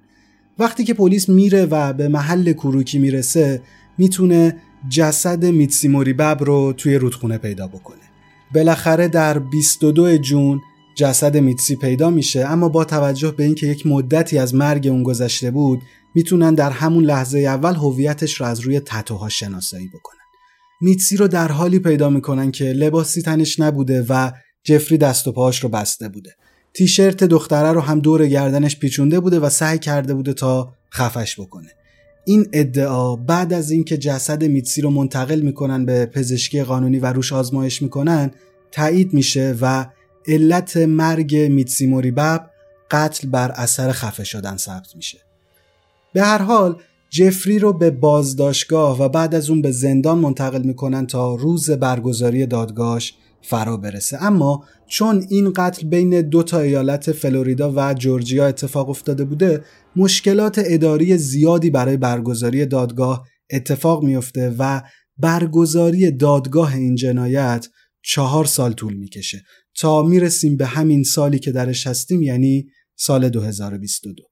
وقتی 0.59 0.85
که 0.85 0.95
پلیس 0.95 1.29
میره 1.29 1.65
و 1.65 1.93
به 1.93 2.09
محل 2.09 2.53
کروکی 2.53 2.99
می‌رسه 2.99 3.63
می‌تونه 3.99 4.57
جسد 4.89 5.45
میتسی 5.45 5.89
موریبب 5.89 6.39
رو 6.41 6.73
توی 6.73 6.95
رودخونه 6.95 7.39
پیدا 7.39 7.67
بکنه. 7.67 8.03
بالاخره 8.55 9.09
در 9.09 9.39
22 9.39 10.19
جون 10.19 10.61
جسد 10.95 11.37
میتسی 11.37 11.77
پیدا 11.77 12.11
میشه 12.11 12.41
اما 12.41 12.69
با 12.69 12.85
توجه 12.85 13.31
به 13.31 13.45
اینکه 13.45 13.67
یک 13.67 13.87
مدتی 13.87 14.39
از 14.39 14.55
مرگ 14.55 14.89
اون 14.89 15.03
گذشته 15.03 15.51
بود 15.51 15.83
می‌تونن 16.17 16.55
در 16.55 16.71
همون 16.71 17.05
لحظه 17.05 17.39
اول 17.39 17.75
هویتش 17.75 18.41
رو 18.41 18.47
از 18.47 18.61
روی 18.61 18.81
تتوها 18.81 19.29
شناسایی 19.29 19.89
بکنن. 19.89 20.17
میتسی 20.81 21.17
رو 21.17 21.29
در 21.29 21.53
حالی 21.53 21.79
پیدا 21.79 22.11
می‌کنن 22.11 22.51
که 22.51 22.65
لباسی 22.65 23.23
تنش 23.23 23.61
نبوده 23.61 24.07
و 24.09 24.31
جفری 24.65 24.99
دست 24.99 25.29
و 25.29 25.33
پاهاش 25.33 25.63
رو 25.63 25.69
بسته 25.69 26.09
بوده. 26.09 26.35
تیشرت 26.75 27.25
دختره 27.25 27.73
رو 27.73 27.81
هم 27.81 28.01
دور 28.01 28.27
گردنش 28.27 28.79
پیچونده 28.79 29.21
بوده 29.21 29.41
و 29.41 29.49
سعی 29.49 29.79
کرده 29.79 30.15
بوده 30.15 30.33
تا 30.33 30.73
خفش 30.95 31.41
بکنه. 31.41 31.69
این 32.25 32.49
ادعا 32.53 33.17
بعد 33.17 33.53
از 33.53 33.71
اینکه 33.71 33.99
جسد 33.99 34.45
میتسی 34.45 34.81
رو 34.81 34.91
منتقل 34.91 35.41
می‌کنن 35.41 35.85
به 35.85 36.07
پزشکی 36.07 36.63
قانونی 36.63 36.99
و 36.99 37.07
روش 37.07 37.33
آزمایش 37.33 37.83
می‌کنن 37.83 38.31
تایید 38.73 39.15
میشه 39.15 39.57
و 39.61 39.87
علت 40.29 40.77
مرگ 40.77 41.37
میتسی 41.37 41.87
موریبب 41.87 42.51
قتل 42.91 43.29
بر 43.29 43.51
اثر 43.51 43.93
خفه 43.93 44.25
شدن 44.25 44.57
ثبت 44.57 44.97
میشه. 44.97 45.26
به 46.17 46.23
هر 46.23 46.43
حال 46.43 46.77
جفری 47.11 47.59
رو 47.59 47.73
به 47.73 47.91
بازداشتگاه 47.91 49.03
و 49.03 49.09
بعد 49.09 49.35
از 49.35 49.51
اون 49.51 49.63
به 49.63 49.71
زندان 49.71 50.19
منتقل 50.19 50.63
می‌کنن 50.63 51.07
تا 51.07 51.35
روز 51.35 51.71
برگزاری 51.71 52.47
دادگاهش 52.47 53.15
فرا 53.43 53.77
برسه. 53.77 54.23
اما 54.23 54.65
چون 54.87 55.27
این 55.31 55.53
قتل 55.57 55.89
بین 55.89 56.21
دو 56.21 56.43
تا 56.43 56.61
ایالت 56.61 57.13
فلوریدا 57.13 57.73
و 57.77 57.95
جورجیا 57.95 58.47
اتفاق 58.47 58.89
افتاده 58.89 59.25
بوده 59.25 59.65
مشکلات 59.97 60.61
اداری 60.65 61.19
زیادی 61.19 61.71
برای 61.71 61.97
برگزاری 61.97 62.67
دادگاه 62.67 63.27
اتفاق 63.51 64.03
میفته 64.03 64.55
و 64.59 64.83
برگزاری 65.19 66.11
دادگاه 66.11 66.75
این 66.75 66.95
جنایت 66.95 67.67
چهار 68.03 68.45
سال 68.45 68.73
طول 68.73 68.95
می‌کشه. 68.95 69.43
تا 69.81 70.03
می‌رسیم 70.03 70.57
به 70.57 70.67
همین 70.67 71.03
سالی 71.03 71.39
که 71.39 71.53
درش 71.53 71.87
هستیم 71.87 72.23
یعنی 72.23 72.67
سال 72.99 73.29
2022 73.29 74.23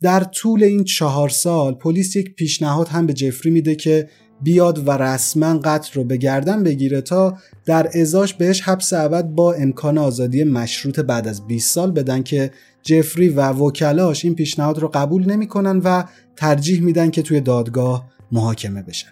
در 0.00 0.24
طول 0.24 0.64
این 0.64 0.84
چهار 0.84 1.28
سال 1.28 1.74
پلیس 1.74 2.16
یک 2.16 2.34
پیشنهاد 2.34 2.88
هم 2.88 3.06
به 3.06 3.12
جفری 3.12 3.50
میده 3.50 3.74
که 3.74 4.08
بیاد 4.42 4.88
و 4.88 4.90
رسما 4.90 5.58
قتل 5.58 5.90
رو 5.94 6.04
به 6.04 6.16
گردن 6.16 6.62
بگیره 6.62 7.00
تا 7.00 7.38
در 7.66 7.90
ازاش 8.00 8.34
بهش 8.34 8.60
حبس 8.62 8.92
ابد 8.92 9.24
با 9.24 9.52
امکان 9.52 9.98
آزادی 9.98 10.44
مشروط 10.44 11.00
بعد 11.00 11.28
از 11.28 11.46
20 11.46 11.74
سال 11.74 11.90
بدن 11.90 12.22
که 12.22 12.50
جفری 12.82 13.28
و 13.28 13.52
وکلاش 13.52 14.24
این 14.24 14.34
پیشنهاد 14.34 14.78
رو 14.78 14.88
قبول 14.88 15.30
نمی‌کنن 15.30 15.78
و 15.78 16.04
ترجیح 16.36 16.82
میدن 16.82 17.10
که 17.10 17.22
توی 17.22 17.40
دادگاه 17.40 18.08
محاکمه 18.32 18.82
بشن. 18.82 19.08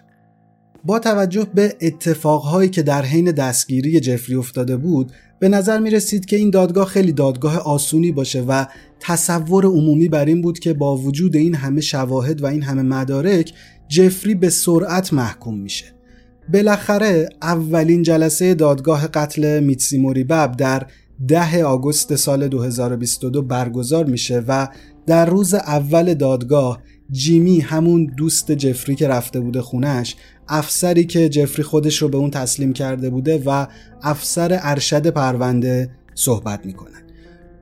با 0.83 0.99
توجه 0.99 1.47
به 1.53 1.75
اتفاقهایی 1.81 2.69
که 2.69 2.83
در 2.83 3.01
حین 3.01 3.31
دستگیری 3.31 3.99
جفری 3.99 4.35
افتاده 4.35 4.77
بود 4.77 5.11
به 5.39 5.49
نظر 5.49 5.79
می 5.79 5.89
رسید 5.89 6.25
که 6.25 6.35
این 6.35 6.49
دادگاه 6.49 6.85
خیلی 6.85 7.11
دادگاه 7.11 7.57
آسونی 7.57 8.11
باشه 8.11 8.41
و 8.41 8.65
تصور 8.99 9.65
عمومی 9.65 10.09
بر 10.09 10.25
این 10.25 10.41
بود 10.41 10.59
که 10.59 10.73
با 10.73 10.97
وجود 10.97 11.35
این 11.35 11.55
همه 11.55 11.81
شواهد 11.81 12.43
و 12.43 12.45
این 12.45 12.63
همه 12.63 12.81
مدارک 12.81 13.53
جفری 13.87 14.35
به 14.35 14.49
سرعت 14.49 15.13
محکوم 15.13 15.59
میشه. 15.59 15.85
بالاخره 16.53 17.29
اولین 17.41 18.03
جلسه 18.03 18.53
دادگاه 18.53 19.07
قتل 19.07 19.59
میتسی 19.59 19.97
موریبب 19.97 20.51
در 20.57 20.87
ده 21.27 21.63
آگوست 21.63 22.15
سال 22.15 22.47
2022 22.47 23.41
برگزار 23.41 24.05
میشه 24.05 24.43
و 24.47 24.67
در 25.07 25.25
روز 25.25 25.53
اول 25.53 26.13
دادگاه 26.13 26.81
جیمی 27.11 27.59
همون 27.59 28.05
دوست 28.17 28.51
جفری 28.51 28.95
که 28.95 29.07
رفته 29.07 29.39
بوده 29.39 29.61
خونش 29.61 30.15
افسری 30.47 31.05
که 31.05 31.29
جفری 31.29 31.63
خودش 31.63 32.01
رو 32.01 32.09
به 32.09 32.17
اون 32.17 32.31
تسلیم 32.31 32.73
کرده 32.73 33.09
بوده 33.09 33.43
و 33.45 33.67
افسر 34.01 34.59
ارشد 34.61 35.07
پرونده 35.07 35.89
صحبت 36.15 36.65
می‌کنن 36.65 37.01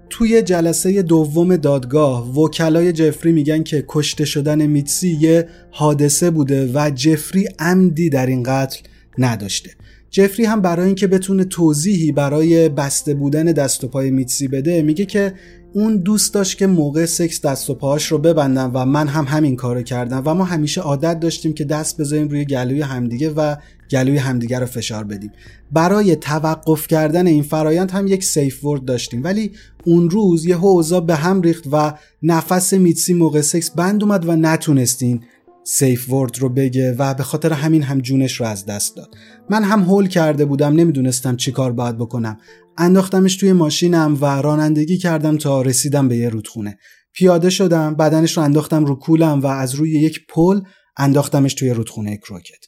توی 0.09 0.41
جلسه 0.41 1.01
دوم 1.01 1.55
دادگاه 1.55 2.39
وکلای 2.39 2.93
جفری 2.93 3.31
میگن 3.31 3.63
که 3.63 3.85
کشته 3.87 4.25
شدن 4.25 4.65
میتسی 4.65 5.17
یه 5.21 5.47
حادثه 5.71 6.31
بوده 6.31 6.71
و 6.73 6.91
جفری 6.95 7.47
عمدی 7.59 8.09
در 8.09 8.25
این 8.25 8.43
قتل 8.43 8.79
نداشته. 9.17 9.71
جفری 10.15 10.45
هم 10.45 10.61
برای 10.61 10.85
اینکه 10.85 11.07
بتونه 11.07 11.43
توضیحی 11.43 12.11
برای 12.11 12.69
بسته 12.69 13.13
بودن 13.13 13.43
دست 13.43 13.83
و 13.83 13.87
پای 13.87 14.11
میتسی 14.11 14.47
بده 14.47 14.81
میگه 14.81 15.05
که 15.05 15.33
اون 15.73 15.97
دوست 15.97 16.33
داشت 16.33 16.57
که 16.57 16.67
موقع 16.67 17.05
سکس 17.05 17.41
دست 17.41 17.69
و 17.69 17.73
پاهاش 17.73 18.05
رو 18.05 18.17
ببندم 18.17 18.71
و 18.73 18.85
من 18.85 19.07
هم 19.07 19.25
همین 19.25 19.55
کارو 19.55 19.81
کردم 19.81 20.23
و 20.25 20.33
ما 20.33 20.43
همیشه 20.43 20.81
عادت 20.81 21.19
داشتیم 21.19 21.53
که 21.53 21.63
دست 21.65 22.01
بذاریم 22.01 22.27
روی 22.27 22.45
گلوی 22.45 22.81
همدیگه 22.81 23.29
و 23.29 23.55
گلوی 23.91 24.17
همدیگه 24.17 24.59
رو 24.59 24.65
فشار 24.65 25.03
بدیم. 25.03 25.31
برای 25.71 26.15
توقف 26.15 26.87
کردن 26.87 27.27
این 27.27 27.43
فرایند 27.43 27.91
هم 27.91 28.07
یک 28.07 28.23
safe 28.23 28.65
word 28.65 28.85
داشتیم 28.85 29.23
ولی 29.23 29.51
اون 29.85 30.09
روز 30.09 30.45
یه 30.45 30.63
اوضاع 30.63 31.01
به 31.01 31.15
هم 31.15 31.41
ریخت 31.41 31.63
و 31.71 31.93
نفس 32.23 32.73
میتسی 32.73 33.13
موقع 33.13 33.41
سکس 33.41 33.71
بند 33.71 34.03
اومد 34.03 34.29
و 34.29 34.35
نتونست 34.35 35.01
این 35.01 35.23
safe 35.67 36.09
word 36.09 36.39
رو 36.39 36.49
بگه 36.49 36.95
و 36.99 37.13
به 37.13 37.23
خاطر 37.23 37.53
همین 37.53 37.83
هم 37.83 38.01
جونش 38.01 38.39
رو 38.39 38.45
از 38.45 38.65
دست 38.65 38.95
داد. 38.95 39.09
من 39.49 39.63
هم 39.63 39.81
هول 39.81 40.07
کرده 40.07 40.45
بودم 40.45 40.73
نمی‌دونستم 40.73 41.35
چی 41.35 41.51
کار 41.51 41.71
باید 41.71 41.97
بکنم. 41.97 42.37
انداختمش 42.77 43.35
توی 43.35 43.53
ماشینم 43.53 44.17
و 44.21 44.25
رانندگی 44.25 44.97
کردم 44.97 45.37
تا 45.37 45.61
رسیدم 45.61 46.07
به 46.07 46.17
یه 46.17 46.29
رودخونه. 46.29 46.77
پیاده 47.13 47.49
شدم 47.49 47.95
بدنش 47.95 48.37
رو 48.37 48.43
انداختم 48.43 48.85
رو 48.85 48.95
کولم 48.95 49.39
و 49.39 49.47
از 49.47 49.75
روی 49.75 49.91
یک 49.91 50.19
پل 50.29 50.61
انداختمش 50.97 51.53
توی 51.53 51.69
رودخونه 51.69 52.17
کروکت 52.17 52.65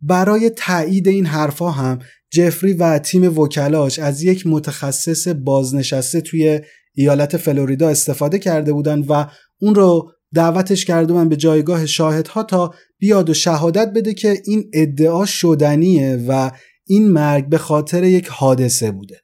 برای 0.00 0.50
تایید 0.50 1.08
این 1.08 1.26
حرفا 1.26 1.70
هم 1.70 1.98
جفری 2.30 2.72
و 2.72 2.98
تیم 2.98 3.38
وکلاش 3.38 3.98
از 3.98 4.22
یک 4.22 4.46
متخصص 4.46 5.28
بازنشسته 5.28 6.20
توی 6.20 6.60
ایالت 6.94 7.36
فلوریدا 7.36 7.88
استفاده 7.88 8.38
کرده 8.38 8.72
بودن 8.72 9.00
و 9.00 9.26
اون 9.60 9.74
رو 9.74 10.12
دعوتش 10.34 10.84
کرده 10.84 11.14
من 11.14 11.28
به 11.28 11.36
جایگاه 11.36 11.86
شاهدها 11.86 12.42
تا 12.42 12.74
بیاد 12.98 13.30
و 13.30 13.34
شهادت 13.34 13.92
بده 13.92 14.14
که 14.14 14.42
این 14.44 14.70
ادعا 14.72 15.26
شدنیه 15.26 16.24
و 16.28 16.50
این 16.86 17.08
مرگ 17.08 17.48
به 17.48 17.58
خاطر 17.58 18.04
یک 18.04 18.28
حادثه 18.28 18.90
بوده. 18.90 19.20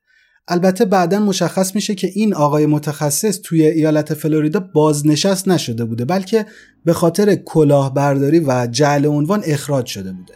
البته 0.48 0.84
بعدا 0.84 1.18
مشخص 1.18 1.74
میشه 1.74 1.94
که 1.94 2.10
این 2.14 2.34
آقای 2.34 2.66
متخصص 2.66 3.40
توی 3.44 3.62
ایالت 3.62 4.14
فلوریدا 4.14 4.60
بازنشست 4.74 5.48
نشده 5.48 5.84
بوده 5.84 6.04
بلکه 6.04 6.46
به 6.84 6.92
خاطر 6.92 7.34
کلاهبرداری 7.34 8.40
و 8.40 8.68
جعل 8.70 9.06
عنوان 9.06 9.42
اخراج 9.46 9.86
شده 9.86 10.12
بوده. 10.12 10.34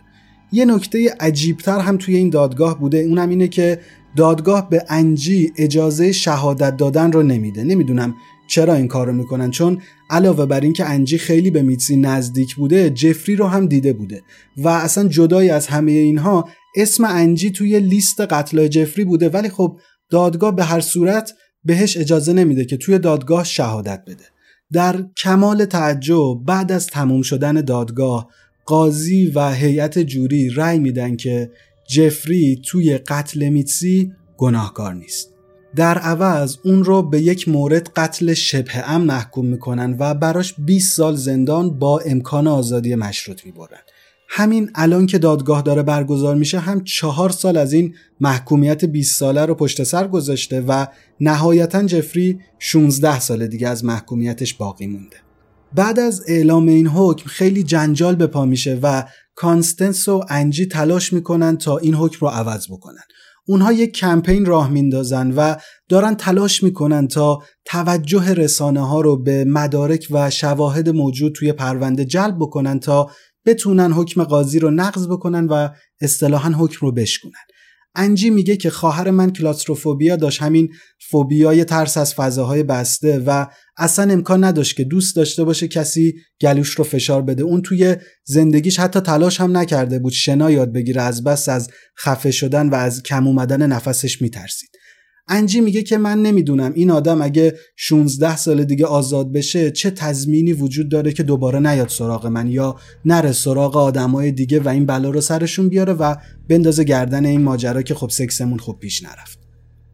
یه 0.52 0.64
نکته 0.64 1.14
عجیبتر 1.20 1.78
هم 1.78 1.96
توی 1.96 2.16
این 2.16 2.30
دادگاه 2.30 2.80
بوده 2.80 2.98
اونم 2.98 3.28
اینه 3.28 3.48
که 3.48 3.80
دادگاه 4.16 4.70
به 4.70 4.84
انجی 4.88 5.52
اجازه 5.56 6.12
شهادت 6.12 6.76
دادن 6.76 7.12
رو 7.12 7.22
نمیده. 7.22 7.64
نمی‌دونم 7.64 8.14
چرا 8.46 8.74
این 8.74 8.88
کار 8.88 9.06
رو 9.06 9.12
می‌کنن؟ 9.12 9.50
چون 9.50 9.82
علاوه 10.10 10.46
بر 10.46 10.60
اینکه 10.60 10.84
انجی 10.84 11.18
خیلی 11.18 11.50
به 11.50 11.62
میتسی 11.62 11.96
نزدیک 11.96 12.54
بوده 12.54 12.90
جفری 12.90 13.36
رو 13.36 13.46
هم 13.46 13.66
دیده 13.66 13.92
بوده. 13.92 14.22
و 14.56 14.68
اصلا 14.68 15.08
جدای 15.08 15.50
از 15.50 15.66
همه 15.66 15.92
اینها 15.92 16.48
اسم 16.76 17.04
انجی 17.04 17.50
توی 17.50 17.80
لیست 17.80 18.20
قتل 18.20 18.68
جفری 18.68 19.04
بوده. 19.04 19.28
ولی 19.28 19.48
خب 19.48 19.78
دادگاه 20.10 20.56
به 20.56 20.64
هر 20.64 20.80
صورت 20.80 21.32
بهش 21.64 21.96
اجازه 21.96 22.32
نمیده 22.32 22.64
که 22.64 22.76
توی 22.76 22.98
دادگاه 22.98 23.44
شهادت 23.44 24.02
بده. 24.06 24.24
در 24.72 25.04
کمال 25.16 25.64
تعجب 25.64 26.44
بعد 26.46 26.72
از 26.72 26.86
تموم 26.86 27.22
شدن 27.22 27.60
دادگاه 27.60 28.28
قاضی 28.66 29.26
و 29.34 29.52
هیئت 29.52 29.98
جوری 29.98 30.50
رأی 30.50 30.78
میدن 30.78 31.16
که 31.16 31.50
جفری 31.90 32.62
توی 32.64 32.98
قتل 32.98 33.48
میتسی 33.48 34.12
گناهکار 34.36 34.94
نیست. 34.94 35.31
در 35.76 35.98
عوض 35.98 36.56
اون 36.64 36.84
رو 36.84 37.02
به 37.02 37.20
یک 37.20 37.48
مورد 37.48 37.88
قتل 37.96 38.34
شبه 38.34 38.90
ام 38.90 39.00
محکوم 39.00 39.46
می‌کنن 39.46 39.96
و 39.98 40.14
براش 40.14 40.54
20 40.58 40.96
سال 40.96 41.16
زندان 41.16 41.78
با 41.78 41.98
امکان 41.98 42.46
آزادی 42.46 42.94
مشروط 42.94 43.46
می‌برن. 43.46 43.78
همین 44.28 44.70
الان 44.74 45.06
که 45.06 45.18
دادگاه 45.18 45.62
داره 45.62 45.82
برگزار 45.82 46.36
میشه 46.36 46.58
هم 46.58 46.84
چهار 46.84 47.30
سال 47.30 47.56
از 47.56 47.72
این 47.72 47.94
محکومیت 48.20 48.84
20 48.84 49.18
ساله 49.18 49.46
رو 49.46 49.54
پشت 49.54 49.82
سر 49.82 50.08
گذاشته 50.08 50.60
و 50.60 50.86
نهایتا 51.20 51.82
جفری 51.82 52.40
16 52.58 53.20
سال 53.20 53.46
دیگه 53.46 53.68
از 53.68 53.84
محکومیتش 53.84 54.54
باقی 54.54 54.86
مونده. 54.86 55.16
بعد 55.74 55.98
از 56.00 56.24
اعلام 56.28 56.68
این 56.68 56.86
حکم 56.86 57.26
خیلی 57.26 57.62
جنجال 57.62 58.14
به 58.14 58.26
پا 58.26 58.44
میشه 58.44 58.78
و 58.82 59.04
کانستنس 59.34 60.08
و 60.08 60.24
انجی 60.28 60.66
تلاش 60.66 61.12
می‌کنن 61.12 61.56
تا 61.56 61.78
این 61.78 61.94
حکم 61.94 62.18
رو 62.20 62.28
عوض 62.28 62.66
بکنن. 62.70 63.02
اونها 63.46 63.72
یک 63.72 63.92
کمپین 63.92 64.44
راه 64.44 64.70
میندازن 64.70 65.30
و 65.30 65.54
دارن 65.88 66.14
تلاش 66.14 66.62
می‌کنن 66.62 67.08
تا 67.08 67.42
توجه 67.64 68.34
رسانه 68.34 68.88
ها 68.88 69.00
رو 69.00 69.22
به 69.22 69.44
مدارک 69.44 70.06
و 70.10 70.30
شواهد 70.30 70.88
موجود 70.88 71.32
توی 71.34 71.52
پرونده 71.52 72.04
جلب 72.04 72.36
بکنن 72.40 72.80
تا 72.80 73.10
بتونن 73.46 73.92
حکم 73.92 74.24
قاضی 74.24 74.58
رو 74.58 74.70
نقض 74.70 75.08
بکنن 75.08 75.46
و 75.46 75.68
اصطلاحا 76.00 76.50
حکم 76.50 76.86
رو 76.86 76.92
بشکنن 76.92 77.32
انجی 77.94 78.30
میگه 78.30 78.56
که 78.56 78.70
خواهر 78.70 79.10
من 79.10 79.32
کلاتروفوبیا 79.32 80.16
داشت 80.16 80.42
همین 80.42 80.68
فوبیای 81.10 81.64
ترس 81.64 81.96
از 81.96 82.14
فضاهای 82.14 82.62
بسته 82.62 83.18
و 83.26 83.46
اصلا 83.76 84.12
امکان 84.12 84.44
نداشت 84.44 84.76
که 84.76 84.84
دوست 84.84 85.16
داشته 85.16 85.44
باشه 85.44 85.68
کسی 85.68 86.14
گلوش 86.40 86.70
رو 86.70 86.84
فشار 86.84 87.22
بده. 87.22 87.42
اون 87.42 87.62
توی 87.62 87.96
زندگیش 88.24 88.80
حتی 88.80 89.00
تلاش 89.00 89.40
هم 89.40 89.56
نکرده 89.56 89.98
بود 89.98 90.12
شنا 90.12 90.50
یاد 90.50 90.72
بگیره 90.72 91.02
از 91.02 91.24
بس 91.24 91.48
از 91.48 91.70
خفه 91.98 92.30
شدن 92.30 92.68
و 92.68 92.74
از 92.74 93.02
کم 93.02 93.26
اومدن 93.26 93.66
نفسش 93.66 94.22
میترسید. 94.22 94.70
انجی 95.28 95.60
میگه 95.60 95.82
که 95.82 95.98
من 95.98 96.22
نمی‌دونم. 96.22 96.72
این 96.74 96.90
آدم 96.90 97.22
اگه 97.22 97.54
16 97.76 98.36
سال 98.36 98.64
دیگه 98.64 98.86
آزاد 98.86 99.32
بشه 99.32 99.70
چه 99.70 99.90
تضمینی 99.90 100.52
وجود 100.52 100.88
داره 100.88 101.12
که 101.12 101.22
دوباره 101.22 101.58
نیاد 101.58 101.88
سراغ 101.88 102.26
من 102.26 102.50
یا 102.50 102.76
نره 103.04 103.32
سراغ 103.32 103.76
آدمای 103.76 104.32
دیگه 104.32 104.60
و 104.60 104.68
این 104.68 104.86
بلا 104.86 105.10
رو 105.10 105.20
سرشون 105.20 105.68
بیاره 105.68 105.92
و 105.92 106.14
بندازه 106.48 106.84
گردن 106.84 107.24
این 107.24 107.42
ماجرا 107.42 107.82
که 107.82 107.94
خب 107.94 108.10
سکسمون 108.10 108.58
خوب 108.58 108.78
پیش 108.78 109.02
نرفت. 109.02 109.38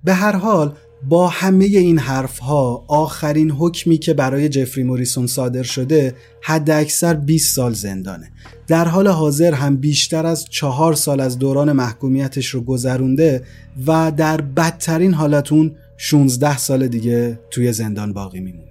به 0.05 0.15
هر 0.15 0.37
حال 0.37 0.75
با 1.09 1.29
همه 1.29 1.65
این 1.65 1.99
حرف 1.99 2.39
ها 2.39 2.85
آخرین 2.89 3.51
حکمی 3.51 3.99
که 3.99 4.15
برای 4.15 4.49
جفری 4.49 4.85
موریسون 4.85 5.27
صادر 5.27 5.63
شده 5.63 6.15
حد 6.43 6.71
اکثر 6.71 7.15
20 7.15 7.57
سال 7.57 7.73
زندانه 7.73 8.31
در 8.67 8.85
حال 8.85 9.09
حاضر 9.09 9.55
هم 9.55 9.77
بیشتر 9.77 10.27
از 10.27 10.45
چهار 10.45 10.95
سال 10.95 11.21
از 11.21 11.39
دوران 11.39 11.73
محکومیتش 11.73 12.47
رو 12.47 12.61
گذرونده 12.61 13.43
و 13.87 14.13
در 14.17 14.41
بدترین 14.41 15.15
حالتون 15.15 15.77
16 15.97 16.59
سال 16.59 16.89
دیگه 16.89 17.39
توی 17.51 17.73
زندان 17.73 18.13
باقی 18.13 18.41
میمونه 18.41 18.69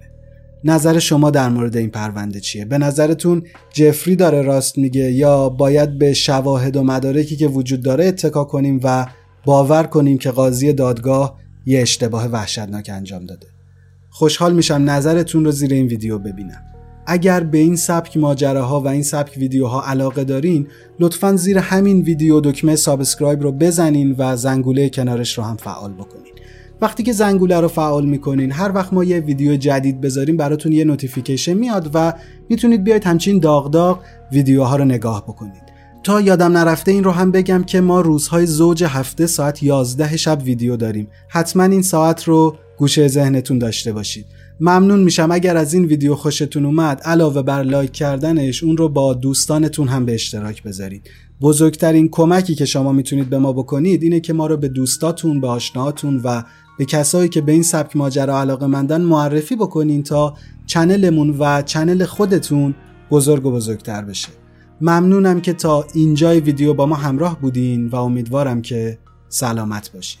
نظر 0.64 0.98
شما 0.98 1.30
در 1.30 1.48
مورد 1.48 1.76
این 1.76 1.90
پرونده 1.90 2.40
چیه؟ 2.40 2.64
به 2.64 2.78
نظرتون 2.78 3.42
جفری 3.72 4.16
داره 4.16 4.42
راست 4.42 4.78
میگه 4.78 5.12
یا 5.12 5.48
باید 5.48 5.98
به 5.98 6.12
شواهد 6.12 6.76
و 6.76 6.82
مدارکی 6.82 7.36
که 7.36 7.48
وجود 7.48 7.82
داره 7.82 8.06
اتکا 8.06 8.44
کنیم 8.44 8.80
و 8.82 9.06
باور 9.44 9.82
کنیم 9.82 10.18
که 10.18 10.30
قاضی 10.30 10.72
دادگاه 10.72 11.38
یه 11.68 11.80
اشتباه 11.80 12.26
وحشتناک 12.26 12.90
انجام 12.94 13.26
داده. 13.26 13.46
خوشحال 14.10 14.54
میشم 14.54 14.82
نظرتون 14.86 15.44
رو 15.44 15.50
زیر 15.50 15.72
این 15.72 15.86
ویدیو 15.86 16.18
ببینم. 16.18 16.62
اگر 17.06 17.40
به 17.40 17.58
این 17.58 17.76
سبک 17.76 18.16
ماجراها 18.16 18.80
و 18.80 18.88
این 18.88 19.02
سبک 19.02 19.34
ویدیوها 19.36 19.82
علاقه 19.82 20.24
دارین 20.24 20.66
لطفا 21.00 21.36
زیر 21.36 21.58
همین 21.58 22.00
ویدیو 22.00 22.40
دکمه 22.40 22.76
subscribe 22.76 23.42
رو 23.42 23.52
بزنین 23.52 24.14
و 24.18 24.36
زنگوله 24.36 24.88
کنارش 24.88 25.38
رو 25.38 25.44
هم 25.44 25.56
فعال 25.56 25.92
بکنین. 25.92 26.32
وقتی 26.80 27.02
که 27.02 27.12
زنگوله 27.12 27.60
رو 27.60 27.68
فعال 27.68 28.06
می‌کنین 28.06 28.52
هر 28.52 28.72
وقت 28.74 28.92
ما 28.92 29.04
یه 29.04 29.20
ویدیو 29.20 29.56
جدید 29.56 30.00
بذاریم 30.00 30.36
براتون 30.36 30.72
یه 30.72 30.84
notification 30.84 31.54
میاد 31.54 31.90
و 31.94 32.12
می‌تونید 32.48 32.84
بیاید 32.84 33.04
همچین 33.04 33.38
داغ 33.38 33.70
داغ 33.70 34.00
ویدیوها 34.32 34.76
رو 34.76 34.84
نگاه 34.84 35.24
بکنید. 35.24 35.67
تا 36.02 36.20
یادم 36.20 36.56
نرفته 36.56 36.92
این 36.92 37.04
رو 37.04 37.10
هم 37.10 37.30
بگم 37.30 37.64
که 37.64 37.80
ما 37.80 38.00
روزهای 38.00 38.46
زوج 38.46 38.84
هفته 38.84 39.26
ساعت 39.26 39.62
11 39.62 40.16
شب 40.16 40.38
ویدیو 40.44 40.76
داریم. 40.76 41.08
حتما 41.28 41.62
این 41.62 41.82
ساعت 41.82 42.24
رو 42.24 42.56
گوشه 42.78 43.08
ذهنتون 43.08 43.58
داشته 43.58 43.92
باشید. 43.92 44.26
ممنون 44.60 45.00
میشم 45.00 45.30
اگر 45.30 45.56
از 45.56 45.74
این 45.74 45.84
ویدیو 45.84 46.14
خوشتون 46.14 46.64
اومد 46.64 47.00
علاوه 47.00 47.42
بر 47.42 47.62
لایک 47.62 47.92
کردنش 47.92 48.64
اون 48.64 48.76
رو 48.76 48.88
با 48.88 49.14
دوستانتون 49.14 49.88
هم 49.88 50.06
به 50.06 50.14
اشتراک 50.14 50.62
بذارید. 50.62 51.10
بزرگترین 51.40 52.08
کمکی 52.08 52.54
که 52.54 52.64
شما 52.64 52.92
می‌تونید 52.92 53.30
به 53.30 53.38
ما 53.38 53.52
بکنید 53.52 54.02
اینه 54.02 54.20
که 54.20 54.32
ما 54.32 54.46
رو 54.46 54.56
به 54.56 54.68
دوستاتون 54.68 55.40
به 55.40 55.48
آشناهاتون 55.48 56.20
و 56.24 56.42
به 56.78 56.84
کسایی 56.84 57.28
که 57.28 57.40
به 57.40 57.52
این 57.52 57.62
سبک 57.62 57.96
ماجرا 57.96 58.40
علاقه 58.40 58.66
مندن 58.66 59.00
معرفی 59.00 59.56
بکنین 59.56 60.02
تا 60.02 60.34
چنلمون 60.66 61.30
و 61.38 61.62
چنل 61.62 62.04
خودتون 62.04 62.74
بزرگ 63.10 63.46
و 63.46 63.50
بزرگتر 63.50 64.02
بشه. 64.02 64.28
ممنونم 64.80 65.40
که 65.40 65.52
تا 65.52 65.86
اینجای 65.94 66.40
ویدیو 66.40 66.74
با 66.74 66.86
ما 66.86 66.94
همراه 66.94 67.40
بودین 67.40 67.88
و 67.88 67.96
امیدوارم 67.96 68.62
که 68.62 68.98
سلامت 69.28 69.92
باشین. 69.92 70.20